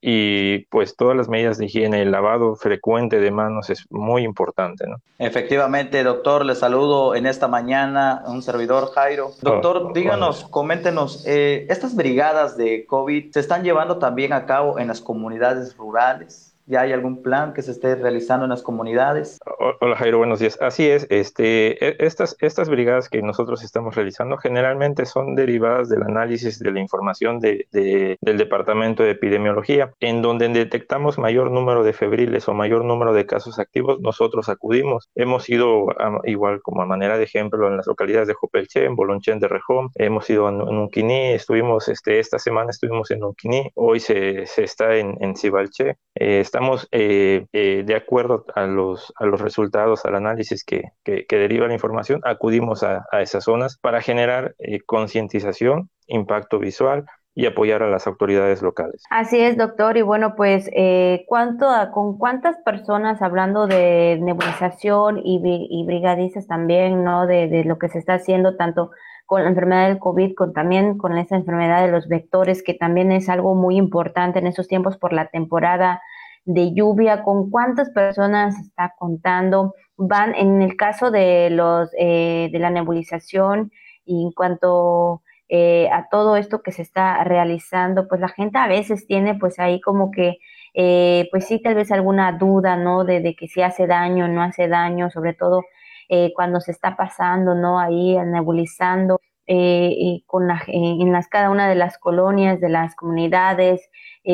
y 0.00 0.60
pues 0.66 0.96
todas 0.96 1.16
las 1.16 1.28
medidas 1.28 1.58
de 1.58 1.66
higiene, 1.66 2.02
el 2.02 2.12
lavado 2.12 2.54
frecuente 2.54 3.18
de 3.18 3.30
manos 3.30 3.70
es 3.70 3.84
muy 3.90 4.22
importante, 4.22 4.86
¿no? 4.86 4.96
Efectivamente, 5.18 6.02
doctor, 6.04 6.44
le 6.44 6.54
saludo 6.54 7.14
en 7.14 7.26
esta 7.26 7.48
mañana 7.48 8.22
un 8.26 8.42
servidor 8.42 8.92
Jairo. 8.92 9.32
Doctor, 9.42 9.88
oh, 9.88 9.92
díganos, 9.92 10.44
coméntenos, 10.44 11.24
eh, 11.26 11.66
estas 11.68 11.96
brigadas 11.96 12.56
de 12.56 12.86
COVID 12.86 13.32
se 13.32 13.40
están 13.40 13.64
llevando 13.64 13.98
también 13.98 14.32
a 14.32 14.46
cabo 14.46 14.78
en 14.78 14.88
las 14.88 15.00
comunidades 15.00 15.76
rurales. 15.76 16.54
¿Ya 16.70 16.82
hay 16.82 16.92
algún 16.92 17.22
plan 17.22 17.54
que 17.54 17.62
se 17.62 17.70
esté 17.70 17.94
realizando 17.94 18.44
en 18.44 18.50
las 18.50 18.60
comunidades? 18.60 19.38
Hola 19.80 19.96
Jairo, 19.96 20.18
buenos 20.18 20.38
días. 20.38 20.58
Así 20.60 20.86
es, 20.86 21.06
este, 21.08 21.82
e, 21.82 21.96
estas, 22.00 22.36
estas 22.40 22.68
brigadas 22.68 23.08
que 23.08 23.22
nosotros 23.22 23.64
estamos 23.64 23.94
realizando 23.94 24.36
generalmente 24.36 25.06
son 25.06 25.34
derivadas 25.34 25.88
del 25.88 26.02
análisis 26.02 26.58
de 26.58 26.70
la 26.70 26.80
información 26.80 27.40
de, 27.40 27.66
del 27.72 28.36
Departamento 28.36 29.02
de 29.02 29.12
Epidemiología, 29.12 29.94
en 30.00 30.20
donde 30.20 30.50
detectamos 30.50 31.16
mayor 31.16 31.50
número 31.50 31.84
de 31.84 31.94
febriles 31.94 32.46
o 32.48 32.52
mayor 32.52 32.84
número 32.84 33.14
de 33.14 33.24
casos 33.24 33.58
activos, 33.58 33.98
nosotros 34.00 34.50
acudimos. 34.50 35.08
Hemos 35.14 35.48
ido, 35.48 35.86
igual 36.24 36.60
como 36.60 36.82
a 36.82 36.86
manera 36.86 37.16
de 37.16 37.24
ejemplo, 37.24 37.66
en 37.66 37.78
las 37.78 37.86
localidades 37.86 38.28
de 38.28 38.34
Jopelche, 38.34 38.84
en 38.84 38.94
Bolonchen 38.94 39.40
de 39.40 39.48
Rejón, 39.48 39.88
hemos 39.94 40.28
ido 40.28 40.46
en, 40.50 40.60
Unquiní, 40.60 41.32
estuvimos, 41.32 41.88
este, 41.88 42.18
esta 42.18 42.38
semana 42.38 42.72
estuvimos 42.72 43.10
en 43.10 43.24
Unquiní, 43.24 43.70
hoy 43.74 44.00
se, 44.00 44.44
se 44.44 44.64
está 44.64 44.96
en, 44.96 45.16
en 45.22 45.34
Cibalche, 45.34 45.96
eh, 46.14 46.40
estamos 46.58 46.88
eh, 46.90 47.46
eh, 47.52 47.84
de 47.86 47.94
acuerdo 47.94 48.44
a 48.56 48.66
los, 48.66 49.12
a 49.16 49.26
los 49.26 49.40
resultados, 49.40 50.04
al 50.04 50.16
análisis 50.16 50.64
que, 50.64 50.90
que, 51.04 51.24
deriva 51.30 51.68
la 51.68 51.74
información, 51.74 52.20
acudimos 52.24 52.82
a, 52.82 53.06
a 53.12 53.22
esas 53.22 53.44
zonas 53.44 53.78
para 53.80 54.00
generar 54.00 54.56
concientización, 54.86 55.88
impacto 56.08 56.58
visual, 56.58 57.06
y 57.38 57.46
apoyar 57.46 57.84
a 57.84 57.88
las 57.88 58.08
autoridades 58.08 58.62
locales. 58.62 59.04
Así 59.10 59.38
es, 59.38 59.56
doctor. 59.56 59.96
Y 59.96 60.02
bueno, 60.02 60.34
pues, 60.34 60.68
eh, 60.72 61.24
¿cuánto, 61.28 61.68
¿con 61.92 62.18
cuántas 62.18 62.56
personas, 62.64 63.22
hablando 63.22 63.68
de 63.68 64.18
nebulización 64.20 65.20
y, 65.22 65.40
y 65.44 65.86
brigadistas 65.86 66.48
también, 66.48 67.04
¿no? 67.04 67.28
De, 67.28 67.46
de, 67.46 67.62
lo 67.62 67.78
que 67.78 67.88
se 67.88 68.00
está 68.00 68.14
haciendo 68.14 68.56
tanto 68.56 68.90
con 69.24 69.44
la 69.44 69.50
enfermedad 69.50 69.86
del 69.86 70.00
COVID, 70.00 70.34
con 70.34 70.52
también 70.52 70.98
con 70.98 71.16
esa 71.16 71.36
enfermedad 71.36 71.86
de 71.86 71.92
los 71.92 72.08
vectores, 72.08 72.64
que 72.64 72.74
también 72.74 73.12
es 73.12 73.28
algo 73.28 73.54
muy 73.54 73.76
importante 73.76 74.40
en 74.40 74.48
estos 74.48 74.66
tiempos 74.66 74.96
por 74.96 75.12
la 75.12 75.28
temporada 75.28 76.02
de 76.48 76.72
lluvia, 76.72 77.22
con 77.22 77.50
cuántas 77.50 77.90
personas 77.90 78.58
está 78.58 78.94
contando, 78.98 79.74
van 79.98 80.34
en 80.34 80.62
el 80.62 80.76
caso 80.76 81.10
de 81.10 81.50
los 81.50 81.90
eh, 81.98 82.48
de 82.50 82.58
la 82.58 82.70
nebulización 82.70 83.70
y 84.06 84.22
en 84.24 84.32
cuanto 84.32 85.22
eh, 85.50 85.90
a 85.92 86.08
todo 86.10 86.36
esto 86.36 86.62
que 86.62 86.72
se 86.72 86.82
está 86.82 87.22
realizando, 87.24 88.08
pues 88.08 88.20
la 88.20 88.28
gente 88.28 88.58
a 88.58 88.66
veces 88.66 89.06
tiene 89.06 89.34
pues 89.34 89.58
ahí 89.58 89.80
como 89.80 90.10
que, 90.10 90.38
eh, 90.74 91.28
pues 91.30 91.46
sí, 91.46 91.60
tal 91.62 91.74
vez 91.74 91.92
alguna 91.92 92.32
duda, 92.32 92.76
¿no? 92.76 93.04
De, 93.04 93.20
de, 93.20 93.34
que 93.36 93.48
si 93.48 93.60
hace 93.60 93.86
daño 93.86 94.26
no 94.28 94.42
hace 94.42 94.68
daño, 94.68 95.10
sobre 95.10 95.34
todo 95.34 95.64
eh, 96.08 96.32
cuando 96.34 96.60
se 96.60 96.72
está 96.72 96.96
pasando, 96.96 97.54
¿no? 97.54 97.78
Ahí 97.78 98.16
nebulizando. 98.16 99.20
Y 99.48 100.24
con 100.26 100.46
la, 100.46 100.62
en 100.66 101.10
las 101.12 101.28
cada 101.28 101.50
una 101.50 101.68
de 101.68 101.74
las 101.74 101.98
colonias, 101.98 102.60
de 102.60 102.68
las 102.68 102.94
comunidades, 102.94 103.88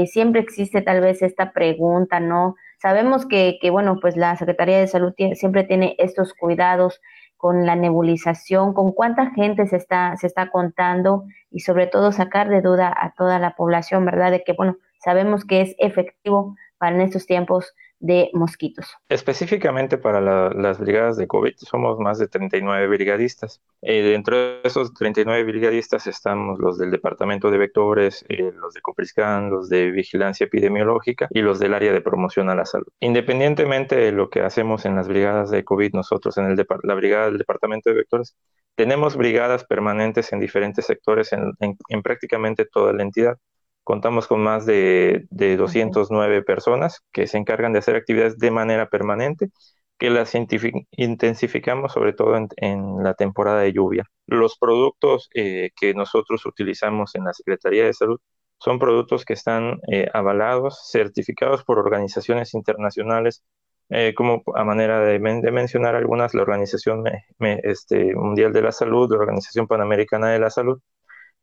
siempre 0.06 0.40
existe 0.40 0.82
tal 0.82 1.00
vez 1.00 1.22
esta 1.22 1.52
pregunta, 1.52 2.18
¿no? 2.18 2.56
Sabemos 2.78 3.24
que, 3.24 3.58
que, 3.62 3.70
bueno, 3.70 3.98
pues 4.00 4.16
la 4.16 4.36
Secretaría 4.36 4.78
de 4.78 4.88
Salud 4.88 5.14
siempre 5.34 5.64
tiene 5.64 5.94
estos 5.98 6.34
cuidados 6.34 7.00
con 7.44 7.66
la 7.66 7.76
nebulización, 7.76 8.72
con 8.72 8.92
cuánta 8.92 9.30
gente 9.32 9.66
se 9.66 9.76
está, 9.76 10.16
se 10.16 10.26
está 10.26 10.50
contando 10.50 11.24
y 11.50 11.60
sobre 11.60 11.86
todo 11.86 12.10
sacar 12.10 12.48
de 12.48 12.62
duda 12.62 12.94
a 12.98 13.12
toda 13.12 13.38
la 13.38 13.54
población, 13.54 14.04
¿verdad? 14.06 14.30
De 14.30 14.42
que, 14.42 14.54
bueno, 14.54 14.78
sabemos 14.98 15.44
que 15.44 15.60
es 15.60 15.74
efectivo 15.78 16.56
para 16.78 16.96
en 16.96 17.02
estos 17.02 17.26
tiempos 17.26 17.74
de 18.00 18.30
mosquitos. 18.34 18.86
Específicamente 19.08 19.98
para 19.98 20.20
las 20.20 20.78
brigadas 20.78 21.16
de 21.16 21.26
COVID 21.26 21.54
somos 21.56 21.98
más 21.98 22.18
de 22.18 22.28
39 22.28 22.86
brigadistas. 22.88 23.62
Eh, 23.82 24.02
dentro 24.02 24.36
de 24.36 24.60
esos 24.64 24.92
39 24.94 25.44
brigadistas 25.44 26.06
estamos 26.06 26.58
los 26.58 26.78
del 26.78 26.90
Departamento 26.90 27.50
de 27.50 27.58
Vectores, 27.58 28.24
eh, 28.28 28.52
los 28.54 28.74
de 28.74 28.80
Copriscan, 28.80 29.50
los 29.50 29.68
de 29.68 29.90
Vigilancia 29.90 30.44
Epidemiológica 30.44 31.28
y 31.30 31.40
los 31.40 31.58
del 31.58 31.74
área 31.74 31.92
de 31.92 32.00
promoción 32.00 32.50
a 32.50 32.54
la 32.54 32.66
salud. 32.66 32.88
Independientemente 33.00 33.96
de 33.96 34.12
lo 34.12 34.28
que 34.28 34.40
hacemos 34.40 34.84
en 34.84 34.96
las 34.96 35.08
brigadas 35.08 35.50
de 35.50 35.64
COVID, 35.64 35.94
nosotros 35.94 36.36
en 36.38 36.46
el 36.46 36.64
la 36.82 36.94
brigada 36.94 37.26
del 37.26 37.38
Departamento 37.38 37.90
de 37.90 37.96
Vectores 37.96 38.36
tenemos 38.74 39.16
brigadas 39.16 39.64
permanentes 39.64 40.32
en 40.32 40.40
diferentes 40.40 40.86
sectores 40.86 41.30
en 41.32 42.02
prácticamente 42.02 42.64
toda 42.64 42.92
la 42.92 43.02
entidad. 43.02 43.38
Contamos 43.84 44.26
con 44.26 44.42
más 44.42 44.66
de, 44.66 45.26
de 45.30 45.56
209 45.56 46.42
personas 46.42 47.00
que 47.12 47.26
se 47.26 47.38
encargan 47.38 47.72
de 47.72 47.80
hacer 47.80 47.96
actividades 47.96 48.38
de 48.38 48.50
manera 48.50 48.88
permanente, 48.88 49.50
que 49.98 50.10
las 50.10 50.32
intensificamos 50.34 51.92
sobre 51.92 52.12
todo 52.12 52.36
en, 52.36 53.02
la 53.02 53.14
temporada 53.14 53.60
de 53.60 53.72
lluvia. 53.72 54.04
Los 54.26 54.58
productos 54.58 55.28
eh, 55.34 55.70
que 55.78 55.94
nosotros 55.94 56.44
utilizamos 56.46 57.14
en 57.14 57.24
la 57.24 57.32
Secretaría 57.32 57.84
de 57.84 57.94
Salud 57.94 58.18
son 58.58 58.78
productos 58.78 59.24
que 59.24 59.34
están 59.34 59.80
eh, 59.92 60.08
avalados, 60.12 60.88
certificados 60.90 61.64
por 61.64 61.78
organizaciones 61.78 62.54
internacionales, 62.54 63.44
eh, 63.90 64.14
como 64.16 64.42
a 64.54 64.64
manera 64.64 65.00
de, 65.00 65.18
mencionar 65.18 65.94
algunas, 65.94 66.34
la 66.34 66.42
Organización 66.42 67.04
este, 67.38 68.14
Mundial 68.14 68.52
de 68.52 68.62
la 68.62 68.72
Salud, 68.72 69.10
la 69.10 69.18
Organización 69.18 69.66
Panamericana 69.66 70.30
de 70.30 70.38
la 70.38 70.50
Salud, 70.50 70.80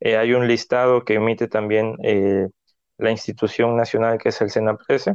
eh, 0.04 0.16
hay 0.16 0.34
un 0.34 0.48
listado 0.48 1.04
que 1.04 1.14
emite 1.14 1.48
también 1.48 1.96
eh, 2.02 2.48
la 2.98 3.10
institución 3.10 3.76
nacional 3.76 4.18
que 4.18 4.30
es 4.30 4.40
el 4.40 4.50
SENAPRESE, 4.50 5.14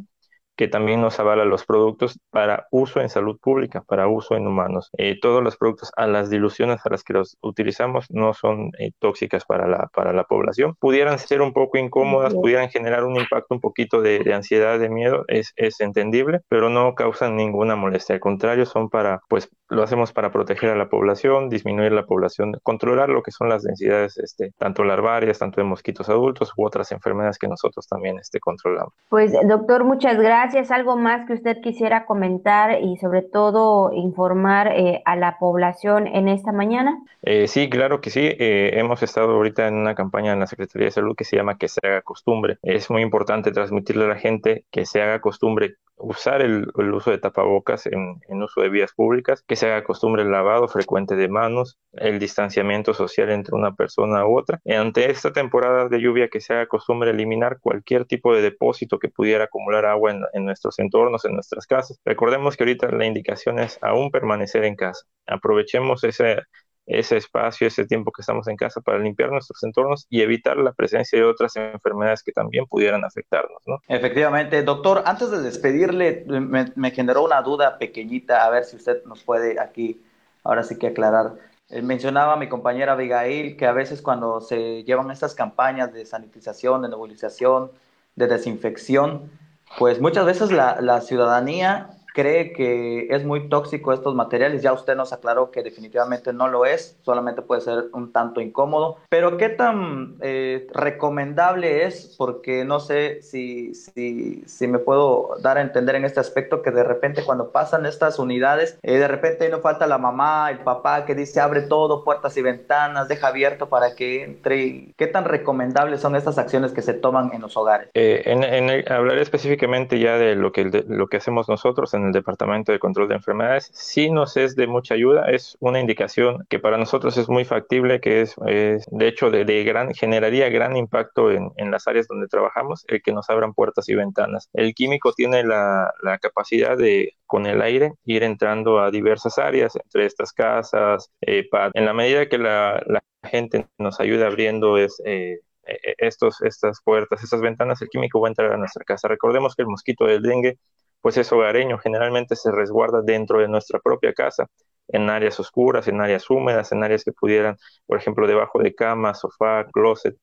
que 0.57 0.67
también 0.67 1.01
nos 1.01 1.19
avala 1.19 1.45
los 1.45 1.65
productos 1.65 2.19
para 2.31 2.67
uso 2.71 2.99
en 2.99 3.09
salud 3.09 3.37
pública, 3.39 3.83
para 3.87 4.07
uso 4.07 4.35
en 4.35 4.47
humanos. 4.47 4.89
Eh, 4.97 5.19
todos 5.21 5.43
los 5.43 5.55
productos 5.55 5.91
a 5.95 6.07
las 6.07 6.29
diluciones 6.31 6.79
a 6.83 6.89
las 6.89 7.03
que 7.03 7.13
los 7.13 7.37
utilizamos 7.41 8.07
no 8.09 8.33
son 8.33 8.71
eh, 8.79 8.91
tóxicas 8.99 9.45
para 9.45 9.67
la, 9.67 9.87
para 9.93 10.13
la 10.13 10.23
población. 10.23 10.75
Pudieran 10.79 11.19
ser 11.19 11.41
un 11.41 11.53
poco 11.53 11.77
incómodas, 11.77 12.33
pudieran 12.33 12.69
generar 12.69 13.03
un 13.03 13.17
impacto 13.17 13.53
un 13.53 13.61
poquito 13.61 14.01
de, 14.01 14.19
de, 14.19 14.33
ansiedad, 14.33 14.79
de 14.79 14.89
miedo, 14.89 15.25
es, 15.27 15.53
es 15.57 15.79
entendible, 15.79 16.41
pero 16.49 16.69
no 16.69 16.95
causan 16.95 17.35
ninguna 17.35 17.75
molestia. 17.75 18.15
Al 18.15 18.21
contrario, 18.21 18.65
son 18.65 18.89
para, 18.89 19.21
pues, 19.29 19.49
lo 19.69 19.83
hacemos 19.83 20.13
para 20.13 20.31
proteger 20.31 20.69
a 20.69 20.75
la 20.75 20.89
población, 20.89 21.49
disminuir 21.49 21.91
la 21.91 22.05
población, 22.05 22.53
controlar 22.63 23.09
lo 23.09 23.21
que 23.23 23.31
son 23.31 23.49
las 23.49 23.63
densidades, 23.63 24.17
este, 24.17 24.53
tanto 24.57 24.83
larvarias, 24.83 25.39
tanto 25.39 25.61
de 25.61 25.65
mosquitos 25.65 26.09
adultos 26.09 26.53
u 26.55 26.65
otras 26.65 26.91
enfermedades 26.91 27.37
que 27.37 27.47
nosotros 27.47 27.87
también 27.87 28.17
este, 28.19 28.39
controlamos. 28.39 28.93
Pues, 29.09 29.33
doctor, 29.47 29.83
muchas 29.83 30.17
gracias. 30.17 30.71
¿Algo 30.71 30.97
más 30.97 31.27
que 31.27 31.33
usted 31.33 31.57
quisiera 31.61 32.05
comentar 32.05 32.81
y 32.81 32.97
sobre 32.97 33.21
todo 33.21 33.91
informar 33.93 34.67
eh, 34.67 35.01
a 35.05 35.15
la 35.15 35.37
población 35.37 36.07
en 36.07 36.27
esta 36.27 36.51
mañana? 36.51 37.01
Eh, 37.23 37.47
sí, 37.47 37.69
claro 37.69 38.01
que 38.01 38.09
sí. 38.09 38.21
Eh, 38.39 38.71
hemos 38.73 39.03
estado 39.03 39.31
ahorita 39.31 39.67
en 39.67 39.75
una 39.75 39.95
campaña 39.95 40.33
en 40.33 40.39
la 40.39 40.47
Secretaría 40.47 40.85
de 40.85 40.91
Salud 40.91 41.15
que 41.15 41.25
se 41.25 41.35
llama 41.35 41.57
Que 41.57 41.67
se 41.67 41.79
haga 41.83 42.01
costumbre. 42.01 42.57
Es 42.61 42.89
muy 42.89 43.01
importante 43.01 43.51
transmitirle 43.51 44.05
a 44.05 44.09
la 44.09 44.15
gente 44.15 44.65
que 44.71 44.85
se 44.85 45.01
haga 45.01 45.19
costumbre 45.19 45.75
usar 45.97 46.41
el, 46.41 46.69
uso 46.93 47.11
de 47.11 47.17
tapabocas 47.17 47.87
en, 47.87 48.19
uso 48.41 48.61
de 48.61 48.69
vías 48.69 48.93
públicas, 48.93 49.43
que 49.47 49.55
se 49.55 49.67
haga 49.67 49.83
costumbre 49.83 50.23
el 50.23 50.31
lavado 50.31 50.67
frecuente 50.67 51.15
de 51.15 51.27
manos, 51.27 51.77
el 51.93 52.19
distanciamiento 52.19 52.93
social 52.93 53.29
entre 53.31 53.55
una 53.55 53.73
persona 53.75 54.25
u 54.25 54.37
otra. 54.37 54.59
Y 54.63 54.73
ante 54.73 55.09
esta 55.11 55.33
temporada 55.33 55.89
de 55.89 55.99
lluvia, 55.99 56.29
que 56.29 56.41
se 56.41 56.53
haga 56.53 56.67
costumbre 56.67 57.11
eliminar 57.11 57.59
cualquier 57.59 58.05
tipo 58.05 58.33
de 58.33 58.41
depósito 58.41 58.99
que 58.99 59.09
pudiera 59.09 59.45
acumular 59.45 59.85
agua 59.85 60.11
en, 60.11 60.23
en 60.33 60.45
nuestros 60.45 60.79
entornos, 60.79 61.25
en 61.25 61.33
nuestras 61.33 61.65
casas. 61.65 61.99
Recordemos 62.05 62.55
que 62.55 62.63
ahorita 62.63 62.91
la 62.91 63.05
indicación 63.05 63.59
es 63.59 63.79
aún 63.81 64.11
permanecer 64.11 64.63
en 64.63 64.75
casa. 64.75 65.05
Aprovechemos 65.25 66.03
ese 66.03 66.43
ese 66.87 67.17
espacio, 67.17 67.67
ese 67.67 67.85
tiempo 67.85 68.11
que 68.13 68.21
estamos 68.21 68.47
en 68.47 68.55
casa 68.55 68.79
para 68.79 68.97
limpiar 68.97 69.29
nuestros 69.29 69.61
entornos 69.63 70.07
y 70.09 70.21
evitar 70.21 70.55
la 70.55 70.71
presencia 70.71 71.19
de 71.19 71.25
otras 71.25 71.55
enfermedades 71.57 72.23
que 72.23 72.31
también 72.31 72.65
pudieran 72.65 73.03
afectarnos. 73.03 73.61
¿no? 73.67 73.81
Efectivamente, 73.89 74.63
doctor, 74.63 75.03
antes 75.05 75.29
de 75.29 75.41
despedirle, 75.41 76.23
me, 76.25 76.91
generó 76.91 77.25
una 77.25 77.41
duda 77.41 77.77
pequeñita, 77.77 78.45
a 78.45 78.49
ver 78.49 78.63
si 78.63 78.77
usted 78.77 79.03
nos 79.03 79.21
puede 79.21 79.59
aquí, 79.59 80.01
ahora 80.45 80.63
sí 80.63 80.77
que 80.77 80.87
aclarar. 80.87 81.33
Eh, 81.69 81.81
mencionaba 81.81 82.37
mi 82.37 82.47
compañera 82.47 82.93
Abigail 82.93 83.57
que 83.57 83.65
a 83.65 83.73
veces 83.73 84.01
cuando 84.01 84.39
se 84.39 84.85
llevan 84.85 85.11
estas 85.11 85.35
campañas 85.35 85.91
de 85.91 86.05
sanitización, 86.05 86.83
de 86.83 86.87
nebulización, 86.87 87.69
de 88.15 88.27
desinfección, 88.27 89.29
pues 89.77 89.99
muchas 89.99 90.25
veces 90.25 90.51
la, 90.51 90.79
la 90.79 91.01
ciudadanía 91.01 91.96
cree 92.17 92.51
que 92.51 93.09
es 93.11 93.23
muy 93.23 93.47
tóxico 93.47 93.93
estos 93.93 94.15
materiales. 94.15 94.63
Ya 94.63 94.73
usted 94.73 94.95
nos 94.95 95.13
aclaró 95.13 95.51
que 95.51 95.61
definitivamente 95.61 96.33
no 96.33 96.47
lo 96.47 96.65
es, 96.65 96.97
solamente 97.03 97.43
puede 97.43 97.61
ser 97.61 97.85
un 97.93 98.11
tanto 98.11 98.41
incómodo. 98.41 98.97
Pero 99.07 99.37
¿qué 99.37 99.49
tan 99.49 100.15
eh, 100.21 100.65
recomendable 100.73 101.85
es? 101.85 102.15
Porque 102.17 102.65
no 102.65 102.79
sé 102.79 103.21
si, 103.21 103.75
si, 103.75 104.41
si, 104.47 104.67
me 104.67 104.79
puedo 104.79 105.35
dar 105.43 105.59
a 105.59 105.61
entender 105.61 105.93
en 105.93 106.05
este 106.05 106.19
aspecto 106.19 106.63
que 106.63 106.71
de 106.71 106.83
repente 106.83 107.23
cuando 107.23 107.51
pasan 107.51 107.85
estas 107.85 108.17
unidades, 108.17 108.79
eh, 108.81 108.97
de 108.97 109.07
repente 109.07 109.47
no 109.49 109.59
falta 109.59 109.85
la 109.85 109.99
mamá, 109.99 110.49
el 110.49 110.59
papá 110.59 111.05
que 111.05 111.13
dice 111.13 111.39
abre 111.39 111.61
todo, 111.61 112.03
puertas 112.03 112.35
y 112.35 112.41
ventanas, 112.41 113.07
deja 113.07 113.27
abierto 113.27 113.69
para 113.69 113.93
que 113.93 114.23
entre. 114.23 114.87
¿Qué 114.97 115.05
tan 115.05 115.25
recomendables 115.25 116.01
son 116.01 116.15
estas 116.15 116.39
acciones 116.39 116.71
que 116.71 116.81
se 116.81 116.95
toman 116.95 117.29
en 117.31 117.41
los 117.41 117.55
hogares? 117.57 117.89
Eh, 117.93 118.23
en, 118.25 118.91
hablaré 118.91 119.21
específicamente 119.21 119.99
ya 119.99 120.17
de 120.17 120.33
lo 120.33 120.51
que, 120.51 120.65
de, 120.65 120.83
lo 120.87 121.05
que 121.05 121.17
hacemos 121.17 121.47
nosotros 121.47 121.93
en 121.93 122.06
el 122.07 122.13
Departamento 122.13 122.71
de 122.71 122.79
Control 122.79 123.07
de 123.07 123.15
Enfermedades, 123.15 123.69
sí 123.73 124.09
nos 124.09 124.37
es 124.37 124.55
de 124.55 124.67
mucha 124.67 124.93
ayuda, 124.93 125.29
es 125.29 125.57
una 125.59 125.79
indicación 125.79 126.45
que 126.49 126.59
para 126.59 126.77
nosotros 126.77 127.17
es 127.17 127.29
muy 127.29 127.45
factible, 127.45 127.99
que 127.99 128.21
es, 128.21 128.35
de 128.37 129.07
hecho 129.07 129.29
de, 129.29 129.63
gran, 129.63 129.93
generaría 129.93 130.49
gran 130.49 130.75
impacto 130.77 131.31
en, 131.31 131.51
en, 131.57 131.71
las 131.71 131.87
áreas 131.87 132.07
donde 132.07 132.27
trabajamos, 132.27 132.85
el 132.87 133.01
que 133.01 133.13
nos 133.13 133.29
abran 133.29 133.53
puertas 133.53 133.87
y 133.89 133.95
ventanas. 133.95 134.49
El 134.53 134.73
químico 134.73 135.13
tiene 135.13 135.43
la, 135.43 135.93
la 136.01 136.17
capacidad 136.17 136.77
de 136.77 137.13
con 137.25 137.45
el 137.45 137.61
aire 137.61 137.93
ir 138.05 138.23
entrando 138.23 138.79
a 138.79 138.89
diversas 138.89 139.37
áreas, 139.37 139.75
entre 139.75 140.05
estas 140.05 140.31
casas, 140.33 141.11
eh, 141.21 141.47
en 141.73 141.85
la 141.85 141.93
medida 141.93 142.27
que 142.27 142.37
la, 142.37 142.81
la 142.87 143.01
gente 143.23 143.67
nos 143.77 143.99
ayuda 143.99 144.27
abriendo 144.27 144.77
es, 144.77 145.01
eh, 145.05 145.39
e, 145.67 145.95
estos, 145.97 146.41
estas 146.41 146.81
puertas, 146.83 147.23
estas 147.23 147.41
ventanas, 147.41 147.81
el 147.81 147.89
químico 147.89 148.21
va 148.21 148.27
a 148.27 148.31
entrar 148.31 148.53
a 148.53 148.57
nuestra 148.57 148.83
casa. 148.85 149.07
Recordemos 149.07 149.55
que 149.55 149.63
el 149.63 149.67
mosquito 149.67 150.05
del 150.05 150.21
dengue 150.21 150.57
pues 151.01 151.17
es 151.17 151.31
hogareño, 151.31 151.77
generalmente 151.79 152.35
se 152.35 152.51
resguarda 152.51 153.01
dentro 153.01 153.39
de 153.39 153.47
nuestra 153.47 153.79
propia 153.79 154.13
casa, 154.13 154.47
en 154.89 155.09
áreas 155.09 155.39
oscuras, 155.39 155.87
en 155.87 156.01
áreas 156.01 156.29
húmedas, 156.29 156.71
en 156.71 156.83
áreas 156.83 157.03
que 157.03 157.11
pudieran, 157.11 157.57
por 157.85 157.97
ejemplo, 157.97 158.27
debajo 158.27 158.59
de 158.59 158.73
cama, 158.75 159.13
sofá, 159.13 159.65
closet. 159.71 160.15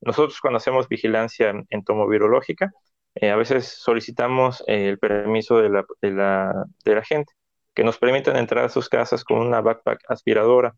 Nosotros 0.00 0.40
cuando 0.40 0.58
hacemos 0.58 0.88
vigilancia 0.88 1.54
entomovirológica, 1.70 2.72
eh, 3.14 3.30
a 3.30 3.36
veces 3.36 3.66
solicitamos 3.68 4.64
el 4.66 4.98
permiso 4.98 5.58
de 5.58 5.70
la, 5.70 7.02
gente, 7.04 7.32
que 7.74 7.84
nos 7.84 7.98
permitan 7.98 8.36
entrar 8.36 8.64
a 8.64 8.68
sus 8.68 8.88
casas 8.88 9.24
con 9.24 9.38
una 9.38 9.60
backpack 9.60 10.00
aspiradora. 10.08 10.74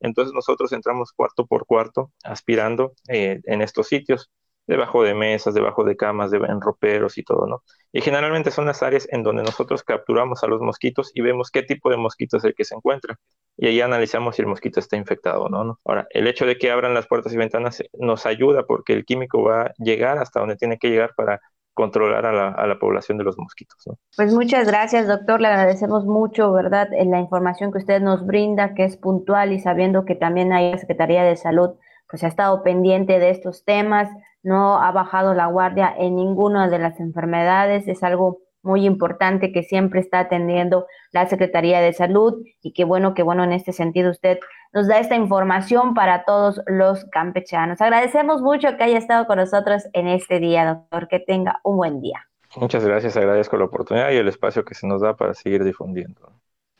Entonces 0.00 0.34
nosotros 0.34 0.72
entramos 0.72 1.12
cuarto 1.12 1.46
por 1.46 1.66
cuarto 1.66 2.12
aspirando 2.24 2.92
en 3.08 3.62
estos 3.62 3.88
sitios 3.88 4.30
debajo 4.66 5.02
de 5.02 5.14
mesas, 5.14 5.54
debajo 5.54 5.84
de 5.84 5.96
camas, 5.96 6.30
de, 6.30 6.38
en 6.38 6.60
roperos 6.60 7.18
y 7.18 7.24
todo, 7.24 7.46
¿no? 7.46 7.62
Y 7.92 8.00
generalmente 8.00 8.50
son 8.50 8.66
las 8.66 8.82
áreas 8.82 9.08
en 9.10 9.22
donde 9.22 9.42
nosotros 9.42 9.82
capturamos 9.82 10.42
a 10.44 10.46
los 10.46 10.60
mosquitos 10.60 11.10
y 11.14 11.20
vemos 11.20 11.50
qué 11.50 11.62
tipo 11.62 11.90
de 11.90 11.96
mosquito 11.96 12.36
es 12.36 12.44
el 12.44 12.54
que 12.54 12.64
se 12.64 12.74
encuentra. 12.74 13.18
Y 13.56 13.66
ahí 13.66 13.80
analizamos 13.80 14.36
si 14.36 14.42
el 14.42 14.48
mosquito 14.48 14.80
está 14.80 14.96
infectado 14.96 15.42
o 15.44 15.48
no, 15.48 15.64
no. 15.64 15.80
Ahora, 15.84 16.06
el 16.10 16.26
hecho 16.26 16.46
de 16.46 16.56
que 16.56 16.70
abran 16.70 16.94
las 16.94 17.06
puertas 17.06 17.32
y 17.32 17.36
ventanas 17.36 17.82
nos 17.92 18.24
ayuda 18.24 18.64
porque 18.66 18.94
el 18.94 19.04
químico 19.04 19.42
va 19.42 19.62
a 19.62 19.72
llegar 19.78 20.18
hasta 20.18 20.40
donde 20.40 20.56
tiene 20.56 20.78
que 20.78 20.88
llegar 20.88 21.12
para 21.16 21.40
controlar 21.74 22.26
a 22.26 22.66
la, 22.66 22.78
población 22.78 23.18
de 23.18 23.24
los 23.24 23.38
mosquitos. 23.38 23.78
¿no? 23.86 23.98
Pues 24.16 24.34
muchas 24.34 24.66
gracias, 24.66 25.06
doctor. 25.06 25.40
Le 25.40 25.48
agradecemos 25.48 26.04
mucho, 26.04 26.52
¿verdad?, 26.52 26.88
en 26.92 27.10
la 27.10 27.18
información 27.18 27.72
que 27.72 27.78
usted 27.78 28.00
nos 28.00 28.26
brinda, 28.26 28.74
que 28.74 28.84
es 28.84 28.96
puntual 28.96 29.52
y 29.52 29.58
sabiendo 29.58 30.04
que 30.04 30.14
también 30.14 30.52
hay 30.52 30.72
la 30.72 30.78
Secretaría 30.78 31.24
de 31.24 31.36
Salud, 31.36 31.70
pues 32.10 32.24
ha 32.24 32.28
estado 32.28 32.62
pendiente 32.62 33.18
de 33.18 33.30
estos 33.30 33.64
temas 33.64 34.10
no 34.42 34.82
ha 34.82 34.90
bajado 34.92 35.34
la 35.34 35.46
guardia 35.46 35.94
en 35.96 36.16
ninguna 36.16 36.68
de 36.68 36.78
las 36.78 37.00
enfermedades. 37.00 37.88
Es 37.88 38.02
algo 38.02 38.40
muy 38.62 38.86
importante 38.86 39.52
que 39.52 39.62
siempre 39.62 40.00
está 40.00 40.20
atendiendo 40.20 40.86
la 41.10 41.26
Secretaría 41.26 41.80
de 41.80 41.92
Salud 41.92 42.42
y 42.60 42.72
qué 42.72 42.84
bueno, 42.84 43.14
que 43.14 43.22
bueno 43.22 43.44
en 43.44 43.52
este 43.52 43.72
sentido 43.72 44.10
usted 44.10 44.38
nos 44.72 44.88
da 44.88 44.98
esta 44.98 45.16
información 45.16 45.94
para 45.94 46.24
todos 46.24 46.60
los 46.66 47.04
campechanos. 47.06 47.80
Agradecemos 47.80 48.40
mucho 48.40 48.76
que 48.76 48.84
haya 48.84 48.98
estado 48.98 49.26
con 49.26 49.36
nosotros 49.38 49.84
en 49.92 50.08
este 50.08 50.38
día, 50.38 50.64
doctor. 50.66 51.08
Que 51.08 51.20
tenga 51.20 51.60
un 51.64 51.76
buen 51.76 52.00
día. 52.00 52.26
Muchas 52.56 52.84
gracias, 52.84 53.16
agradezco 53.16 53.56
la 53.56 53.64
oportunidad 53.64 54.10
y 54.10 54.16
el 54.16 54.28
espacio 54.28 54.64
que 54.64 54.74
se 54.74 54.86
nos 54.86 55.00
da 55.00 55.16
para 55.16 55.34
seguir 55.34 55.64
difundiendo. 55.64 56.32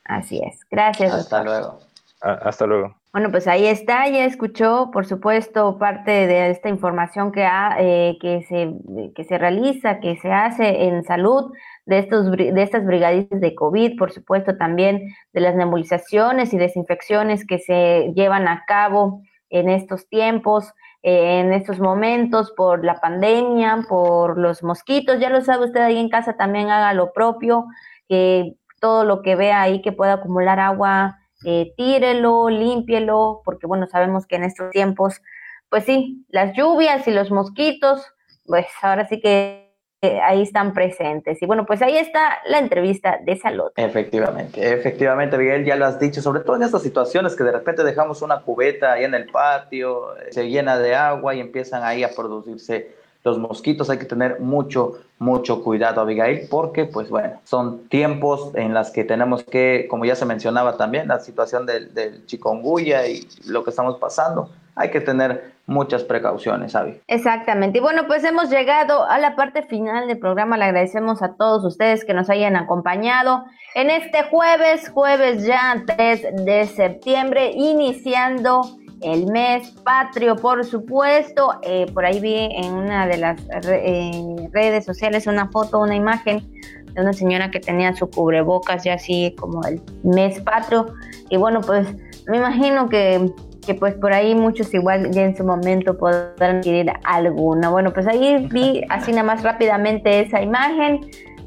Así 0.05 0.41
es. 0.45 0.61
Gracias. 0.71 1.13
Hasta 1.13 1.43
luego. 1.43 1.92
Hasta 2.23 2.67
luego. 2.67 2.95
Bueno, 3.13 3.31
pues 3.31 3.47
ahí 3.47 3.67
está, 3.67 4.09
ya 4.09 4.25
escuchó, 4.25 4.91
por 4.91 5.05
supuesto, 5.05 5.77
parte 5.79 6.27
de 6.27 6.51
esta 6.51 6.69
información 6.69 7.31
que, 7.31 7.45
ha, 7.45 7.77
eh, 7.79 8.17
que, 8.21 8.43
se, 8.45 8.73
que 9.15 9.25
se 9.25 9.37
realiza, 9.37 10.01
que 10.01 10.17
se 10.17 10.33
hace 10.33 10.85
en 10.85 11.03
salud 11.05 11.53
de, 11.85 11.99
estos, 11.99 12.31
de 12.31 12.63
estas 12.63 12.87
brigadistas 12.87 13.41
de 13.41 13.55
COVID, 13.55 13.99
por 13.99 14.13
supuesto, 14.13 14.57
también 14.57 15.15
de 15.33 15.41
las 15.41 15.55
nebulizaciones 15.57 16.55
y 16.55 16.59
desinfecciones 16.59 17.47
que 17.47 17.59
se 17.59 18.13
llevan 18.15 18.49
a 18.49 18.65
cabo 18.67 19.21
en 19.51 19.69
estos 19.69 20.09
tiempos, 20.09 20.73
eh, 21.03 21.41
en 21.41 21.53
estos 21.53 21.81
momentos, 21.81 22.53
por 22.57 22.85
la 22.85 23.01
pandemia, 23.01 23.85
por 23.89 24.39
los 24.39 24.63
mosquitos. 24.63 25.21
Ya 25.21 25.29
lo 25.29 25.43
sabe 25.43 25.67
usted 25.67 25.81
ahí 25.81 25.99
en 25.99 26.09
casa, 26.09 26.37
también 26.39 26.71
haga 26.71 26.95
lo 26.95 27.13
propio, 27.13 27.67
que 28.09 28.55
todo 28.81 29.05
lo 29.05 29.21
que 29.21 29.37
vea 29.37 29.61
ahí 29.61 29.83
que 29.83 29.93
pueda 29.93 30.15
acumular 30.15 30.59
agua 30.59 31.19
eh, 31.45 31.73
tírelo, 31.77 32.49
límpielo, 32.49 33.43
porque 33.45 33.67
bueno, 33.67 33.87
sabemos 33.87 34.27
que 34.27 34.37
en 34.37 34.45
estos 34.45 34.71
tiempos, 34.71 35.21
pues 35.69 35.85
sí, 35.85 36.25
las 36.29 36.57
lluvias 36.57 37.07
y 37.09 37.11
los 37.11 37.31
mosquitos, 37.31 38.05
pues 38.47 38.67
ahora 38.83 39.09
sí 39.09 39.21
que 39.21 39.63
eh, 40.03 40.21
ahí 40.21 40.43
están 40.43 40.75
presentes. 40.75 41.41
Y 41.41 41.47
bueno, 41.47 41.65
pues 41.65 41.81
ahí 41.81 41.97
está 41.97 42.39
la 42.47 42.59
entrevista 42.59 43.21
de 43.25 43.37
salud. 43.37 43.71
Efectivamente, 43.77 44.73
efectivamente, 44.73 45.39
Miguel, 45.39 45.65
ya 45.65 45.77
lo 45.77 45.87
has 45.87 46.01
dicho, 46.01 46.21
sobre 46.21 46.41
todo 46.41 46.57
en 46.57 46.65
estas 46.65 46.83
situaciones 46.83 47.37
que 47.37 47.45
de 47.45 47.53
repente 47.53 47.85
dejamos 47.85 48.21
una 48.21 48.41
cubeta 48.41 48.95
ahí 48.95 49.05
en 49.05 49.15
el 49.15 49.27
patio, 49.27 50.09
se 50.31 50.49
llena 50.49 50.77
de 50.79 50.97
agua 50.97 51.37
y 51.37 51.41
empiezan 51.41 51.85
ahí 51.85 52.03
a 52.03 52.11
producirse 52.11 53.02
los 53.25 53.39
mosquitos 53.39 53.89
hay 53.91 53.99
que 53.99 54.05
tener 54.05 54.41
mucho, 54.41 54.99
mucho 55.19 55.63
cuidado, 55.63 56.01
Abigail, 56.01 56.49
porque, 56.51 56.85
pues 56.85 57.09
bueno, 57.09 57.41
son 57.45 57.89
tiempos 57.89 58.55
en 58.55 58.75
las 58.75 58.91
que 58.91 59.05
tenemos 59.05 59.45
que, 59.45 59.87
como 59.89 60.05
ya 60.05 60.17
se 60.17 60.27
mencionaba 60.27 60.77
también, 60.77 61.09
la 61.09 61.21
situación 61.21 61.65
del, 61.67 61.95
del 61.95 62.27
chikungunya 62.27 63.07
y 63.07 63.27
lo 63.47 63.63
que 63.63 63.71
estamos 63.71 63.99
pasando, 63.99 64.51
hay 64.75 64.91
que 64.91 65.01
tener 65.01 65.53
muchas 65.67 66.03
precauciones, 66.03 66.75
Abby. 66.75 67.01
Exactamente. 67.07 67.79
Y 67.79 67.81
bueno, 67.81 68.07
pues 68.07 68.25
hemos 68.25 68.51
llegado 68.51 69.05
a 69.05 69.19
la 69.19 69.37
parte 69.37 69.63
final 69.63 70.09
del 70.09 70.19
programa. 70.19 70.57
Le 70.57 70.65
agradecemos 70.65 71.23
a 71.23 71.35
todos 71.35 71.65
ustedes 71.65 72.05
que 72.05 72.15
nos 72.15 72.31
hayan 72.31 72.57
acompañado 72.57 73.45
en 73.75 73.91
este 73.91 74.25
jueves, 74.25 74.89
jueves 74.91 75.45
ya 75.45 75.83
3 75.87 76.45
de 76.45 76.67
septiembre, 76.67 77.53
iniciando 77.53 78.63
el 79.03 79.27
mes 79.27 79.71
patrio, 79.85 80.37
por 80.37 80.65
supuesto. 80.65 81.61
Eh, 81.63 81.87
por 81.93 82.05
ahí 82.05 82.21
vi 82.21 82.35
en 82.37 82.73
una 82.73 83.07
de 83.07 83.19
las 83.19 83.41
eh, 83.69 84.49
redes 84.53 84.85
sociales 84.85 85.27
una 85.27 85.49
foto, 85.49 85.81
una 85.81 85.95
imagen 85.95 86.49
de 86.95 87.01
una 87.01 87.13
señora 87.13 87.51
que 87.51 87.61
tenía 87.61 87.95
su 87.95 88.09
cubrebocas 88.09 88.85
ya 88.85 88.95
así 88.95 89.35
como 89.39 89.63
el 89.65 89.81
mes 90.03 90.41
patrio. 90.41 90.95
Y 91.31 91.37
bueno, 91.37 91.61
pues 91.61 91.89
me 92.27 92.37
imagino 92.37 92.89
que, 92.89 93.33
que 93.67 93.75
pues 93.75 93.95
por 93.95 94.13
ahí 94.13 94.35
muchos 94.35 94.73
igual 94.75 95.11
ya 95.11 95.23
en 95.23 95.37
su 95.37 95.45
momento 95.45 95.97
podrán 95.97 96.57
adquirir 96.57 96.93
alguna. 97.05 97.71
Bueno, 97.71 97.93
pues 97.93 98.07
ahí 98.07 98.47
vi 98.51 98.83
así 98.89 99.11
nada 99.13 99.25
más 99.25 99.43
rápidamente 99.43 100.21
esa 100.21 100.43
imagen. 100.43 101.01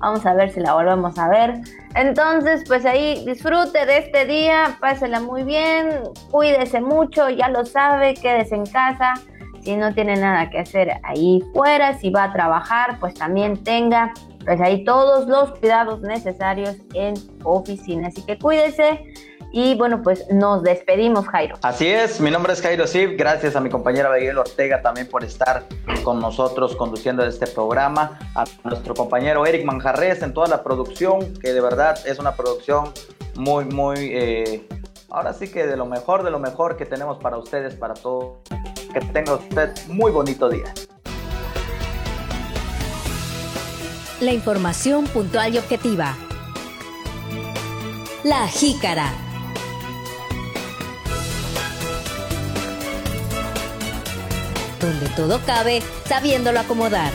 Vamos 0.06 0.24
a 0.28 0.36
ver 0.36 0.52
si 0.52 0.60
la 0.60 0.76
volvemos 0.76 1.18
a 1.18 1.28
ver. 1.30 1.62
Entonces, 1.96 2.64
pues 2.68 2.86
ahí 2.86 3.26
disfrute 3.26 3.88
de 3.88 3.98
este 3.98 4.28
día, 4.28 4.78
pásela 4.80 5.20
muy 5.20 5.42
bien, 5.42 5.90
cuídese 6.30 6.80
mucho, 6.80 7.28
ya 7.30 7.50
lo 7.50 7.66
sabe, 7.66 8.14
quédese 8.14 8.54
en 8.54 8.68
casa. 8.68 9.16
Si 9.64 9.76
no 9.76 9.96
tiene 9.96 10.16
nada 10.16 10.48
que 10.52 10.60
hacer 10.60 10.92
ahí 11.02 11.42
fuera, 11.56 11.98
si 11.98 12.12
va 12.12 12.26
a 12.26 12.34
trabajar, 12.34 13.00
pues 13.00 13.16
también 13.16 13.64
tenga 13.64 14.14
pues 14.46 14.62
ahí 14.62 14.84
todos 14.84 15.28
los 15.28 15.58
cuidados 15.58 16.02
necesarios 16.02 16.76
en 16.94 17.16
oficina. 17.44 18.10
Así 18.10 18.24
que 18.28 18.38
cuídese 18.38 19.04
y 19.56 19.74
bueno, 19.74 20.02
pues 20.04 20.30
nos 20.30 20.64
despedimos, 20.64 21.30
Jairo. 21.30 21.56
Así 21.62 21.88
es, 21.88 22.20
mi 22.20 22.30
nombre 22.30 22.52
es 22.52 22.62
Jairo 22.62 22.86
Sib. 22.86 23.16
Gracias 23.18 23.56
a 23.56 23.62
mi 23.62 23.70
compañera 23.70 24.12
Miguel 24.12 24.38
Ortega 24.38 24.82
también 24.82 25.08
por 25.08 25.24
estar 25.24 25.64
con 26.04 26.20
nosotros 26.20 26.76
conduciendo 26.76 27.26
este 27.26 27.48
programa. 27.48 28.20
A 28.36 28.44
nuestro 28.66 28.94
compañero 28.94 29.46
Eric 29.46 29.64
Manjarres 29.64 30.22
en 30.24 30.34
toda 30.34 30.50
la 30.50 30.62
producción, 30.62 31.34
que 31.36 31.54
de 31.54 31.62
verdad 31.62 31.98
es 32.06 32.20
una 32.20 32.36
producción 32.36 32.92
muy, 33.36 33.64
muy. 33.64 34.10
Eh, 34.12 34.68
ahora 35.10 35.32
sí 35.32 35.50
que 35.50 35.66
de 35.66 35.78
lo 35.78 35.86
mejor, 35.86 36.24
de 36.24 36.32
lo 36.32 36.40
mejor 36.40 36.76
que 36.76 36.86
tenemos 36.86 37.18
para 37.20 37.38
ustedes, 37.38 37.76
para 37.76 37.94
todos. 37.94 38.40
Que 38.94 39.00
tenga 39.00 39.36
usted 39.36 39.72
muy 39.88 40.12
bonito 40.12 40.50
día. 40.50 40.66
La 44.20 44.34
información 44.34 45.06
puntual 45.06 45.56
y 45.56 45.60
objetiva. 45.60 46.14
La 48.26 48.50
jícara. 48.50 49.25
Donde 54.86 55.08
todo 55.10 55.42
cabe 55.46 55.82
sabiéndolo 56.08 56.60
acomodar. 56.60 57.12